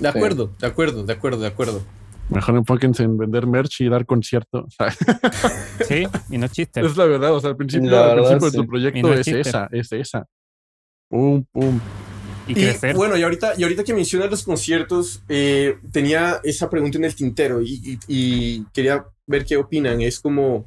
De 0.00 0.08
acuerdo, 0.08 0.50
de 0.58 0.66
acuerdo, 0.66 1.04
de 1.04 1.12
acuerdo, 1.12 1.40
de 1.40 1.46
acuerdo. 1.46 1.82
Mejor 2.30 2.56
enfóquense 2.56 3.02
en 3.02 3.18
vender 3.18 3.46
merch 3.46 3.82
y 3.82 3.88
dar 3.88 4.06
conciertos. 4.06 4.74
Sí, 5.86 6.06
y 6.30 6.38
no 6.38 6.48
chiste. 6.48 6.80
es 6.80 6.96
la 6.96 7.04
verdad. 7.04 7.34
O 7.34 7.40
sea, 7.40 7.50
al 7.50 7.56
principio, 7.56 7.88
al 8.02 8.16
verdad, 8.16 8.40
de 8.40 8.50
tu 8.50 8.66
proyecto 8.66 9.00
no 9.02 9.12
es 9.12 9.20
es 9.20 9.24
chiste. 9.26 9.40
esa, 9.40 9.68
es 9.70 9.92
esa. 9.92 10.26
Pum, 11.10 11.44
pum. 11.52 11.78
Y, 12.46 12.52
Y 12.52 12.54
crecer. 12.54 12.94
bueno, 12.96 13.16
y 13.18 13.22
ahorita, 13.22 13.52
y 13.58 13.62
ahorita 13.64 13.84
que 13.84 13.92
mencionas 13.92 14.30
los 14.30 14.42
conciertos, 14.44 15.22
eh, 15.28 15.78
tenía 15.92 16.40
esa 16.44 16.70
pregunta 16.70 16.96
en 16.98 17.04
el 17.04 17.14
tintero 17.14 17.60
y, 17.60 17.80
y- 17.84 17.98
y 18.08 18.64
quería 18.72 19.04
ver 19.26 19.44
qué 19.44 19.56
opinan. 19.58 20.00
Es 20.00 20.18
como 20.20 20.66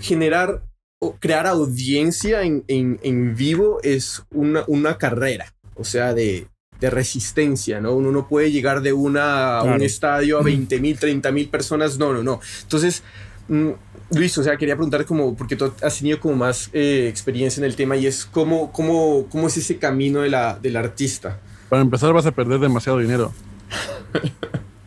generar 0.00 0.62
crear 1.12 1.46
audiencia 1.46 2.42
en, 2.42 2.64
en- 2.68 2.98
en 3.02 3.34
vivo 3.36 3.78
es 3.82 4.22
una, 4.32 4.64
una 4.66 4.98
carrera, 4.98 5.54
o 5.74 5.84
sea, 5.84 6.12
de, 6.14 6.46
de 6.80 6.90
resistencia, 6.90 7.80
¿no? 7.80 7.92
Uno 7.94 8.10
no 8.12 8.28
puede 8.28 8.50
llegar 8.52 8.82
de 8.82 8.92
una 8.92 9.58
a 9.58 9.62
un 9.62 9.82
estadio 9.82 10.38
a 10.38 10.42
20 10.42 10.80
mil, 10.80 10.98
30 10.98 11.30
mil 11.32 11.48
personas, 11.48 11.98
no, 11.98 12.12
no, 12.12 12.22
no. 12.22 12.40
Entonces, 12.62 13.02
mm, 13.48 13.70
Luis, 14.12 14.36
o 14.38 14.42
sea, 14.42 14.56
quería 14.56 14.76
preguntar 14.76 15.04
como, 15.04 15.34
porque 15.36 15.56
tú 15.56 15.72
has 15.82 15.98
tenido 15.98 16.20
como 16.20 16.36
más 16.36 16.70
eh, 16.72 17.06
experiencia 17.08 17.60
en 17.60 17.64
el 17.64 17.74
tema 17.76 17.96
y 17.96 18.06
es 18.06 18.24
cómo, 18.26 18.70
cómo, 18.72 19.26
cómo 19.30 19.46
es 19.48 19.56
ese 19.56 19.78
camino 19.78 20.20
de 20.20 20.30
la, 20.30 20.58
del 20.60 20.76
artista. 20.76 21.40
Para 21.68 21.82
empezar, 21.82 22.12
vas 22.12 22.26
a 22.26 22.30
perder 22.32 22.60
demasiado 22.60 22.98
dinero. 22.98 23.32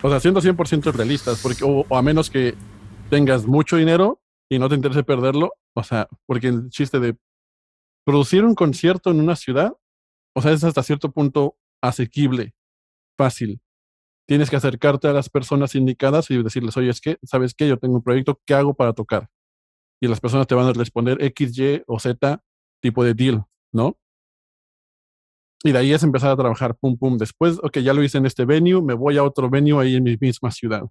O 0.02 0.10
sea, 0.10 0.20
siendo 0.22 0.42
100% 0.42 0.94
realistas, 0.94 1.40
porque, 1.44 1.64
o, 1.66 1.86
o 1.90 1.98
a 1.98 2.02
menos 2.02 2.30
que 2.30 2.56
tengas 3.10 3.46
mucho 3.46 3.76
dinero 3.76 4.22
y 4.50 4.60
no 4.60 4.70
te 4.70 4.76
interese 4.76 5.04
perderlo, 5.04 5.54
o 5.76 5.84
sea, 5.84 6.08
porque 6.26 6.48
el 6.48 6.70
chiste 6.70 7.00
de 7.00 7.18
producir 8.06 8.44
un 8.46 8.56
concierto 8.56 9.12
en 9.12 9.22
una 9.22 9.36
ciudad, 9.36 9.74
o 10.36 10.42
sea, 10.42 10.52
es 10.54 10.64
hasta 10.64 10.84
cierto 10.84 11.12
punto 11.12 11.58
asequible, 11.82 12.54
fácil. 13.18 13.62
Tienes 14.28 14.50
que 14.50 14.58
acercarte 14.58 15.08
a 15.08 15.14
las 15.14 15.30
personas 15.30 15.76
indicadas 15.76 16.32
y 16.32 16.42
decirles, 16.42 16.78
oye, 16.78 16.90
es 16.90 17.02
que, 17.02 17.18
¿sabes 17.24 17.54
qué? 17.56 17.68
Yo 17.68 17.78
tengo 17.78 17.96
un 17.96 18.04
proyecto, 18.04 18.40
¿qué 18.46 18.54
hago 18.56 18.74
para 18.76 18.94
tocar? 18.94 19.30
y 20.02 20.08
las 20.08 20.20
personas 20.20 20.48
te 20.48 20.56
van 20.56 20.68
a 20.68 20.74
responder 20.74 21.22
X, 21.22 21.58
Y 21.58 21.84
o 21.88 22.00
Z 22.00 22.42
tipo 22.82 23.04
de 23.04 23.14
deal, 23.14 23.44
¿no? 23.74 23.98
Y 25.64 25.74
de 25.74 25.80
ahí 25.80 25.92
es 25.92 26.04
empezar 26.04 26.32
a 26.32 26.38
trabajar, 26.38 26.78
pum, 26.78 26.98
pum. 26.98 27.18
Después, 27.18 27.60
ok, 27.62 27.80
ya 27.80 27.94
lo 27.94 28.02
hice 28.02 28.18
en 28.18 28.26
este 28.26 28.46
venue, 28.46 28.82
me 28.82 28.94
voy 28.94 29.18
a 29.18 29.24
otro 29.24 29.50
venue 29.50 29.82
ahí 29.82 29.96
en 29.96 30.04
mi 30.04 30.16
misma 30.20 30.52
ciudad. 30.52 30.84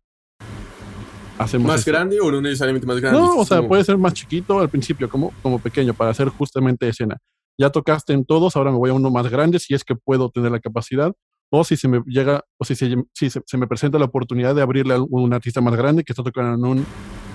Hacemos 1.38 1.66
¿Más 1.68 1.80
eso. 1.82 1.90
grande 1.90 2.18
o 2.20 2.30
no 2.30 2.40
necesariamente 2.40 2.86
más 2.86 3.00
grande? 3.00 3.18
No, 3.18 3.38
o 3.38 3.44
sea, 3.44 3.58
Como- 3.58 3.68
puede 3.68 3.84
ser 3.84 3.96
más 3.96 4.12
chiquito 4.14 4.58
al 4.58 4.68
principio, 4.68 5.08
como, 5.08 5.32
como 5.42 5.58
pequeño, 5.58 5.94
para 5.94 6.10
hacer 6.10 6.28
justamente 6.28 6.88
escena. 6.88 7.16
Ya 7.60 7.70
tocaste 7.70 8.12
en 8.12 8.24
todos, 8.24 8.56
ahora 8.56 8.70
me 8.70 8.78
voy 8.78 8.90
a 8.90 8.94
uno 8.94 9.10
más 9.10 9.28
grande 9.28 9.58
si 9.58 9.74
es 9.74 9.84
que 9.84 9.94
puedo 9.96 10.30
tener 10.30 10.50
la 10.52 10.60
capacidad, 10.60 11.12
o 11.50 11.64
si 11.64 11.76
se 11.76 11.88
me 11.88 12.02
llega, 12.06 12.44
o 12.58 12.64
si 12.64 12.74
se, 12.74 12.94
si 13.14 13.30
se, 13.30 13.40
se 13.46 13.56
me 13.56 13.66
presenta 13.66 13.98
la 13.98 14.04
oportunidad 14.06 14.54
de 14.54 14.62
abrirle 14.62 14.94
a 14.94 15.00
un 15.00 15.32
artista 15.32 15.60
más 15.60 15.74
grande 15.76 16.04
que 16.04 16.12
está 16.12 16.22
tocando 16.22 16.54
en 16.54 16.78
un 16.78 16.86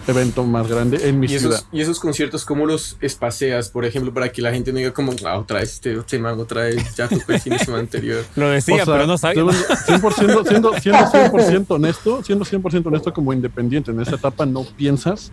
evento 0.05 0.43
más 0.43 0.68
grande 0.68 1.07
en 1.07 1.18
mi 1.18 1.28
¿Y 1.28 1.30
ciudad. 1.39 1.59
esos, 1.59 1.68
y 1.72 1.80
esos 1.80 1.99
conciertos, 1.99 2.43
¿cómo 2.43 2.66
los 2.66 2.97
espacias, 2.99 3.70
por 3.70 3.86
ejemplo, 3.86 4.14
para 4.14 4.30
que 4.34 4.41
la 4.41 4.51
gente 4.51 4.72
no 4.74 4.80
diga 4.80 4.91
como, 4.91 5.14
ah, 5.26 5.38
otra 5.39 5.61
vez 5.61 5.82
este, 5.82 6.20
man, 6.20 6.38
otra 6.39 6.64
vez, 6.64 6.93
ya 6.95 7.07
tocó 7.07 7.32
el 7.32 7.39
fin 7.39 7.53
de 7.53 7.59
semana 7.59 7.84
anterior? 7.84 8.24
Lo 8.36 8.49
decía, 8.49 8.76
O 8.84 8.86
sea, 8.86 8.93
pero 8.93 9.07
no 9.07 9.18
sabía. 9.18 9.43
debo- 9.43 9.51
100%, 9.53 10.47
siendo, 10.47 10.74
siendo 10.80 10.99
100% 11.05 11.66
honesto, 11.70 12.22
siendo 12.24 12.43
100% 12.45 12.86
honesto 12.88 13.14
como 13.14 13.32
independiente, 13.32 13.91
en 13.91 14.01
esta 14.01 14.16
etapa 14.16 14.45
no 14.45 14.64
piensas 14.76 15.32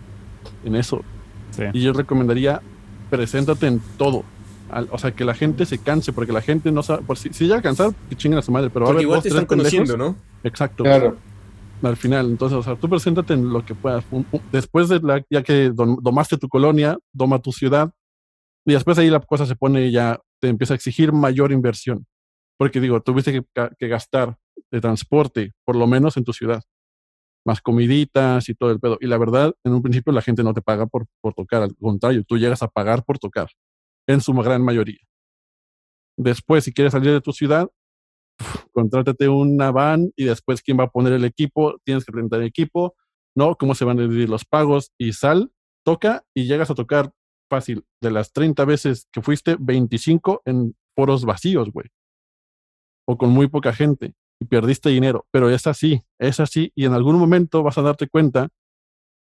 en 0.64 0.76
eso. 0.76 1.02
Sí. 1.50 1.64
Y 1.72 1.82
yo 1.82 1.92
recomendaría, 1.92 2.62
preséntate 3.10 3.66
en 3.66 3.80
todo. 3.98 4.22
Al- 4.70 4.88
o 4.90 4.98
sea, 4.98 5.10
que 5.12 5.24
la 5.24 5.34
gente 5.34 5.66
se 5.66 5.78
canse, 5.78 6.12
porque 6.12 6.32
la 6.32 6.40
gente 6.42 6.70
no 6.72 6.82
sabe, 6.82 7.02
por 7.02 7.18
si, 7.18 7.32
si 7.32 7.44
llega 7.44 7.58
a 7.58 7.62
cansar, 7.62 7.92
que 8.08 8.16
chinguen 8.16 8.38
a 8.38 8.42
su 8.42 8.52
madre, 8.52 8.70
pero 8.70 8.84
va 8.84 8.90
a 8.90 8.92
haber 8.92 9.02
igual 9.02 9.16
dos, 9.16 9.22
te 9.24 9.28
están 9.30 9.46
conociendo, 9.46 9.92
pendejos. 9.94 10.14
¿no? 10.16 10.48
Exacto. 10.48 10.84
Claro. 10.84 11.16
Al 11.82 11.96
final, 11.96 12.26
entonces, 12.30 12.58
o 12.58 12.62
sea, 12.62 12.76
tú 12.76 12.88
preséntate 12.88 13.32
en 13.34 13.50
lo 13.52 13.64
que 13.64 13.74
puedas. 13.74 14.04
Un- 14.10 14.26
un- 14.30 14.42
Después 14.52 14.88
de 14.88 15.00
la, 15.00 15.24
ya 15.30 15.42
que 15.42 15.72
dom- 15.72 15.98
domaste 16.02 16.36
tu 16.36 16.48
colonia, 16.48 16.98
doma 17.12 17.38
tu 17.40 17.52
ciudad, 17.52 17.90
y 18.66 18.72
después 18.72 18.98
ahí 18.98 19.08
la 19.10 19.20
cosa 19.20 19.46
se 19.46 19.56
pone 19.56 19.90
ya, 19.90 20.20
te 20.40 20.48
empieza 20.48 20.74
a 20.74 20.76
exigir 20.76 21.12
mayor 21.12 21.52
inversión. 21.52 22.06
Porque 22.58 22.80
digo, 22.80 23.00
tuviste 23.00 23.32
que, 23.32 23.42
que 23.78 23.88
gastar 23.88 24.36
de 24.70 24.80
transporte, 24.80 25.52
por 25.64 25.74
lo 25.76 25.86
menos 25.86 26.16
en 26.18 26.24
tu 26.24 26.32
ciudad, 26.34 26.62
más 27.46 27.62
comiditas 27.62 28.48
y 28.50 28.54
todo 28.54 28.70
el 28.70 28.78
pedo. 28.78 28.98
Y 29.00 29.06
la 29.06 29.16
verdad, 29.16 29.54
en 29.64 29.72
un 29.72 29.80
principio 29.82 30.12
la 30.12 30.20
gente 30.20 30.42
no 30.42 30.52
te 30.52 30.60
paga 30.60 30.84
por, 30.86 31.06
por 31.22 31.32
tocar, 31.32 31.62
al 31.62 31.74
contrario, 31.76 32.22
tú 32.28 32.36
llegas 32.36 32.62
a 32.62 32.68
pagar 32.68 33.02
por 33.02 33.18
tocar, 33.18 33.48
en 34.10 34.20
su 34.20 34.32
gran 34.34 34.62
mayoría. 34.62 34.98
Después, 36.16 36.64
si 36.64 36.72
quieres 36.72 36.92
salir 36.92 37.12
de 37.12 37.20
tu 37.20 37.32
ciudad, 37.32 37.70
contrátate 38.72 39.28
una 39.28 39.70
van 39.70 40.12
y 40.16 40.24
después 40.24 40.62
quién 40.62 40.78
va 40.78 40.84
a 40.84 40.90
poner 40.90 41.12
el 41.12 41.24
equipo, 41.24 41.76
tienes 41.84 42.04
que 42.04 42.12
rentar 42.12 42.42
equipo, 42.42 42.94
¿no? 43.36 43.54
¿Cómo 43.54 43.74
se 43.74 43.84
van 43.84 43.98
a 43.98 44.02
dividir 44.02 44.28
los 44.28 44.44
pagos? 44.44 44.92
Y 44.98 45.12
sal, 45.12 45.52
toca 45.84 46.24
y 46.34 46.46
llegas 46.46 46.70
a 46.70 46.74
tocar 46.74 47.12
fácil. 47.48 47.84
De 48.02 48.10
las 48.10 48.32
30 48.32 48.64
veces 48.64 49.06
que 49.12 49.22
fuiste, 49.22 49.56
25 49.58 50.42
en 50.44 50.74
foros 50.96 51.24
vacíos, 51.24 51.70
güey. 51.70 51.86
O 53.06 53.16
con 53.16 53.30
muy 53.30 53.48
poca 53.48 53.72
gente 53.72 54.14
y 54.40 54.46
perdiste 54.46 54.88
dinero. 54.88 55.26
Pero 55.30 55.50
es 55.50 55.66
así, 55.66 56.02
es 56.18 56.40
así. 56.40 56.72
Y 56.74 56.84
en 56.84 56.94
algún 56.94 57.16
momento 57.16 57.62
vas 57.62 57.78
a 57.78 57.82
darte 57.82 58.08
cuenta 58.08 58.48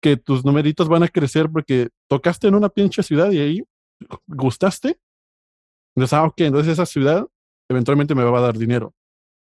que 0.02 0.16
tus 0.16 0.44
numeritos 0.44 0.88
van 0.88 1.04
a 1.04 1.08
crecer 1.08 1.48
porque 1.50 1.90
tocaste 2.08 2.48
en 2.48 2.56
una 2.56 2.68
pinche 2.68 3.02
ciudad 3.02 3.30
y 3.30 3.38
ahí 3.38 3.62
gustaste. 4.26 4.98
Entonces, 5.96 6.12
ah, 6.12 6.24
ok, 6.24 6.40
entonces 6.40 6.72
esa 6.72 6.86
ciudad 6.86 7.26
eventualmente 7.70 8.14
me 8.14 8.24
va 8.24 8.38
a 8.38 8.42
dar 8.42 8.58
dinero. 8.58 8.94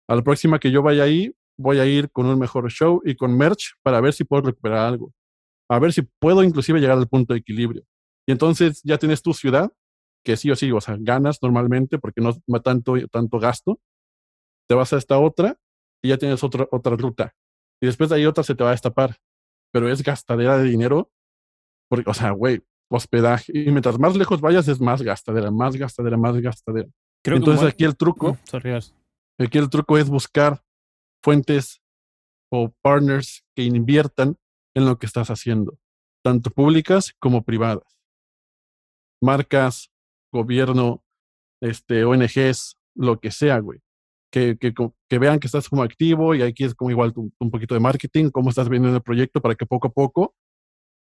A 0.08 0.16
la 0.16 0.22
próxima 0.22 0.60
que 0.60 0.72
yo 0.72 0.82
vaya 0.82 1.04
ahí, 1.04 1.34
voy 1.58 1.80
a 1.80 1.86
ir 1.86 2.12
con 2.12 2.26
un 2.26 2.38
mejor 2.39 2.70
show 2.72 3.02
y 3.06 3.16
con 3.16 3.38
merch 3.38 3.74
para 3.84 4.02
ver 4.02 4.14
si 4.14 4.24
puedo 4.24 4.44
recuperar 4.44 4.80
algo. 4.80 5.14
A 5.70 5.80
ver 5.80 5.94
si 5.94 6.02
puedo 6.02 6.44
inclusive 6.44 6.80
llegar 6.80 6.98
al 6.98 7.08
punto 7.08 7.34
de 7.34 7.39
equilibrio. 7.39 7.84
Y 8.28 8.32
entonces 8.32 8.82
ya 8.84 8.98
tienes 8.98 9.22
tu 9.22 9.34
ciudad, 9.34 9.72
que 10.24 10.38
sí 10.38 10.52
o 10.52 10.56
sí, 10.56 10.72
o 10.72 10.82
sea, 10.82 10.98
ganas 11.00 11.39
normalmente 11.41 12.00
porque 12.00 12.22
no 12.22 12.32
va 12.54 12.60
tanto, 12.62 12.96
tanto 13.10 13.39
gasto. 13.39 13.80
Te 14.68 14.76
vas 14.76 14.94
a 14.94 14.98
esta 14.98 15.20
otra 15.20 15.58
y 16.02 16.10
ya 16.10 16.18
tienes 16.18 16.44
otra, 16.44 16.68
otra 16.72 16.96
ruta. 16.96 17.36
Y 17.82 17.86
después 17.86 18.10
de 18.10 18.18
ahí 18.18 18.26
otra 18.26 18.44
se 18.44 18.56
te 18.56 18.64
va 18.64 18.70
a 18.70 18.74
destapar. 18.74 19.18
Pero 19.72 19.89
es 19.89 20.04
gastadera 20.04 20.58
de 20.58 20.66
dinero. 20.66 21.12
Porque, 21.89 22.10
o 22.10 22.14
sea, 22.14 22.32
güey, 22.32 22.62
hospedaje. 22.96 23.52
Y 23.56 23.72
mientras 23.72 23.98
más 24.00 24.16
lejos 24.16 24.39
vayas 24.39 24.68
es 24.68 24.80
más 24.80 25.02
gastadera, 25.02 25.50
más 25.52 25.76
gastadera, 25.76 26.16
más 26.18 26.39
gastadera. 26.39 26.88
Creo 27.24 27.36
que 27.36 27.39
Entonces 27.39 27.60
como- 27.62 27.70
aquí 27.70 27.84
el 27.86 27.96
truco 27.98 28.38
sorry, 28.44 28.72
Ars. 28.72 28.94
Aquí 29.39 29.58
el 29.58 29.70
truco 29.70 29.98
es 29.98 30.10
buscar 30.10 30.62
fuentes 31.24 31.82
o 32.52 32.72
partners 32.82 33.44
que 33.56 33.64
inviertan 33.64 34.38
en 34.76 34.86
lo 34.86 34.98
que 35.00 35.08
estás 35.08 35.30
haciendo, 35.30 35.78
tanto 36.24 36.52
públicas 36.52 37.14
como 37.20 37.44
privadas. 37.44 37.84
Marcas, 39.22 39.89
gobierno, 40.32 41.04
este, 41.62 42.06
ONGs, 42.06 42.78
lo 42.96 43.20
que 43.20 43.32
sea, 43.32 43.60
güey. 43.60 43.80
Que, 44.32 44.58
que, 44.58 44.74
que 45.10 45.20
vean 45.20 45.39
que 45.39 45.48
estás 45.48 45.70
como 45.70 45.84
activo 45.84 46.34
y 46.34 46.41
aquí 46.41 46.64
es 46.64 46.74
como 46.74 46.89
igual 46.91 47.14
un, 47.16 47.34
un 47.39 47.52
poquito 47.52 47.76
de 47.76 47.80
marketing, 47.80 48.30
cómo 48.32 48.50
estás 48.50 48.68
vendiendo 48.68 48.98
el 48.98 49.04
proyecto 49.04 49.41
para 49.41 49.56
que 49.56 49.66
poco 49.66 49.88
a 49.88 49.91
poco 49.91 50.36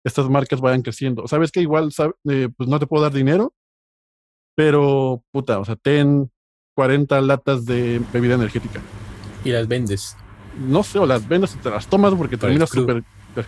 estas 0.03 0.29
marcas 0.29 0.59
vayan 0.61 0.81
creciendo. 0.81 1.27
Sabes 1.27 1.51
que 1.51 1.61
igual 1.61 1.91
sab- 1.91 2.15
eh, 2.29 2.49
pues 2.55 2.67
no 2.69 2.79
te 2.79 2.87
puedo 2.87 3.03
dar 3.03 3.13
dinero, 3.13 3.53
pero 4.55 5.23
puta, 5.31 5.59
o 5.59 5.65
sea, 5.65 5.75
ten 5.75 6.29
40 6.75 7.21
latas 7.21 7.65
de 7.65 8.01
bebida 8.11 8.35
energética. 8.35 8.81
Y 9.43 9.51
las 9.51 9.67
vendes. 9.67 10.15
No 10.67 10.83
sé, 10.83 10.99
o 10.99 11.05
las 11.05 11.27
vendes 11.27 11.55
y 11.55 11.57
te 11.57 11.69
las 11.69 11.87
tomas 11.87 12.13
porque 12.13 12.37
Pero 12.37 12.47
terminas 12.49 12.69
súper 12.69 13.03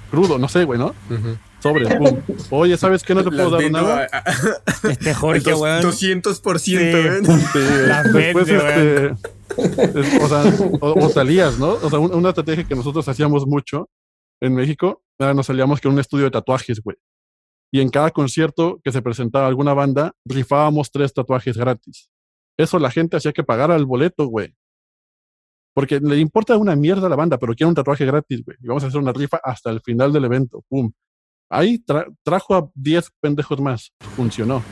crudo, 0.09 0.39
no 0.39 0.47
sé, 0.47 0.63
güey, 0.63 0.79
¿no? 0.79 0.87
Ujú. 1.09 1.37
Sobre, 1.61 1.95
pum. 1.97 2.19
Oye, 2.49 2.75
¿sabes 2.77 3.03
qué? 3.03 3.13
No 3.13 3.23
te 3.23 3.29
puedo 3.29 3.43
Las 3.43 3.51
dar 3.51 3.61
vendo 3.61 3.81
nada. 3.81 4.07
a- 4.11 4.17
a- 4.17 4.89
Este 4.89 5.13
Jorge, 5.15 5.53
weón. 5.53 5.83
200%, 5.83 6.59
Sí. 6.59 6.75
¿ven? 6.75 7.25
Sí, 7.25 7.59
Las 7.87 8.11
después, 8.11 8.47
vende, 8.47 9.05
este, 9.57 9.99
es- 9.99 10.21
o 10.23 10.27
sea, 10.27 10.43
o, 10.81 11.05
o 11.05 11.09
salías, 11.09 11.59
¿no? 11.59 11.73
O 11.73 11.89
sea, 11.89 11.99
un- 11.99 12.13
una 12.13 12.29
estrategia 12.29 12.63
que 12.63 12.75
nosotros 12.75 13.07
hacíamos 13.07 13.45
mucho 13.45 13.87
en 14.41 14.53
México, 14.55 15.03
nos 15.19 15.45
salíamos 15.45 15.81
con 15.81 15.93
un 15.93 15.99
estudio 15.99 16.25
de 16.25 16.31
tatuajes, 16.31 16.81
güey. 16.81 16.97
Y 17.73 17.81
en 17.81 17.89
cada 17.89 18.11
concierto 18.11 18.79
que 18.83 18.91
se 18.91 19.01
presentaba 19.01 19.47
alguna 19.47 19.73
banda, 19.73 20.13
rifábamos 20.25 20.91
tres 20.91 21.13
tatuajes 21.13 21.57
gratis. 21.57 22.09
Eso 22.57 22.79
la 22.79 22.89
gente 22.91 23.17
hacía 23.17 23.33
que 23.33 23.43
pagara 23.43 23.75
el 23.75 23.85
boleto, 23.85 24.27
güey. 24.27 24.55
Porque 25.73 25.99
le 25.99 26.17
importa 26.19 26.55
una 26.57 26.75
mierda 26.75 27.07
a 27.07 27.09
la 27.09 27.17
banda, 27.17 27.37
pero 27.37 27.53
quiere 27.53 27.67
un 27.67 27.75
tatuaje 27.75 28.05
gratis, 28.05 28.43
güey. 28.45 28.57
Y 28.61 28.67
vamos 28.67 28.83
a 28.83 28.87
hacer 28.87 28.99
una 29.01 29.11
rifa 29.11 29.41
hasta 29.43 29.71
el 29.71 29.81
final 29.81 30.13
del 30.13 30.23
evento. 30.25 30.63
Pum. 30.69 30.91
Ahí 31.51 31.79
tra- 31.85 32.07
trajo 32.23 32.55
a 32.55 32.69
10 32.75 33.09
pendejos 33.19 33.59
más. 33.59 33.91
Funcionó. 34.15 34.63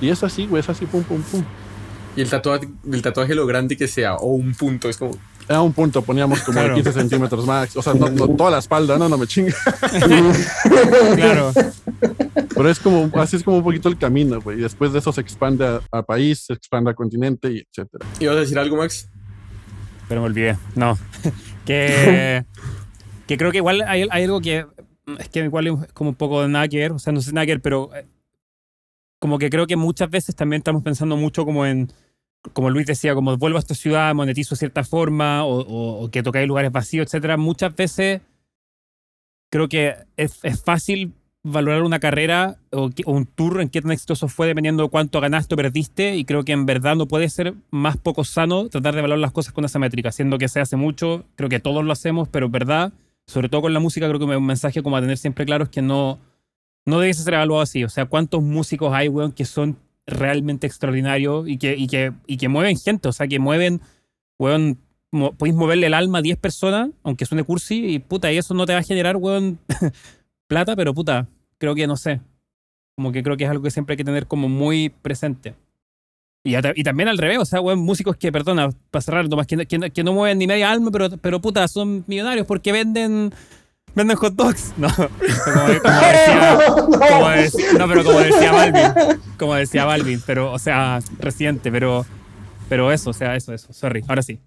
Y 0.00 0.08
es 0.08 0.24
así, 0.24 0.46
güey, 0.46 0.60
es 0.60 0.68
así, 0.68 0.86
pum, 0.86 1.04
pum, 1.04 1.22
pum. 1.22 1.44
Y 2.16 2.22
el 2.22 2.28
tatuaje, 2.30 2.68
el 2.90 3.02
tatuaje 3.02 3.34
lo 3.36 3.46
grande 3.46 3.76
que 3.76 3.86
sea, 3.86 4.16
o 4.16 4.32
un 4.34 4.54
punto, 4.54 4.88
es 4.88 4.96
como, 4.96 5.12
A 5.50 5.60
un 5.62 5.72
punto 5.72 6.00
poníamos 6.02 6.40
como 6.42 6.58
de 6.60 6.66
Claro. 6.66 6.74
15 6.76 6.92
centímetros 6.92 7.44
más. 7.44 7.76
O 7.76 7.82
sea, 7.82 7.92
no, 7.92 8.08
no 8.08 8.28
toda 8.28 8.52
la 8.52 8.58
espalda, 8.58 8.96
no, 8.96 9.08
no 9.08 9.18
me 9.18 9.26
chingue. 9.26 9.52
Claro. 11.16 11.52
Pero 12.54 12.68
es 12.70 12.78
como, 12.78 13.10
así 13.20 13.36
es 13.36 13.42
como 13.42 13.58
un 13.58 13.64
poquito 13.64 13.88
el 13.88 13.98
camino, 13.98 14.40
güey. 14.40 14.58
Y 14.58 14.62
después 14.62 14.92
de 14.92 15.00
eso 15.00 15.12
se 15.12 15.20
expande 15.20 15.66
a, 15.66 15.80
a 15.90 16.02
país, 16.02 16.44
se 16.46 16.52
expande 16.52 16.90
a 16.90 16.94
continente 16.94 17.50
y 17.52 17.58
etcétera. 17.60 18.06
¿y 18.20 18.26
vas 18.26 18.36
a 18.36 18.40
decir 18.40 18.58
algo, 18.58 18.76
Max? 18.76 19.08
Pero 20.08 20.20
me 20.20 20.26
olvidé. 20.28 20.56
No. 20.74 20.98
que, 21.66 22.44
que 23.26 23.36
creo 23.36 23.50
que 23.50 23.58
igual 23.58 23.82
hay, 23.86 24.06
hay 24.10 24.24
algo 24.24 24.40
que. 24.40 24.66
Es 25.18 25.28
que 25.28 25.40
igual 25.40 25.66
es 25.66 25.92
como 25.92 26.10
un 26.10 26.16
poco 26.16 26.42
de 26.42 26.48
nada 26.48 26.68
que 26.68 26.78
ver. 26.78 26.92
O 26.92 26.98
sea, 26.98 27.12
no 27.12 27.20
sé 27.20 27.32
nada 27.32 27.46
que 27.46 27.52
ver, 27.52 27.60
pero. 27.62 27.90
eh, 27.94 28.06
Como 29.18 29.38
que 29.38 29.50
creo 29.50 29.66
que 29.66 29.76
muchas 29.76 30.10
veces 30.10 30.34
también 30.36 30.60
estamos 30.60 30.82
pensando 30.82 31.16
mucho 31.16 31.44
como 31.44 31.66
en. 31.66 31.92
Como 32.52 32.70
Luis 32.70 32.86
decía, 32.86 33.14
como 33.14 33.36
vuelvo 33.36 33.58
a 33.58 33.60
esta 33.60 33.74
ciudad, 33.74 34.14
monetizo 34.14 34.54
de 34.54 34.58
cierta 34.60 34.82
forma, 34.84 35.44
o, 35.44 35.60
o- 35.60 36.04
o 36.04 36.10
que 36.10 36.22
tocáis 36.22 36.48
lugares 36.48 36.72
vacíos, 36.72 37.06
etcétera. 37.06 37.36
Muchas 37.36 37.74
veces 37.76 38.22
creo 39.50 39.68
que 39.68 39.94
es, 40.16 40.38
es 40.44 40.62
fácil 40.62 41.12
valorar 41.42 41.82
una 41.82 42.00
carrera 42.00 42.58
o, 42.70 42.90
o 43.06 43.12
un 43.12 43.24
tour 43.26 43.60
en 43.62 43.70
qué 43.70 43.80
tan 43.80 43.90
exitoso 43.92 44.28
fue 44.28 44.46
dependiendo 44.46 44.82
de 44.82 44.88
cuánto 44.90 45.20
ganaste 45.20 45.54
o 45.54 45.56
perdiste 45.56 46.14
y 46.16 46.24
creo 46.24 46.44
que 46.44 46.52
en 46.52 46.66
verdad 46.66 46.96
no 46.96 47.06
puede 47.06 47.28
ser 47.30 47.54
más 47.70 47.96
poco 47.96 48.24
sano 48.24 48.68
tratar 48.68 48.94
de 48.94 49.00
valorar 49.00 49.20
las 49.20 49.32
cosas 49.32 49.54
con 49.54 49.64
esa 49.64 49.78
métrica, 49.78 50.12
siendo 50.12 50.36
que 50.38 50.48
se 50.48 50.60
hace 50.60 50.76
mucho, 50.76 51.24
creo 51.36 51.48
que 51.48 51.58
todos 51.60 51.82
lo 51.84 51.92
hacemos, 51.92 52.28
pero 52.28 52.46
en 52.46 52.52
verdad, 52.52 52.92
sobre 53.26 53.48
todo 53.48 53.62
con 53.62 53.72
la 53.72 53.80
música, 53.80 54.06
creo 54.06 54.18
que 54.18 54.24
un 54.26 54.44
mensaje 54.46 54.82
como 54.82 54.96
a 54.98 55.00
tener 55.00 55.16
siempre 55.16 55.46
claro 55.46 55.64
es 55.64 55.70
que 55.70 55.80
no, 55.82 56.18
no 56.86 57.00
debe 57.00 57.14
ser 57.14 57.32
evaluado 57.34 57.62
así, 57.62 57.84
o 57.84 57.88
sea, 57.88 58.04
cuántos 58.04 58.42
músicos 58.42 58.92
hay, 58.92 59.08
weón, 59.08 59.32
que 59.32 59.46
son 59.46 59.78
realmente 60.10 60.66
extraordinarios 60.66 61.48
y 61.48 61.58
que, 61.58 61.74
y 61.76 61.86
que, 61.86 62.12
y 62.26 62.36
que 62.36 62.48
mueven 62.48 62.76
gente, 62.78 63.08
o 63.08 63.12
sea, 63.12 63.26
que 63.28 63.38
mueven, 63.38 63.80
weón, 64.38 64.78
mo- 65.10 65.32
podéis 65.32 65.56
moverle 65.56 65.86
el 65.86 65.94
alma 65.94 66.18
a 66.18 66.22
10 66.22 66.38
personas, 66.38 66.90
aunque 67.02 67.26
suene 67.26 67.44
cursi, 67.44 67.94
y 67.94 67.98
puta, 67.98 68.32
y 68.32 68.36
eso 68.38 68.54
no 68.54 68.66
te 68.66 68.72
va 68.72 68.80
a 68.80 68.82
generar, 68.84 69.16
weón, 69.16 69.58
plata, 70.48 70.76
pero 70.76 70.92
puta, 70.94 71.26
creo 71.58 71.74
que 71.74 71.86
no 71.86 71.96
sé. 71.96 72.20
Como 72.96 73.12
que 73.12 73.22
creo 73.22 73.36
que 73.36 73.44
es 73.44 73.50
algo 73.50 73.62
que 73.62 73.70
siempre 73.70 73.94
hay 73.94 73.96
que 73.96 74.04
tener 74.04 74.26
como 74.26 74.48
muy 74.48 74.90
presente. 74.90 75.54
Y, 76.44 76.54
y 76.56 76.82
también 76.84 77.08
al 77.08 77.18
revés, 77.18 77.38
o 77.38 77.44
sea, 77.44 77.60
weón, 77.60 77.78
músicos 77.80 78.16
que, 78.16 78.32
perdona, 78.32 78.70
para 78.90 79.02
cerrar, 79.02 79.28
nomás, 79.28 79.46
que, 79.46 79.66
que, 79.66 79.90
que 79.90 80.04
no 80.04 80.12
mueven 80.12 80.38
ni 80.38 80.46
media 80.46 80.70
alma, 80.70 80.90
pero, 80.90 81.10
pero 81.18 81.40
puta, 81.40 81.66
son 81.68 82.04
millonarios 82.06 82.46
porque 82.46 82.72
venden 82.72 83.32
Venden 83.94 84.16
hot 84.16 84.34
dogs. 84.34 84.72
No, 84.76 84.88
como, 84.96 85.08
como 85.56 86.08
decía, 86.08 86.58
como 86.76 87.78
no, 87.78 87.88
pero 87.88 88.04
como 88.04 88.18
decía 88.20 88.52
Balvin. 88.52 89.20
Como 89.38 89.54
decía 89.54 89.84
Balvin, 89.84 90.22
pero, 90.26 90.52
o 90.52 90.58
sea, 90.58 91.00
reciente, 91.18 91.72
pero, 91.72 92.06
pero 92.68 92.92
eso, 92.92 93.10
o 93.10 93.12
sea, 93.12 93.34
eso, 93.34 93.52
eso. 93.52 93.72
Sorry, 93.72 94.04
ahora 94.06 94.22
sí. 94.22 94.38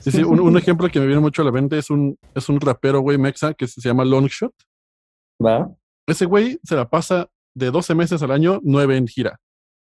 Sí, 0.00 0.12
sí, 0.12 0.22
un, 0.22 0.40
un 0.40 0.56
ejemplo 0.56 0.88
que 0.88 1.00
me 1.00 1.06
viene 1.06 1.20
mucho 1.20 1.42
a 1.42 1.44
la 1.44 1.52
mente 1.52 1.78
es 1.78 1.90
un, 1.90 2.16
es 2.34 2.48
un 2.48 2.60
rapero, 2.60 3.00
güey, 3.00 3.18
mexa, 3.18 3.54
que 3.54 3.66
se 3.66 3.80
llama 3.80 4.04
Longshot. 4.04 4.54
¿Va? 5.44 5.70
Ese 6.06 6.26
güey 6.26 6.58
se 6.62 6.76
la 6.76 6.88
pasa 6.88 7.28
de 7.54 7.70
12 7.70 7.94
meses 7.94 8.22
al 8.22 8.30
año, 8.30 8.60
9 8.62 8.96
en 8.96 9.06
gira. 9.06 9.40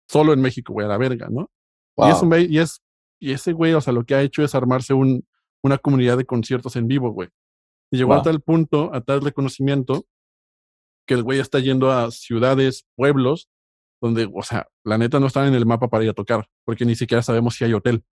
Solo 0.09 0.33
en 0.33 0.41
México, 0.41 0.73
güey, 0.73 0.87
a 0.87 0.89
la 0.89 0.99
verga, 0.99 1.29
¿no? 1.31 1.51
Y, 1.97 2.11
es 2.11 2.23
un 2.23 2.29
güey, 2.29 2.47
y, 2.51 2.59
es, 2.59 2.81
y 3.19 3.33
ese 3.33 3.53
güey, 3.53 3.75
o 3.75 3.81
sea, 3.81 3.93
lo 3.93 4.05
que 4.05 4.15
ha 4.15 4.23
hecho 4.23 4.43
es 4.43 4.55
armarse 4.55 4.95
un, 4.95 5.25
una 5.63 5.79
comunidad 5.79 6.17
de 6.17 6.25
conciertos 6.25 6.77
en 6.77 6.87
vivo, 6.87 7.11
güey. 7.11 7.29
Y 7.91 7.97
llegó 7.99 8.13
a 8.13 8.17
Wow. 8.17 8.25
tal 8.25 8.41
punto, 8.41 8.95
a 8.95 9.01
tal 9.01 9.21
reconocimiento, 9.23 10.07
que 11.07 11.15
el 11.15 11.23
güey 11.23 11.39
está 11.41 11.59
yendo 11.59 11.91
a 11.91 12.11
ciudades, 12.11 12.87
pueblos, 12.97 13.49
donde, 14.01 14.31
o 14.33 14.43
sea, 14.43 14.69
la 14.85 14.99
neta 14.99 15.19
no 15.21 15.27
están 15.27 15.49
en 15.49 15.55
el 15.55 15.67
mapa 15.67 15.89
para 15.89 16.05
ir 16.05 16.11
a 16.11 16.15
tocar, 16.15 16.47
porque 16.65 16.85
ni 16.85 16.95
siquiera 16.95 17.23
sabemos 17.23 17.55
si 17.55 17.65
hay 17.65 17.73
hotel. 17.73 18.05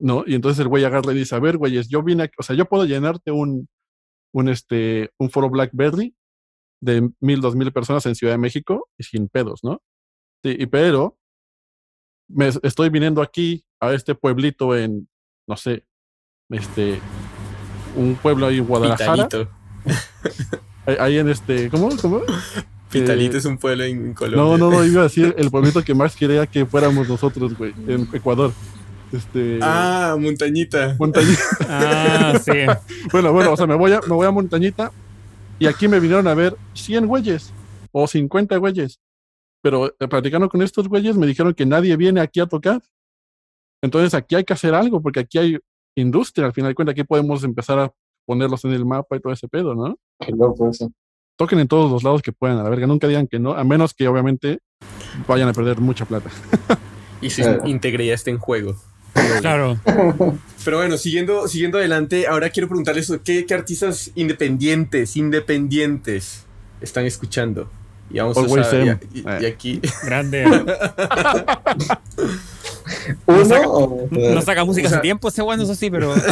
¿No? 0.00 0.24
Y 0.26 0.34
entonces 0.34 0.60
el 0.60 0.68
güey 0.68 0.84
agarra 0.84 1.12
y 1.12 1.16
dice, 1.16 1.34
a 1.34 1.40
ver, 1.40 1.56
güeyes, 1.56 1.88
yo 1.88 2.02
vine, 2.02 2.24
aquí- 2.24 2.34
o 2.38 2.42
sea, 2.42 2.56
yo 2.56 2.64
puedo 2.66 2.84
llenarte 2.84 3.30
un, 3.30 3.68
un, 4.32 4.48
este, 4.48 5.10
un 5.18 5.30
foro 5.30 5.48
BlackBerry 5.50 6.14
de 6.82 7.10
mil, 7.20 7.40
dos 7.40 7.54
mil 7.56 7.72
personas 7.72 8.04
en 8.06 8.14
Ciudad 8.14 8.34
de 8.34 8.38
México 8.38 8.88
y 8.98 9.04
sin 9.04 9.28
pedos, 9.28 9.60
¿no? 9.62 9.82
Sí, 10.44 10.56
y 10.58 10.66
pero 10.66 11.18
me 12.28 12.48
estoy 12.62 12.88
viniendo 12.90 13.22
aquí 13.22 13.64
a 13.80 13.92
este 13.92 14.14
pueblito 14.14 14.76
en, 14.76 15.08
no 15.48 15.56
sé, 15.56 15.86
este, 16.50 17.00
un 17.94 18.14
pueblo 18.16 18.46
ahí 18.46 18.58
en 18.58 18.66
Guadalajara, 18.66 19.28
Pitalito. 19.28 19.50
ahí, 21.02 21.18
en 21.18 21.28
este, 21.28 21.68
¿cómo? 21.70 21.90
¿Cómo? 22.00 22.22
Pitalito 22.90 23.36
Eh, 23.36 23.38
es 23.38 23.44
un 23.44 23.58
pueblo 23.58 23.84
en 23.84 24.14
Colombia. 24.14 24.42
No, 24.42 24.58
no, 24.58 24.70
no, 24.70 24.84
iba 24.84 25.00
a 25.00 25.04
decir 25.04 25.34
el 25.36 25.50
pueblito 25.50 25.82
que 25.82 25.94
más 25.94 26.14
quería 26.16 26.46
que 26.46 26.64
fuéramos 26.66 27.08
nosotros, 27.08 27.56
güey, 27.56 27.74
en 27.88 28.08
Ecuador. 28.12 28.52
Este, 29.12 29.58
Ah, 29.62 30.16
montañita. 30.18 30.96
Montañita. 30.98 31.42
Ah, 31.68 32.38
sí. 32.44 32.52
Bueno, 33.12 33.32
bueno, 33.32 33.52
o 33.52 33.56
sea, 33.56 33.66
me 33.66 33.74
voy 33.74 33.92
a, 33.92 34.00
me 34.00 34.14
voy 34.14 34.26
a 34.26 34.30
Montañita 34.30 34.90
y 35.58 35.66
aquí 35.66 35.88
me 35.88 36.00
vinieron 36.00 36.26
a 36.26 36.34
ver 36.34 36.56
100 36.74 37.06
güeyes 37.06 37.52
o 37.92 38.06
50 38.06 38.56
güeyes. 38.56 39.00
Pero 39.62 39.86
eh, 39.86 40.08
platicando 40.08 40.48
con 40.48 40.62
estos 40.62 40.88
güeyes 40.88 41.16
me 41.16 41.26
dijeron 41.26 41.54
que 41.54 41.64
nadie 41.64 41.96
viene 41.96 42.20
aquí 42.20 42.40
a 42.40 42.46
tocar. 42.46 42.82
Entonces 43.82 44.14
aquí 44.14 44.34
hay 44.34 44.44
que 44.44 44.52
hacer 44.52 44.74
algo 44.74 45.00
porque 45.00 45.20
aquí 45.20 45.38
hay 45.38 45.58
industria. 45.96 46.46
Al 46.46 46.52
final 46.52 46.70
de 46.70 46.74
cuentas, 46.74 46.92
aquí 46.92 47.04
podemos 47.04 47.44
empezar 47.44 47.78
a 47.78 47.92
ponerlos 48.26 48.64
en 48.64 48.72
el 48.72 48.84
mapa 48.84 49.16
y 49.16 49.20
todo 49.20 49.32
ese 49.32 49.48
pedo, 49.48 49.74
¿no? 49.74 49.96
Qué 50.20 50.32
loco 50.32 50.68
eso. 50.70 50.90
Toquen 51.36 51.58
en 51.58 51.68
todos 51.68 51.90
los 51.90 52.02
lados 52.04 52.22
que 52.22 52.32
puedan, 52.32 52.58
a 52.58 52.62
la 52.62 52.70
verga. 52.70 52.86
Nunca 52.86 53.08
digan 53.08 53.26
que 53.26 53.38
no, 53.38 53.52
a 53.52 53.64
menos 53.64 53.92
que 53.94 54.06
obviamente 54.08 54.60
vayan 55.26 55.48
a 55.48 55.52
perder 55.52 55.80
mucha 55.80 56.04
plata. 56.04 56.30
Y 57.20 57.30
su 57.30 57.40
Eh. 57.42 57.58
integridad 57.64 58.14
está 58.14 58.30
en 58.30 58.38
juego. 58.38 58.76
Claro. 59.40 59.78
Pero 60.64 60.76
bueno, 60.78 60.96
siguiendo, 60.98 61.46
siguiendo 61.48 61.78
adelante, 61.78 62.26
ahora 62.26 62.50
quiero 62.50 62.68
preguntarles 62.68 63.10
¿qué, 63.24 63.46
qué 63.46 63.54
artistas 63.54 64.10
independientes, 64.14 65.16
independientes 65.16 66.44
están 66.80 67.06
escuchando. 67.06 67.70
Y 68.10 68.18
vamos 68.18 68.36
Always 68.36 68.66
a 68.66 68.76
y, 68.76 68.88
Em. 68.88 68.98
y- 69.14 69.20
Eh. 69.20 69.38
y 69.42 69.46
aquí. 69.46 69.80
Grande. 70.04 70.44
¿Uno 73.26 73.44
saca- 73.44 73.68
o- 73.68 74.08
No 74.10 74.42
saca 74.42 74.64
música 74.64 74.86
O 74.86 74.90
sea- 74.90 74.98
hace 74.98 75.02
tiempo 75.02 75.28
ese 75.28 75.42
bueno, 75.42 75.62
eso 75.64 75.74
sí, 75.74 75.90
pero. 75.90 76.14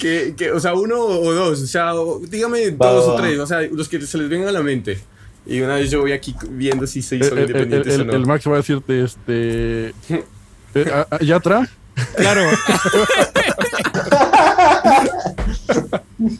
que, 0.00 0.34
que, 0.36 0.52
o 0.52 0.60
sea, 0.60 0.74
uno 0.74 0.96
o 1.00 1.32
dos, 1.32 1.62
o 1.62 1.66
sea, 1.66 1.94
o- 1.94 2.20
dígame 2.20 2.70
Va, 2.70 2.90
dos 2.92 3.08
va, 3.08 3.12
o 3.14 3.16
tres, 3.16 3.38
o 3.38 3.46
sea, 3.46 3.62
los 3.62 3.88
que 3.88 4.00
se 4.02 4.18
les 4.18 4.28
vengan 4.28 4.48
a 4.48 4.52
la 4.52 4.62
mente. 4.62 5.00
Y 5.46 5.60
una 5.60 5.76
vez 5.76 5.90
yo 5.90 6.00
voy 6.00 6.12
aquí 6.12 6.34
viendo 6.50 6.86
si 6.86 7.02
se 7.02 7.14
El, 7.16 7.22
hizo 7.22 7.32
el- 7.34 7.38
el- 7.38 7.46
independientes 7.48 7.94
el- 7.94 8.00
o 8.02 8.04
no. 8.04 8.12
el 8.14 8.26
Max 8.26 8.46
va 8.48 8.54
a 8.54 8.56
decirte, 8.56 9.02
este... 9.04 9.88
eh, 10.74 10.92
a- 10.92 11.06
a- 11.10 11.18
Yatra, 11.24 11.68
Claro. 12.16 12.42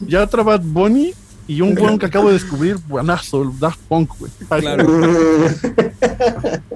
Yatra 0.07 0.43
Bad 0.43 0.61
Bunny 0.63 1.13
y 1.47 1.61
un 1.61 1.77
weón 1.77 1.97
que 1.99 2.05
acabo 2.07 2.27
de 2.27 2.33
descubrir, 2.33 2.77
buenazo, 2.87 3.43
el 3.43 3.57
Daft 3.59 3.79
Punk, 3.87 4.11
güey. 4.19 4.31
Claro. 4.59 4.85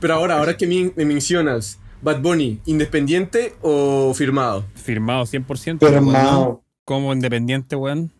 Pero 0.00 0.14
ahora, 0.14 0.38
ahora 0.38 0.56
que 0.56 0.66
me, 0.66 0.92
me 0.96 1.04
mencionas, 1.04 1.78
Bad 2.02 2.20
Bunny, 2.22 2.60
¿independiente 2.64 3.54
o 3.60 4.12
firmado? 4.14 4.64
Firmado 4.74 5.24
100%. 5.24 5.76
Pero 5.78 5.92
weón, 5.92 6.04
¿no? 6.06 6.10
hermano, 6.18 6.64
Como 6.84 7.12
independiente, 7.12 7.76
weón. 7.76 8.10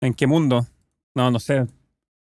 ¿En 0.00 0.14
qué 0.14 0.26
mundo? 0.26 0.66
No, 1.14 1.30
no 1.30 1.38
sé. 1.38 1.66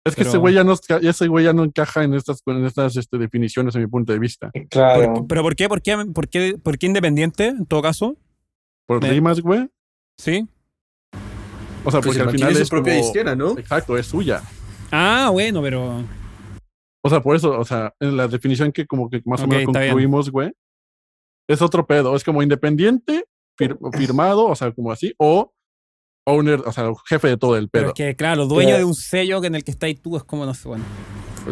Es 0.04 0.14
que 0.14 0.22
Pero- 0.22 0.30
ese 0.30 0.38
güey 0.38 0.54
ya 0.54 0.64
no, 0.64 0.74
ese 1.02 1.28
güey 1.28 1.44
ya 1.44 1.52
no 1.52 1.62
encaja 1.62 2.02
en 2.02 2.14
estas, 2.14 2.42
en 2.46 2.64
estas 2.64 2.96
este, 2.96 3.18
definiciones, 3.18 3.76
a 3.76 3.78
mi 3.78 3.86
punto 3.86 4.12
de 4.12 4.18
vista. 4.18 4.50
claro. 4.70 5.12
¿Por- 5.14 5.26
¿Pero 5.28 5.42
por 5.42 5.54
qué? 5.56 5.68
¿Por 5.68 5.82
qué? 5.82 5.96
¿Por 6.12 6.28
qué, 6.28 6.58
por 6.60 6.78
qué 6.78 6.86
independiente, 6.86 7.48
en 7.48 7.66
todo 7.66 7.82
caso? 7.82 8.16
Por 8.86 9.02
Me- 9.02 9.10
rimas, 9.10 9.40
güey. 9.40 9.68
¿Sí? 10.18 10.48
O 11.84 11.90
sea, 11.90 12.00
Pues 12.00 12.16
porque 12.16 12.20
al 12.20 12.30
final 12.30 12.52
es 12.56 12.68
su 12.68 12.68
propia 12.68 12.94
como- 12.94 13.04
disquera, 13.04 13.34
¿no? 13.36 13.58
Exacto, 13.58 13.96
es 13.96 14.06
suya. 14.06 14.42
Ah, 14.92 15.30
bueno, 15.32 15.62
pero. 15.62 16.02
O 17.02 17.08
sea, 17.08 17.20
por 17.22 17.34
eso, 17.36 17.58
o 17.58 17.64
sea, 17.64 17.94
en 18.00 18.16
la 18.16 18.28
definición 18.28 18.72
que 18.72 18.86
como 18.86 19.08
que 19.08 19.22
más 19.24 19.40
o 19.42 19.46
menos 19.46 19.62
está 19.68 19.80
concluimos, 19.80 20.30
güey, 20.30 20.52
es 21.48 21.62
otro 21.62 21.86
pedo. 21.86 22.14
Es 22.14 22.22
como 22.24 22.42
independiente, 22.42 23.24
fir- 23.58 23.78
firmado, 23.96 24.46
o 24.46 24.54
sea, 24.54 24.72
como 24.72 24.92
así, 24.92 25.14
o 25.18 25.52
owner, 26.26 26.60
o 26.66 26.72
sea, 26.72 26.90
jefe 27.08 27.28
de 27.28 27.36
todo 27.38 27.56
el 27.56 27.70
Pero 27.70 27.84
pedo. 27.84 27.92
es 27.92 27.94
que, 28.10 28.16
claro, 28.16 28.46
dueño 28.46 28.68
Claro. 28.68 28.78
de 28.80 28.84
un 28.84 28.94
sello 28.94 29.42
en 29.42 29.54
el 29.54 29.64
que 29.64 29.70
estás 29.70 29.90
tú 30.02 30.16
es 30.16 30.24
como, 30.24 30.44
no 30.44 30.52
sé, 30.52 30.68
bueno. 30.68 30.84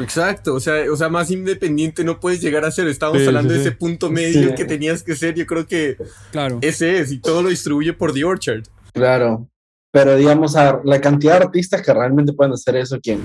Exacto, 0.01 0.55
o 0.55 0.61
sea, 0.61 0.75
o 0.93 0.97
sea, 0.97 1.09
más 1.09 1.31
independiente 1.31 2.05
no 2.05 2.21
puedes 2.21 2.43
llegar 2.43 2.65
a 2.67 2.71
ser. 2.71 2.87
Estábamos 2.89 3.23
Sí, 3.23 3.29
hablando 3.29 3.51
sí, 3.55 3.57
de 3.57 3.61
ese 3.63 3.73
punto 3.73 4.11
medio 4.11 4.51
Sí. 4.51 4.55
que 4.55 4.67
tenías 4.67 5.03
que 5.03 5.17
ser. 5.17 5.35
Yo 5.35 5.47
creo 5.47 5.67
que 5.67 5.97
Claro. 6.31 6.59
ese 6.61 6.99
es, 7.01 7.11
y 7.11 7.19
todo 7.21 7.43
lo 7.43 7.49
distribuye 7.49 7.95
por 7.95 8.13
The 8.13 8.25
Orchard. 8.25 8.65
Claro. 8.93 9.49
Pero 9.91 10.17
digamos, 10.17 10.55
a 10.57 10.81
la 10.85 11.01
cantidad 11.01 11.39
de 11.39 11.45
artistas 11.47 11.81
que 11.83 11.93
realmente 11.95 12.33
pueden 12.33 12.53
hacer 12.53 12.77
eso, 12.77 12.99
¿quién? 13.03 13.21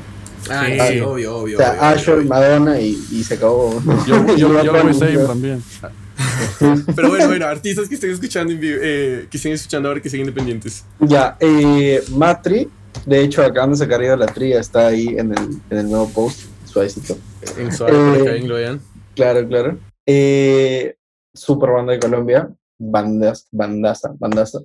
Ah, 0.49 0.66
Sí. 0.68 0.93
sí, 0.95 0.99
obvio, 1.01 1.38
obvio. 1.38 1.57
O 1.57 1.61
sea, 1.61 1.72
obvio, 1.72 1.82
Asher, 1.84 2.14
obvio. 2.16 2.28
Madonna 2.30 2.80
y, 2.80 2.97
y 3.11 3.24
se 3.24 3.34
acabó. 3.36 3.82
Yo, 4.07 4.26
yo, 4.36 4.36
yo, 4.36 4.64
yo 4.64 4.93
same 4.93 5.18
también. 5.20 5.64
Pero 6.95 7.09
bueno, 7.09 7.28
bueno, 7.28 7.45
artistas 7.47 7.88
que 7.89 7.95
estén 7.95 8.11
escuchando 8.11 8.53
en 8.53 8.59
vivo, 8.59 8.78
eh, 8.82 9.28
que 9.30 9.38
estén 9.38 9.53
escuchando 9.53 9.89
ahora 9.89 10.01
que 10.01 10.09
sean 10.09 10.22
independientes. 10.22 10.86
Ya, 10.99 11.36
eh, 11.39 12.03
Matri, 12.11 12.70
de 13.05 13.22
hecho, 13.22 13.41
acaban 13.43 13.72
de 13.72 13.78
sacar 13.78 14.01
ya 14.01 14.16
la 14.16 14.28
tría, 14.28 14.59
está 14.59 14.88
ahí 14.88 15.07
en 15.18 15.32
el, 15.32 15.49
en 15.70 15.78
el 15.78 15.89
nuevo 15.89 16.09
post, 16.09 16.41
suavecito. 16.66 17.18
En 17.57 17.72
suave, 17.74 17.93
por 17.93 18.22
acá, 18.22 18.36
Eh, 18.36 18.41
lo 18.47 18.55
vean. 18.55 18.80
Claro, 19.16 19.47
claro. 19.47 19.78
Eh, 20.05 20.95
super 21.34 21.72
banda 21.72 21.93
de 21.93 21.99
Colombia, 21.99 22.49
bandas, 22.80 23.47
bandaza, 23.51 24.14
bandaza. 24.20 24.59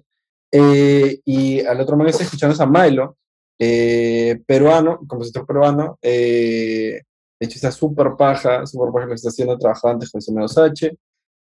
Eh, 0.51 1.20
y 1.24 1.61
al 1.61 1.80
otro 1.80 1.96
man 1.96 2.07
que 2.07 2.12
está 2.12 2.24
escuchando 2.24 2.55
es 2.55 2.61
a 2.61 2.66
Milo, 2.66 3.16
eh, 3.59 4.40
peruano, 4.46 4.99
compositor 5.07 5.46
peruano. 5.46 5.99
eh, 6.03 7.03
de 7.40 7.46
hecho, 7.46 7.55
está 7.57 7.70
súper 7.70 8.16
paja, 8.18 8.66
súper 8.66 8.92
paja 8.92 9.07
que 9.09 9.14
está 9.14 9.28
haciendo. 9.28 9.55
Ha 9.55 9.59
trabajado 9.59 9.94
antes 9.94 10.11
con 10.11 10.20
Semeo 10.20 10.49
Sache, 10.49 10.96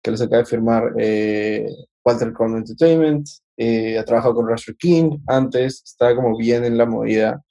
que 0.03 0.11
les 0.11 0.20
acaba 0.20 0.39
de 0.39 0.45
firmar 0.47 0.93
eh, 0.99 1.66
Walter 2.05 2.32
Con 2.32 2.57
Entertainment. 2.57 3.28
eh, 3.57 3.97
ha 3.99 4.05
trabajado 4.05 4.34
con 4.34 4.49
Rasher 4.49 4.76
King 4.76 5.18
antes, 5.26 5.82
está 5.84 6.14
como 6.16 6.36
bien 6.36 6.64
en 6.64 6.76
la 6.78 6.86
movida. 6.86 7.43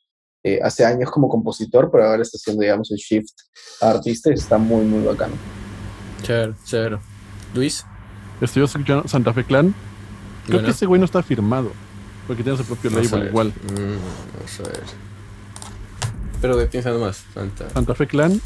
eh, 0.43 0.59
hace 0.63 0.85
años 0.85 1.09
como 1.11 1.27
compositor, 1.29 1.89
pero 1.91 2.05
ahora 2.05 2.21
está 2.21 2.37
haciendo, 2.37 2.61
digamos, 2.61 2.89
el 2.91 2.97
shift 2.97 3.33
a 3.81 3.89
artista 3.91 4.29
y 4.29 4.33
está 4.33 4.57
muy, 4.57 4.83
muy 4.85 5.03
bacano. 5.05 5.33
Chévere, 6.23 6.53
chévere. 6.65 6.97
Luis, 7.53 7.85
Estoy 8.39 8.63
escuchando 8.63 9.07
Santa 9.07 9.33
Fe 9.33 9.43
Clan. 9.45 9.73
Creo 10.47 10.57
Bueno. 10.59 10.65
que 10.65 10.71
ese 10.71 10.85
güey 10.87 10.99
no 10.99 11.05
está 11.05 11.21
firmado. 11.21 11.71
Porque 12.25 12.41
tiene 12.41 12.57
su 12.57 12.65
propio 12.65 12.89
vamos 12.89 13.11
label 13.11 13.27
igual. 13.29 13.47
Mm, 13.49 14.37
vamos 14.37 14.59
a 14.59 14.63
ver. 14.63 14.83
Pero 16.41 16.57
de 16.57 16.65
pensando 16.65 16.99
más, 16.99 17.23
Santa. 17.33 17.69
Santa 17.69 17.95
Fe 17.95 18.07
Clan. 18.07 18.41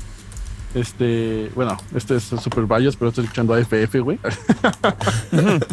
Este, 0.73 1.51
bueno, 1.55 1.77
este 1.95 2.15
es 2.15 2.23
Super 2.23 2.65
Bias, 2.65 2.95
pero 2.95 3.09
estoy 3.09 3.25
escuchando 3.25 3.53
a 3.53 3.59
FF, 3.59 3.99
güey. 3.99 4.19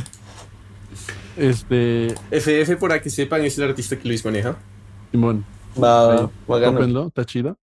este, 1.36 2.14
FF, 2.30 2.76
para 2.80 3.00
que 3.00 3.10
sepan, 3.10 3.44
es 3.44 3.58
el 3.58 3.64
artista 3.68 3.98
que 3.98 4.08
Luis 4.08 4.24
maneja. 4.24 4.56
Simón, 5.12 5.44
Va, 5.82 6.26
Sí, 6.26 6.30
tópenlo, 6.46 7.08
está 7.08 7.24
chido. 7.24 7.56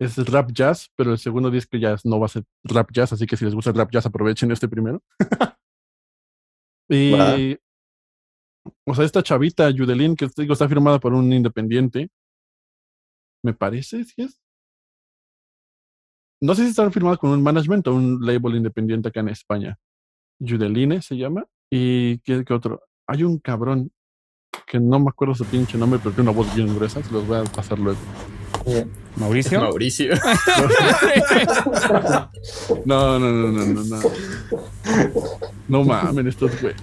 Es 0.00 0.16
rap 0.16 0.52
jazz, 0.52 0.90
pero 0.94 1.12
el 1.12 1.18
segundo 1.18 1.50
disco 1.50 1.76
ya 1.76 1.96
no 2.04 2.20
va 2.20 2.26
a 2.26 2.28
ser 2.28 2.44
rap 2.62 2.90
jazz, 2.92 3.12
así 3.12 3.26
que 3.26 3.36
si 3.36 3.44
les 3.44 3.54
gusta 3.54 3.70
el 3.70 3.76
rap 3.76 3.90
jazz, 3.90 4.06
aprovechen 4.06 4.52
este 4.52 4.68
primero. 4.68 5.02
y, 6.88 7.58
o 8.86 8.94
sea, 8.94 9.04
esta 9.04 9.22
chavita, 9.22 9.70
Yudelin, 9.70 10.16
que 10.16 10.28
digo, 10.36 10.52
está 10.52 10.68
firmada 10.68 10.98
por 10.98 11.12
un 11.12 11.32
independiente, 11.32 12.10
me 13.42 13.54
parece, 13.54 14.04
si 14.04 14.22
es. 14.22 14.40
No 16.40 16.54
sé 16.54 16.62
si 16.64 16.70
está 16.70 16.88
firmada 16.90 17.16
con 17.16 17.30
un 17.30 17.42
management 17.42 17.86
o 17.88 17.94
un 17.94 18.18
label 18.20 18.56
independiente 18.56 19.08
acá 19.08 19.20
en 19.20 19.28
España. 19.28 19.78
Yudeline 20.40 21.02
se 21.02 21.16
llama. 21.16 21.44
¿Y 21.70 22.18
qué, 22.20 22.44
otro? 22.50 22.82
Hay 23.08 23.24
un 23.24 23.38
cabrón 23.38 23.90
que 24.66 24.78
no 24.78 25.00
me 25.00 25.08
acuerdo 25.08 25.34
su 25.34 25.44
pinche 25.44 25.76
nombre, 25.76 25.98
pero 25.98 26.14
tiene 26.14 26.30
una 26.30 26.38
voz 26.38 26.54
bien 26.54 26.74
gruesa. 26.74 27.00
Los 27.10 27.26
voy 27.26 27.38
a 27.38 27.44
pasar 27.44 27.78
luego. 27.78 27.98
Mauricio. 29.16 29.60
Mauricio. 29.60 30.14
No, 32.84 33.18
no, 33.18 33.30
no, 33.30 33.48
no, 33.48 33.64
no. 33.64 33.82
No, 33.84 34.00
no 35.68 35.84
mames, 35.84 36.26
estos 36.26 36.50
güeyes. 36.60 36.80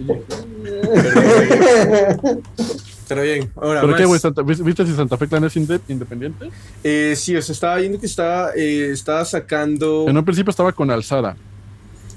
Pero 3.07 3.21
bien, 3.21 3.51
ahora 3.55 3.81
¿Pero 3.81 3.91
más. 3.91 3.99
qué, 4.01 4.05
güey? 4.05 4.19
¿Viste 4.45 4.63
viste 4.63 4.85
si 4.85 4.93
Santa 4.93 5.17
Fe 5.17 5.27
Clan 5.27 5.43
es 5.43 5.55
inde- 5.55 5.79
independiente? 5.87 6.49
Eh, 6.83 7.13
sí, 7.15 7.35
o 7.35 7.41
sea, 7.41 7.53
estaba 7.53 7.75
viendo 7.77 7.99
que 7.99 8.05
estaba, 8.07 8.51
eh, 8.55 8.89
estaba 8.91 9.23
sacando. 9.25 10.05
En 10.07 10.17
un 10.17 10.25
principio 10.25 10.49
estaba 10.49 10.71
con 10.71 10.89
Alzada. 10.89 11.37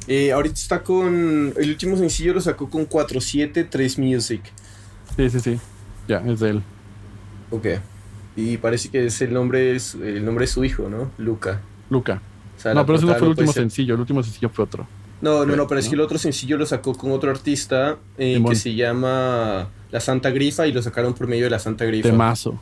eh, 0.07 0.33
ahorita 0.33 0.55
está 0.55 0.83
con. 0.83 1.53
El 1.57 1.71
último 1.71 1.97
sencillo 1.97 2.35
lo 2.35 2.41
sacó 2.41 2.71
con 2.71 2.87
473 2.87 3.99
Music. 3.99 4.41
Sí, 5.17 5.29
sí, 5.31 5.41
sí. 5.41 5.61
Ya, 6.07 6.19
es 6.27 6.41
de 6.41 6.51
él. 6.51 6.63
Ok. 7.51 7.67
Y 8.41 8.57
parece 8.59 8.89
que 8.89 9.07
es 9.07 9.21
el 9.21 9.33
nombre, 9.35 9.59
de 9.73 9.81
su- 9.81 10.03
el 10.05 10.25
nombre 10.25 10.45
de 10.45 10.47
su 10.53 10.65
hijo, 10.65 10.89
¿no? 10.89 11.11
Luca. 11.19 11.61
Luca. 11.91 12.23
O 12.57 12.61
sea, 12.61 12.73
la 12.73 12.81
No, 12.83 12.87
pero 12.87 12.99
ese 12.99 13.07
no 13.07 13.13
fue 13.15 13.23
el 13.23 13.29
último 13.31 13.53
ser- 13.53 13.63
sencillo. 13.65 13.95
El 13.95 14.01
último 14.01 14.23
sencillo 14.23 14.49
fue 14.49 14.65
otro. 14.65 14.87
No, 15.21 15.45
no, 15.45 15.57
no, 15.57 15.67
pero 15.67 15.81
es 15.81 15.87
¿no? 15.87 15.91
que 15.91 15.95
el 15.97 16.01
otro 16.03 16.19
sencillo 16.19 16.57
lo 16.57 16.65
sacó 16.65 16.95
con 16.95 17.11
otro 17.11 17.31
artista 17.33 17.97
eh, 18.17 18.41
que 18.49 18.55
se 18.55 18.77
llama 18.77 19.69
La 19.91 19.99
Santa 19.99 20.31
Grifa 20.31 20.69
y 20.69 20.73
lo 20.73 20.81
sacaron 20.83 21.15
por 21.15 21.27
medio 21.27 21.45
de 21.45 21.51
La 21.51 21.59
Santa 21.59 21.85
Grifa. 21.85 22.09
Temazo. 22.11 22.61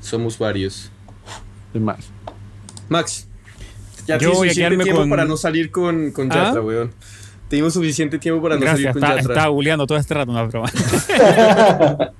Somos 0.00 0.38
varios. 0.38 0.90
Temazo. 1.74 2.08
Max, 2.88 3.28
ya 4.06 4.14
Yo 4.14 4.18
tienes 4.30 4.38
voy 4.38 4.48
a 4.48 4.54
quedarme 4.54 4.84
tiempo 4.84 5.02
con- 5.02 5.10
para 5.10 5.26
no 5.26 5.36
salir 5.36 5.70
con, 5.70 6.12
con 6.12 6.32
¿Ah? 6.32 6.44
Yatra, 6.46 6.62
weón. 6.62 6.90
Tenemos 7.48 7.72
suficiente 7.72 8.18
tiempo 8.18 8.42
para 8.42 8.56
no 8.56 8.60
Gracias, 8.60 8.92
salir 8.92 8.92
con 8.92 9.02
está- 9.02 9.16
Yatra. 9.16 9.32
estaba 9.34 9.48
googleando 9.48 9.86
todo 9.86 9.98
este 9.98 10.14
rato, 10.14 10.32
no, 10.32 10.48
broma. 10.48 10.70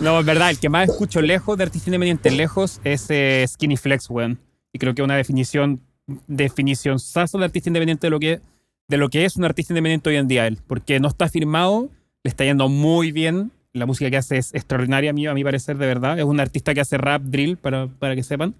no, 0.00 0.20
es 0.20 0.26
verdad, 0.26 0.50
el 0.50 0.58
que 0.58 0.68
más 0.68 0.88
escucho 0.88 1.20
lejos 1.20 1.56
de 1.58 1.64
artista 1.64 1.88
independiente, 1.90 2.30
lejos, 2.30 2.80
es 2.84 3.06
eh, 3.10 3.44
Skinny 3.48 3.76
Flex, 3.76 4.08
weón. 4.10 4.38
Y 4.72 4.78
creo 4.78 4.94
que 4.94 5.02
una 5.02 5.16
definición, 5.16 5.80
definición 6.26 6.98
saso 6.98 7.38
de 7.38 7.44
artista 7.46 7.68
independiente 7.68 8.06
de 8.06 8.10
lo 8.10 8.20
que 8.20 8.40
de 8.88 8.96
lo 8.98 9.08
que 9.08 9.24
es 9.24 9.36
un 9.36 9.44
artista 9.44 9.72
independiente 9.72 10.08
hoy 10.10 10.16
en 10.16 10.28
día 10.28 10.46
él, 10.46 10.58
porque 10.64 11.00
no 11.00 11.08
está 11.08 11.28
firmado, 11.28 11.90
le 12.22 12.28
está 12.28 12.44
yendo 12.44 12.68
muy 12.68 13.10
bien, 13.10 13.50
la 13.72 13.84
música 13.84 14.08
que 14.10 14.16
hace 14.16 14.36
es 14.38 14.54
extraordinaria 14.54 15.10
a 15.10 15.12
mí, 15.12 15.26
a 15.26 15.34
mi 15.34 15.42
parecer, 15.42 15.76
de 15.76 15.86
verdad. 15.86 16.16
Es 16.18 16.24
un 16.24 16.38
artista 16.38 16.72
que 16.72 16.80
hace 16.82 16.96
rap, 16.96 17.22
drill, 17.22 17.56
para, 17.56 17.88
para 17.88 18.14
que 18.14 18.22
sepan. 18.22 18.54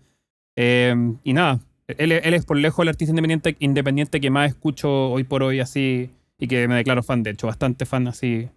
Eh, 0.57 0.95
y 1.23 1.33
nada, 1.33 1.61
él, 1.89 2.13
él 2.13 2.35
es 2.35 2.45
por 2.45 2.57
lejos 2.57 2.83
el 2.83 2.89
artista 2.89 3.11
independiente, 3.13 3.57
independiente 3.61 4.21
que 4.21 4.31
más 4.31 4.49
escucho 4.51 5.11
hoy 5.11 5.25
por 5.25 5.43
hoy 5.43 5.61
así 5.61 6.11
y 6.39 6.49
que 6.49 6.67
me 6.69 6.75
declaro 6.77 7.03
fan, 7.03 7.23
de 7.23 7.31
hecho, 7.31 7.47
bastante 7.47 7.87
fan 7.87 8.09
así. 8.09 8.49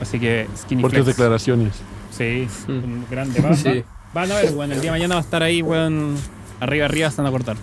Así 0.00 0.18
que 0.18 0.46
Skinny 0.56 0.80
Fuertes 0.82 1.06
declaraciones. 1.06 1.74
Sí, 2.10 2.46
Mm. 2.66 2.70
un 2.70 3.06
grande. 3.10 3.40
Van, 3.40 3.56
Sí. 3.56 3.84
van 4.14 4.32
a 4.32 4.36
ver, 4.36 4.52
weón, 4.54 4.72
el 4.72 4.80
día 4.80 4.92
de 4.92 4.98
mañana 4.98 5.14
va 5.16 5.20
a 5.20 5.24
estar 5.24 5.42
ahí, 5.42 5.62
weón, 5.62 6.16
arriba, 6.60 6.86
arriba, 6.86 7.08
están 7.08 7.26
a 7.26 7.30
cortar. 7.30 7.56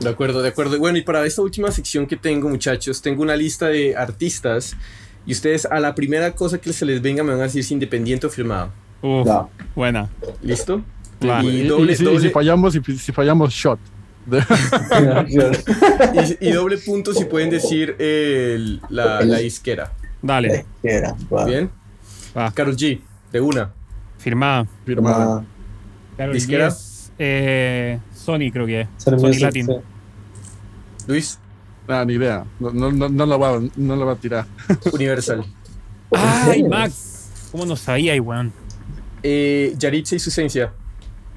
De 0.00 0.08
acuerdo, 0.08 0.42
de 0.42 0.48
acuerdo. 0.48 0.78
Bueno, 0.78 0.98
y 0.98 1.02
para 1.02 1.24
esta 1.24 1.40
última 1.42 1.70
sección 1.70 2.06
que 2.06 2.16
tengo, 2.16 2.48
muchachos, 2.48 3.00
tengo 3.00 3.22
una 3.22 3.36
lista 3.36 3.68
de 3.68 3.96
artistas 3.96 4.76
y 5.24 5.32
ustedes 5.32 5.66
a 5.66 5.80
la 5.80 5.94
primera 5.94 6.32
cosa 6.32 6.58
que 6.58 6.72
se 6.72 6.84
les 6.84 7.00
venga 7.00 7.22
me 7.22 7.30
van 7.30 7.40
a 7.40 7.44
decir 7.44 7.64
si 7.64 7.74
independiente 7.74 8.26
o 8.26 8.30
firmado. 8.30 8.70
Uf, 9.00 9.26
No. 9.26 9.50
buena. 9.74 10.10
¿Listo? 10.42 10.82
Y 11.20 11.26
Y, 11.26 11.68
doble- 11.68 11.92
y 11.92 11.96
si, 11.96 12.02
y 12.02 12.06
doble- 12.06 12.20
si 12.20 12.30
fallamos, 12.30 12.74
y 12.76 12.82
si 12.98 13.12
fallamos, 13.12 13.52
shot. 13.52 13.78
Y, 16.40 16.48
y 16.48 16.52
doble 16.52 16.78
punto 16.78 17.12
si 17.12 17.24
pueden 17.26 17.50
decir 17.50 17.96
el- 17.98 18.80
la, 18.88 19.20
la 19.22 19.38
disquera. 19.38 19.92
Dale, 20.22 20.64
Era, 20.82 21.14
va. 21.32 21.44
¿Bien? 21.44 21.70
va, 22.36 22.50
Carol 22.52 22.76
G, 22.76 23.00
de 23.32 23.40
una. 23.40 23.70
firmada. 24.18 24.66
firmada. 24.86 25.44
Carol 26.16 26.34
G 26.36 26.74
eh, 27.18 27.98
Sony, 28.14 28.50
creo 28.52 28.66
que 28.66 28.80
es. 28.82 28.88
Sony 28.96 29.32
Latin. 29.40 29.66
sí. 29.66 29.72
Luis, 31.06 31.38
Ah, 31.86 32.02
ni 32.06 32.14
idea. 32.14 32.46
No, 32.58 32.70
no, 32.70 32.90
no, 32.90 33.10
no 33.10 33.26
la 33.26 33.36
va, 33.36 33.60
no 33.76 34.06
va 34.06 34.12
a 34.12 34.16
tirar. 34.16 34.46
Universal. 34.92 35.44
Ay, 36.10 36.62
Max. 36.62 37.28
¿Cómo 37.52 37.66
no 37.66 37.76
sabía, 37.76 38.14
ahí, 38.14 38.20
weón? 38.20 38.50
Eh, 39.22 39.74
Yaritza 39.76 40.16
y 40.16 40.18
su 40.18 40.30
esencia. 40.30 40.72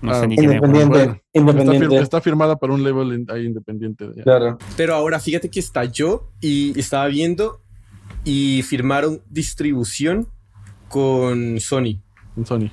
No 0.01 0.11
Ah, 0.11 0.19
sé 0.21 0.27
ni 0.27 0.35
quién 0.35 0.51
es, 0.51 0.61
weón. 0.61 0.75
Independiente, 0.75 0.99
Está, 0.99 1.11
fir- 1.13 1.31
independiente. 1.33 2.03
está 2.03 2.21
firmada 2.21 2.55
por 2.55 2.69
un 2.71 2.83
label 2.83 3.13
in- 3.13 3.25
ahí 3.31 3.45
independiente. 3.45 4.09
ya. 4.15 4.23
Claro. 4.23 4.57
Pero 4.75 4.93
ahora 4.95 5.19
fíjate 5.19 5.49
que 5.49 5.59
estalló 5.59 6.29
y 6.39 6.77
estaba 6.79 7.07
viendo 7.07 7.61
y 8.23 8.61
firmaron 8.63 9.21
distribución 9.29 10.27
con 10.87 11.59
Sony. 11.59 11.99
En 12.35 12.45
Sony. 12.45 12.69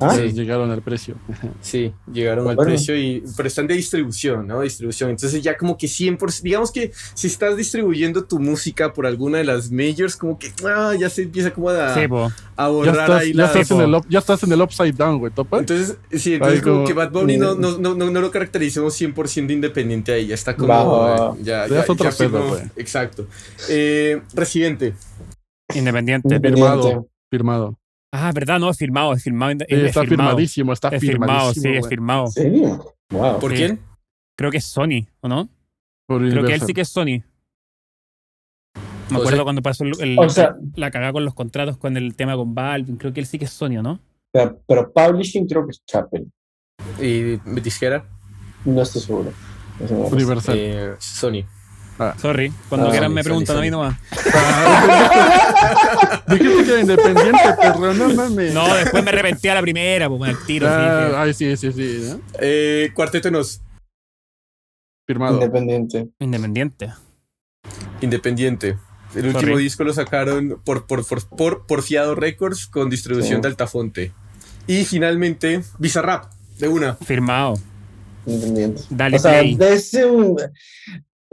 Ah, 0.00 0.16
llegaron 0.16 0.70
al 0.70 0.82
precio. 0.82 1.14
Sí, 1.60 1.92
llegaron 2.12 2.48
al 2.48 2.56
precio 2.56 2.96
y 2.96 3.22
pero 3.36 3.46
están 3.46 3.66
de 3.66 3.74
distribución, 3.74 4.46
¿no? 4.46 4.60
Distribución. 4.60 5.10
Entonces 5.10 5.42
ya 5.42 5.56
como 5.56 5.76
que 5.78 5.86
100%, 5.86 6.42
digamos 6.42 6.70
que 6.72 6.90
si 7.14 7.26
estás 7.28 7.56
distribuyendo 7.56 8.24
tu 8.24 8.38
música 8.38 8.92
por 8.92 9.06
alguna 9.06 9.38
de 9.38 9.44
las 9.44 9.70
majors, 9.70 10.16
como 10.16 10.38
que 10.38 10.52
ah, 10.66 10.92
ya 10.98 11.08
se 11.08 11.22
empieza 11.22 11.52
como 11.52 11.70
a, 11.70 11.94
Sí, 11.94 12.00
a 12.00 12.06
Ya 12.06 12.68
borrar 12.68 12.94
estás, 12.96 13.20
ahí 13.22 13.32
ya, 13.32 13.40
la... 13.42 13.46
estás 13.46 13.70
en 13.70 13.80
el 13.80 13.94
up- 13.94 14.06
ya 14.08 14.18
estás 14.18 14.42
en 14.42 14.52
el 14.52 14.60
upside 14.62 14.92
down, 14.94 15.18
güey. 15.18 15.32
¿topa? 15.32 15.58
Entonces, 15.58 15.96
sí, 16.12 16.34
entonces 16.34 16.60
como, 16.62 16.74
como- 16.76 16.86
que 16.86 16.92
Bad 16.92 17.10
Bunny 17.12 17.36
no, 17.36 17.54
no, 17.54 17.78
no, 17.78 17.94
no, 17.94 18.10
no 18.10 18.20
lo 18.20 18.30
caracterizamos 18.30 19.00
100% 19.00 19.50
independiente 19.52 20.12
ahí, 20.12 20.26
ya 20.26 20.34
está 20.34 20.54
como... 20.56 20.68
Va, 20.68 20.84
va, 20.84 20.98
va. 21.28 21.34
eh, 21.36 21.38
Ya, 21.42 21.66
Ya 21.66 21.80
es 21.80 21.90
otro 21.90 22.10
pedo, 22.16 22.48
güey. 22.48 22.62
Exacto. 22.76 23.26
Eh, 23.68 24.20
Residente. 24.34 24.94
Independiente. 25.74 26.28
Firmado. 26.40 26.74
independiente. 26.76 27.08
Firmado. 27.30 27.78
Ah, 28.16 28.30
verdad, 28.32 28.60
no, 28.60 28.70
es 28.70 28.78
firmado, 28.78 29.12
es 29.12 29.22
firmado. 29.24 29.52
Sí, 29.52 29.56
es 29.68 29.82
está 29.86 30.02
firmado. 30.04 30.28
firmadísimo, 30.30 30.72
está 30.72 30.88
Es 30.88 31.00
firmado, 31.00 31.52
sí, 31.52 31.68
es 31.68 31.88
firmado. 31.88 32.26
¿En 32.26 32.30
serio? 32.32 32.94
Wow. 33.10 33.40
¿Por 33.40 33.50
Sí. 33.50 33.56
quién? 33.56 33.80
Creo 34.36 34.50
que 34.52 34.58
es 34.58 34.64
Sony, 34.64 35.06
¿o 35.20 35.28
no? 35.28 35.48
Por 36.06 36.20
Creo 36.30 36.44
que 36.44 36.54
él 36.54 36.60
sí 36.60 36.72
que 36.74 36.82
es 36.82 36.88
Sony. 36.88 37.22
Me 39.10 39.16
O 39.16 39.20
acuerdo 39.20 39.36
sea- 39.38 39.42
cuando 39.44 39.62
pasó 39.62 39.84
el, 39.84 39.92
el- 40.00 40.18
O 40.18 40.28
sea- 40.28 40.54
la 40.76 40.90
cagada 40.92 41.12
con 41.12 41.24
los 41.24 41.34
contratos 41.34 41.76
con 41.76 41.96
el 41.96 42.14
tema 42.16 42.36
con 42.36 42.54
Valve. 42.54 42.96
Creo 42.98 43.12
que 43.12 43.20
él 43.20 43.26
sí 43.26 43.38
que 43.38 43.44
es 43.46 43.50
Sony, 43.50 43.78
¿o 43.78 43.82
no? 43.82 43.98
Pero, 44.32 44.60
pero 44.66 44.92
publishing 44.92 45.46
creo 45.46 45.64
que 45.66 45.72
es 45.72 45.84
Chapel. 45.84 46.30
¿Y 47.00 47.36
disquera? 47.60 48.04
No 48.64 48.80
estoy 48.82 49.02
seguro. 49.02 49.32
No 49.80 49.88
sé, 49.88 49.94
no 49.94 50.08
sé. 50.08 50.14
Universal. 50.14 50.56
Eh, 50.58 50.94
Sony. 50.98 51.44
Sorry. 52.20 52.52
Cuando 52.68 52.88
Ah, 52.88 52.90
quieran 52.90 53.14
me 53.14 53.22
preguntan 53.22 53.58
a 53.58 53.60
mí 53.60 53.70
nomás. 53.70 53.96
Dijiste 56.28 56.64
que 56.64 56.70
era 56.72 56.80
independiente, 56.80 57.38
pero 57.60 57.94
no 57.94 58.14
mames. 58.14 58.54
No, 58.54 58.74
después 58.74 59.04
me 59.04 59.10
arrepentí 59.10 59.48
a 59.48 59.54
la 59.54 59.62
primera, 59.62 60.08
pues, 60.08 60.30
el 60.32 60.38
tiro. 60.46 60.66
Ah, 60.68 61.08
sí. 61.08 61.14
ay, 61.16 61.34
sí, 61.34 61.56
sí, 61.56 61.72
sí. 61.72 62.08
¿no? 62.10 62.20
Eh, 62.40 62.90
Cuarteto 62.94 63.30
Nos. 63.30 63.60
Firmado. 65.06 65.34
Independiente. 65.34 66.08
Independiente. 66.18 66.92
Independiente. 68.00 68.78
El 69.14 69.26
último 69.28 69.56
disco 69.58 69.84
lo 69.84 69.92
sacaron 69.92 70.60
por, 70.64 70.86
por, 70.86 71.06
por, 71.06 71.24
por 71.28 71.66
Porfiado 71.66 72.14
Records 72.16 72.66
con 72.66 72.90
distribución 72.90 73.36
Sí. 73.36 73.42
de 73.42 73.48
Altafonte. 73.48 74.12
Y 74.66 74.84
finalmente, 74.84 75.62
Bizarrap, 75.78 76.32
de 76.58 76.68
una. 76.68 76.94
Firmado. 76.96 77.54
Independiente. 78.26 78.82
Dale 78.90 79.16
o 79.16 79.20
sea, 79.20 79.40
play. 79.40 79.54
de 79.54 79.74
ese 79.74 80.06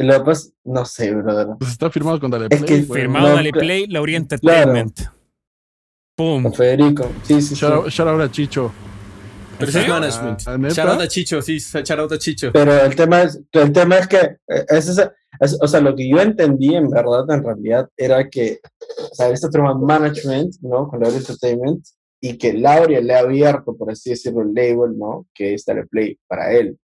Lo 0.04 0.14
que 0.14 0.20
pasa- 0.26 0.50
no 0.64 0.86
sé, 0.86 1.14
brother. 1.14 1.48
Pues 1.60 1.72
está 1.72 1.90
firmado 1.90 2.20
con 2.20 2.32
Dale 2.32 2.48
Es 2.50 2.62
Play. 2.62 2.80
que 2.82 2.86
güey. 2.86 3.02
Firmado 3.02 3.30
No, 3.30 3.36
Dale 3.36 3.52
Play, 3.52 3.88
Lauría 3.88 4.18
Entertainment. 4.18 5.00
Pum. 6.16 6.44
Con 6.44 6.54
Federico. 6.54 7.10
Sí, 7.24 7.36
sí, 7.42 7.42
sí. 7.42 7.56
Shout 7.56 7.74
out- 7.74 7.88
shout 7.90 8.08
out 8.08 8.22
a 8.22 8.32
Chicho. 8.32 8.72
Pero 9.58 9.72
¿En 9.72 9.78
eso 9.78 9.80
es 9.80 9.88
management. 10.22 10.42
Ah. 10.48 10.58
Shout 10.74 10.90
out 10.90 11.02
a 11.02 11.08
Chicho, 11.08 11.42
sí, 11.42 11.58
shout 11.60 12.00
out 12.00 12.12
a 12.12 12.18
Chicho. 12.18 12.52
Pero 12.52 12.74
el 12.82 12.96
tema 12.96 13.22
es, 13.24 13.40
el 13.52 13.72
tema 13.72 13.98
es 13.98 14.08
que, 14.08 14.18
eh, 14.18 14.66
es 14.70 14.88
es- 15.40 15.58
o 15.62 15.68
sea, 15.68 15.80
lo 15.82 15.96
que 15.96 16.10
yo 16.10 16.20
entendí 16.20 16.76
en 16.76 16.90
verdad, 16.90 17.30
en 17.30 17.44
realidad, 17.44 17.90
era 17.96 18.28
que, 18.30 18.60
o 19.12 19.14
sea, 19.16 19.30
esta 19.30 19.50
firma 19.52 19.74
management, 19.76 20.56
¿no? 20.62 20.88
Con 20.88 21.00
Lauria 21.00 21.20
Entertainment, 21.20 21.86
y 22.20 22.38
que 22.38 22.54
Lauria 22.54 23.02
le 23.02 23.14
ha 23.16 23.20
abierto, 23.20 23.76
por 23.76 23.90
así 23.92 24.12
decirlo, 24.12 24.42
el 24.42 24.54
label, 24.54 24.98
¿no? 24.98 25.26
Que 25.34 25.54
es 25.54 25.66
Play 25.90 26.20
para 26.28 26.52
él, 26.54 26.78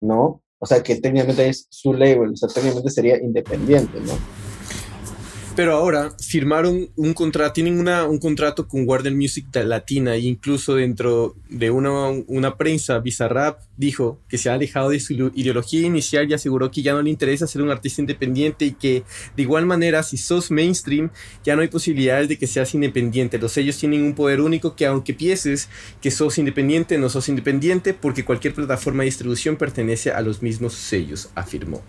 ¿no? 0.00 0.42
O 0.62 0.66
sea, 0.66 0.80
que 0.80 0.94
técnicamente 1.00 1.48
es 1.48 1.66
su 1.70 1.92
label, 1.92 2.30
o 2.34 2.36
sea, 2.36 2.48
técnicamente 2.48 2.90
sería 2.90 3.20
independiente, 3.20 3.98
¿no? 4.00 4.12
Pero 5.54 5.74
ahora 5.74 6.14
firmaron 6.18 6.88
un 6.96 7.12
contrato, 7.12 7.52
tienen 7.52 7.78
una, 7.78 8.06
un 8.06 8.18
contrato 8.18 8.66
con 8.66 8.88
Warner 8.88 9.14
Music 9.14 9.46
Latina 9.52 10.14
e 10.14 10.20
incluso 10.20 10.76
dentro 10.76 11.36
de 11.50 11.70
una, 11.70 12.08
una 12.26 12.56
prensa, 12.56 12.98
Bizarrap 13.00 13.60
dijo 13.76 14.18
que 14.28 14.38
se 14.38 14.48
ha 14.48 14.54
alejado 14.54 14.88
de 14.88 14.98
su 14.98 15.12
ideología 15.12 15.86
inicial 15.86 16.30
y 16.30 16.32
aseguró 16.32 16.70
que 16.70 16.80
ya 16.80 16.94
no 16.94 17.02
le 17.02 17.10
interesa 17.10 17.46
ser 17.46 17.60
un 17.60 17.70
artista 17.70 18.00
independiente 18.00 18.64
y 18.64 18.72
que 18.72 19.02
de 19.36 19.42
igual 19.42 19.66
manera 19.66 20.02
si 20.02 20.16
sos 20.16 20.50
mainstream 20.50 21.10
ya 21.44 21.54
no 21.54 21.60
hay 21.60 21.68
posibilidades 21.68 22.30
de 22.30 22.38
que 22.38 22.46
seas 22.46 22.72
independiente. 22.74 23.36
Los 23.36 23.52
sellos 23.52 23.76
tienen 23.76 24.04
un 24.04 24.14
poder 24.14 24.40
único 24.40 24.74
que 24.74 24.86
aunque 24.86 25.12
pienses 25.12 25.68
que 26.00 26.10
sos 26.10 26.38
independiente, 26.38 26.96
no 26.96 27.10
sos 27.10 27.28
independiente 27.28 27.92
porque 27.92 28.24
cualquier 28.24 28.54
plataforma 28.54 29.02
de 29.02 29.10
distribución 29.10 29.56
pertenece 29.56 30.12
a 30.12 30.22
los 30.22 30.40
mismos 30.40 30.72
sellos, 30.72 31.28
afirmó. 31.34 31.82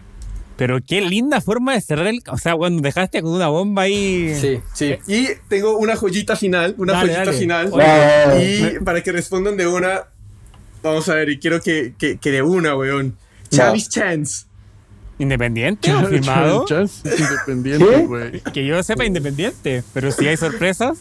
Pero 0.55 0.79
qué 0.85 1.01
linda 1.01 1.41
forma 1.41 1.73
de 1.73 1.81
cerrar 1.81 2.07
el. 2.07 2.21
O 2.29 2.37
sea, 2.37 2.55
cuando 2.55 2.81
dejaste 2.81 3.21
con 3.21 3.31
una 3.31 3.47
bomba 3.47 3.83
ahí. 3.83 4.35
Sí, 4.39 4.59
sí. 4.73 4.95
Y 5.07 5.27
tengo 5.49 5.77
una 5.77 5.95
joyita 5.95 6.35
final, 6.35 6.75
una 6.77 6.93
Dale, 6.93 7.13
joyita 7.13 7.25
dale. 7.25 7.37
final. 7.37 7.69
Oye, 7.73 8.75
Y 8.77 8.83
para 8.83 9.01
que 9.01 9.11
respondan 9.11 9.57
de 9.57 9.65
una, 9.67 10.03
vamos 10.83 11.09
a 11.09 11.15
ver, 11.15 11.29
y 11.29 11.39
quiero 11.39 11.59
que, 11.61 11.95
que, 11.97 12.17
que 12.17 12.31
de 12.31 12.41
una, 12.43 12.75
weón. 12.75 13.17
Chavis 13.49 13.89
Chance. 13.89 14.45
Independiente, 15.19 15.91
confirmado. 15.91 16.65
Chance 16.65 17.07
es 17.07 17.19
independiente, 17.19 17.97
güey. 18.05 18.41
Que 18.53 18.65
yo 18.65 18.81
sepa, 18.83 19.05
independiente. 19.05 19.83
Pero 19.93 20.11
si 20.11 20.27
hay 20.27 20.37
sorpresas. 20.37 20.97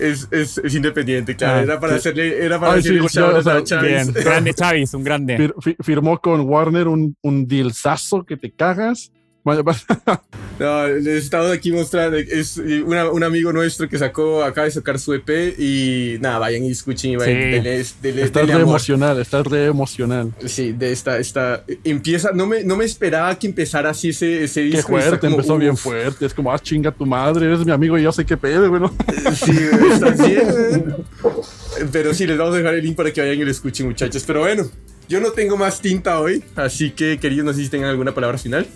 Es, 0.00 0.28
es, 0.30 0.58
es 0.58 0.74
independiente, 0.74 1.34
claro. 1.36 1.58
Ah, 1.58 1.62
era 1.62 1.80
para 1.80 1.92
sí. 1.94 1.98
hacerle, 2.00 2.44
era 2.44 2.58
para 2.60 2.72
Ay, 2.74 2.80
hacerle 2.80 2.98
sí, 3.00 3.04
el 3.04 3.10
shout 3.10 3.34
o 3.38 3.42
sea, 3.42 3.54
a 3.56 3.64
Chavis. 3.64 3.90
Bien, 4.12 4.24
grande 4.24 4.54
Chavis, 4.54 4.94
un 4.94 5.04
grande. 5.04 5.36
Fir- 5.38 5.54
fi- 5.62 5.76
firmó 5.82 6.20
con 6.20 6.40
Warner 6.42 6.88
un, 6.88 7.16
un 7.22 7.46
dealzazo 7.46 8.24
que 8.24 8.36
te 8.36 8.52
cagas. 8.52 9.10
Vaya. 9.46 9.62
No, 10.58 10.88
les 10.88 11.06
he 11.06 11.16
estado 11.18 11.52
aquí 11.52 11.70
mostrando. 11.70 12.16
Es 12.16 12.56
una- 12.56 13.10
un 13.10 13.22
amigo 13.22 13.52
nuestro 13.52 13.90
que 13.90 13.98
sacó, 13.98 14.42
acaba 14.42 14.64
de 14.64 14.70
sacar 14.70 14.98
su 14.98 15.12
EP 15.12 15.54
y 15.58 16.16
nada, 16.18 16.38
vayan 16.38 16.64
y 16.64 16.70
escuchen 16.70 17.10
y 17.10 17.16
vayan. 17.16 17.34
Sí. 17.34 17.42
denle- 17.58 17.94
denle- 18.02 18.22
Estás 18.22 18.40
denle 18.40 18.54
re 18.54 18.62
amor. 18.62 18.68
emocional, 18.70 19.20
estás 19.20 19.46
re 19.46 19.66
emocional. 19.66 20.32
Sí, 20.46 20.72
de 20.72 20.92
esta, 20.92 21.18
esta, 21.18 21.62
empieza, 21.84 22.30
no 22.32 22.46
me, 22.46 22.64
no 22.64 22.74
me 22.74 22.86
esperaba 22.86 23.38
que 23.38 23.46
empezara 23.48 23.90
así 23.90 24.08
ese, 24.08 24.44
ese 24.44 24.62
Qué 24.62 24.66
disco. 24.78 24.96
está 24.96 25.08
fuerte, 25.10 25.26
como, 25.26 25.36
empezó 25.36 25.58
bien 25.58 25.72
uf, 25.72 25.80
fuerte. 25.82 26.24
Es 26.24 26.32
como, 26.32 26.50
ah, 26.50 26.58
chinga 26.58 26.90
tu 26.90 27.04
madre, 27.04 27.44
eres 27.44 27.62
mi 27.66 27.72
amigo 27.72 27.98
y 27.98 28.02
yo 28.04 28.10
sé 28.10 28.24
qué 28.24 28.38
pedo, 28.38 28.70
güey. 28.70 28.80
¿no? 28.80 28.94
Sí, 29.34 29.52
güey, 29.78 29.92
está 29.92 30.08
bien. 30.26 30.96
Pero 31.92 32.14
sí, 32.14 32.26
les 32.26 32.38
vamos 32.38 32.54
a 32.54 32.58
dejar 32.58 32.74
el 32.76 32.82
link 32.82 32.96
para 32.96 33.12
que 33.12 33.20
vayan 33.20 33.38
y 33.38 33.44
lo 33.44 33.50
escuchen, 33.50 33.84
muchachos. 33.88 34.24
Pero 34.26 34.40
bueno, 34.40 34.64
yo 35.06 35.20
no 35.20 35.32
tengo 35.32 35.58
más 35.58 35.82
tinta 35.82 36.18
hoy, 36.18 36.42
así 36.54 36.92
que, 36.92 37.18
queridos, 37.18 37.44
no 37.44 37.52
sé 37.52 37.62
si 37.62 37.68
tengan 37.68 37.90
alguna 37.90 38.14
palabra 38.14 38.38
final. 38.38 38.66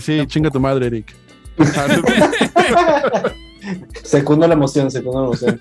Sí, 0.00 0.26
chinga 0.26 0.50
tu 0.50 0.60
madre, 0.60 0.86
Eric. 0.86 1.14
Secundo 4.02 4.46
la 4.46 4.54
emoción, 4.54 4.90
secundo 4.90 5.20
la 5.20 5.26
emoción. 5.26 5.60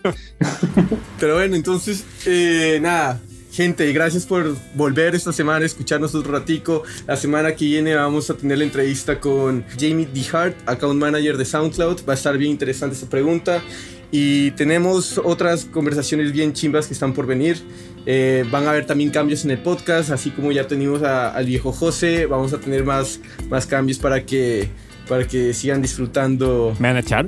Pero 1.19 1.36
bueno, 1.36 1.55
entonces, 1.55 2.03
eh, 2.26 2.80
nada. 2.82 3.21
Gente, 3.51 3.91
gracias 3.93 4.26
por 4.26 4.53
volver 4.73 5.15
esta 5.15 5.32
semana 5.32 5.65
escucharnos 5.65 6.13
un 6.13 6.26
ratico. 6.26 6.84
La 7.07 7.15
semana 7.15 7.55
que 7.55 7.63
viene 7.63 7.95
vamos 7.95 8.30
a 8.30 8.36
tener 8.36 8.57
la 8.57 8.65
entrevista 8.65 9.21
con 9.21 9.63
Jamie 9.80 10.09
DeHart, 10.13 10.57
account 10.67 10.99
manager 10.99 11.38
de 11.38 11.45
SoundCloud. 11.45 12.01
Va 12.07 12.13
a 12.13 12.15
estar 12.15 12.38
bien 12.38 12.51
interesante 12.51 12.97
esa 12.97 13.09
pregunta. 13.09 13.63
Y 14.11 14.51
tenemos 14.51 15.17
otras 15.23 15.63
conversaciones 15.65 16.34
bien 16.34 16.51
chimbas 16.51 16.88
que 16.88 16.93
están 16.93 17.13
por 17.13 17.26
venir. 17.28 17.63
Eh, 18.06 18.45
van 18.51 18.66
a 18.68 18.70
haber 18.70 18.86
también 18.86 19.10
cambios 19.10 19.43
en 19.45 19.51
el 19.51 19.58
podcast, 19.60 20.12
así 20.12 20.30
como 20.32 20.51
ya 20.51 20.68
tenemos 20.68 21.01
a- 21.03 21.30
al 21.32 21.45
viejo 21.45 21.72
José. 21.72 22.26
Vamos 22.28 22.53
a 22.53 22.60
tener 22.60 22.84
más, 22.84 23.20
más 23.49 23.66
cambios 23.66 23.97
para 23.97 24.24
que, 24.26 24.70
para 25.10 25.26
que 25.28 25.53
sigan 25.53 25.82
disfrutando. 25.82 26.76
¿Me 26.80 26.89
van 26.89 26.97
a 26.97 26.99
echar? 26.99 27.26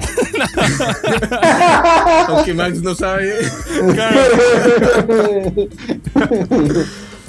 Aunque 2.28 2.54
Max 2.54 2.80
no 2.80 2.94
sabe. 2.94 3.34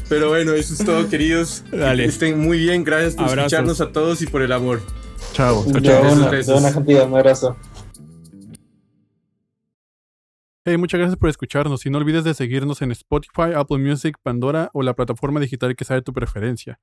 Pero 0.09 0.29
bueno, 0.29 0.53
eso 0.53 0.73
es 0.73 0.83
todo, 0.85 1.07
queridos. 1.09 1.63
Dale. 1.71 2.05
Estén 2.05 2.39
muy 2.39 2.59
bien. 2.59 2.83
Gracias 2.83 3.15
por 3.15 3.25
Abrazos. 3.25 3.53
escucharnos 3.53 3.81
a 3.81 3.91
todos 3.91 4.21
y 4.21 4.27
por 4.27 4.41
el 4.41 4.51
amor. 4.51 4.81
Chao. 5.33 5.63
Cantidad, 5.71 6.11
un 6.13 6.23
abrazo. 7.15 7.55
Hey, 10.63 10.77
muchas 10.77 10.99
gracias 10.99 11.17
por 11.17 11.27
escucharnos 11.27 11.87
y 11.87 11.89
no 11.89 11.97
olvides 11.97 12.23
de 12.23 12.35
seguirnos 12.35 12.83
en 12.83 12.91
Spotify, 12.91 13.53
Apple 13.55 13.79
Music, 13.79 14.19
Pandora 14.21 14.69
o 14.73 14.83
la 14.83 14.93
plataforma 14.93 15.39
digital 15.39 15.75
que 15.75 15.85
sea 15.85 15.95
de 15.95 16.03
tu 16.03 16.13
preferencia. 16.13 16.79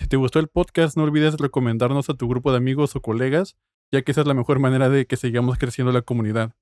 Si 0.00 0.08
te 0.08 0.16
gustó 0.16 0.40
el 0.40 0.48
podcast, 0.48 0.96
no 0.96 1.04
olvides 1.04 1.36
recomendarnos 1.36 2.10
a 2.10 2.14
tu 2.14 2.26
grupo 2.26 2.50
de 2.50 2.56
amigos 2.56 2.96
o 2.96 3.00
colegas, 3.00 3.56
ya 3.92 4.02
que 4.02 4.10
esa 4.10 4.22
es 4.22 4.26
la 4.26 4.34
mejor 4.34 4.58
manera 4.58 4.88
de 4.88 5.06
que 5.06 5.16
sigamos 5.16 5.58
creciendo 5.58 5.92
la 5.92 6.02
comunidad. 6.02 6.56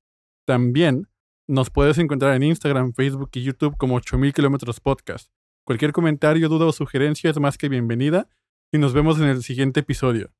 También 0.46 1.08
nos 1.48 1.70
puedes 1.70 1.96
encontrar 1.96 2.34
en 2.34 2.42
Instagram, 2.42 2.92
Facebook 2.92 3.30
y 3.32 3.44
YouTube 3.44 3.78
como 3.78 3.94
8000 3.94 4.34
kilómetros 4.34 4.78
podcast. 4.80 5.30
Cualquier 5.64 5.92
comentario, 5.92 6.50
duda 6.50 6.66
o 6.66 6.72
sugerencia 6.72 7.30
es 7.30 7.40
más 7.40 7.56
que 7.56 7.70
bienvenida 7.70 8.28
y 8.70 8.76
nos 8.76 8.92
vemos 8.92 9.18
en 9.18 9.28
el 9.28 9.42
siguiente 9.42 9.80
episodio. 9.80 10.34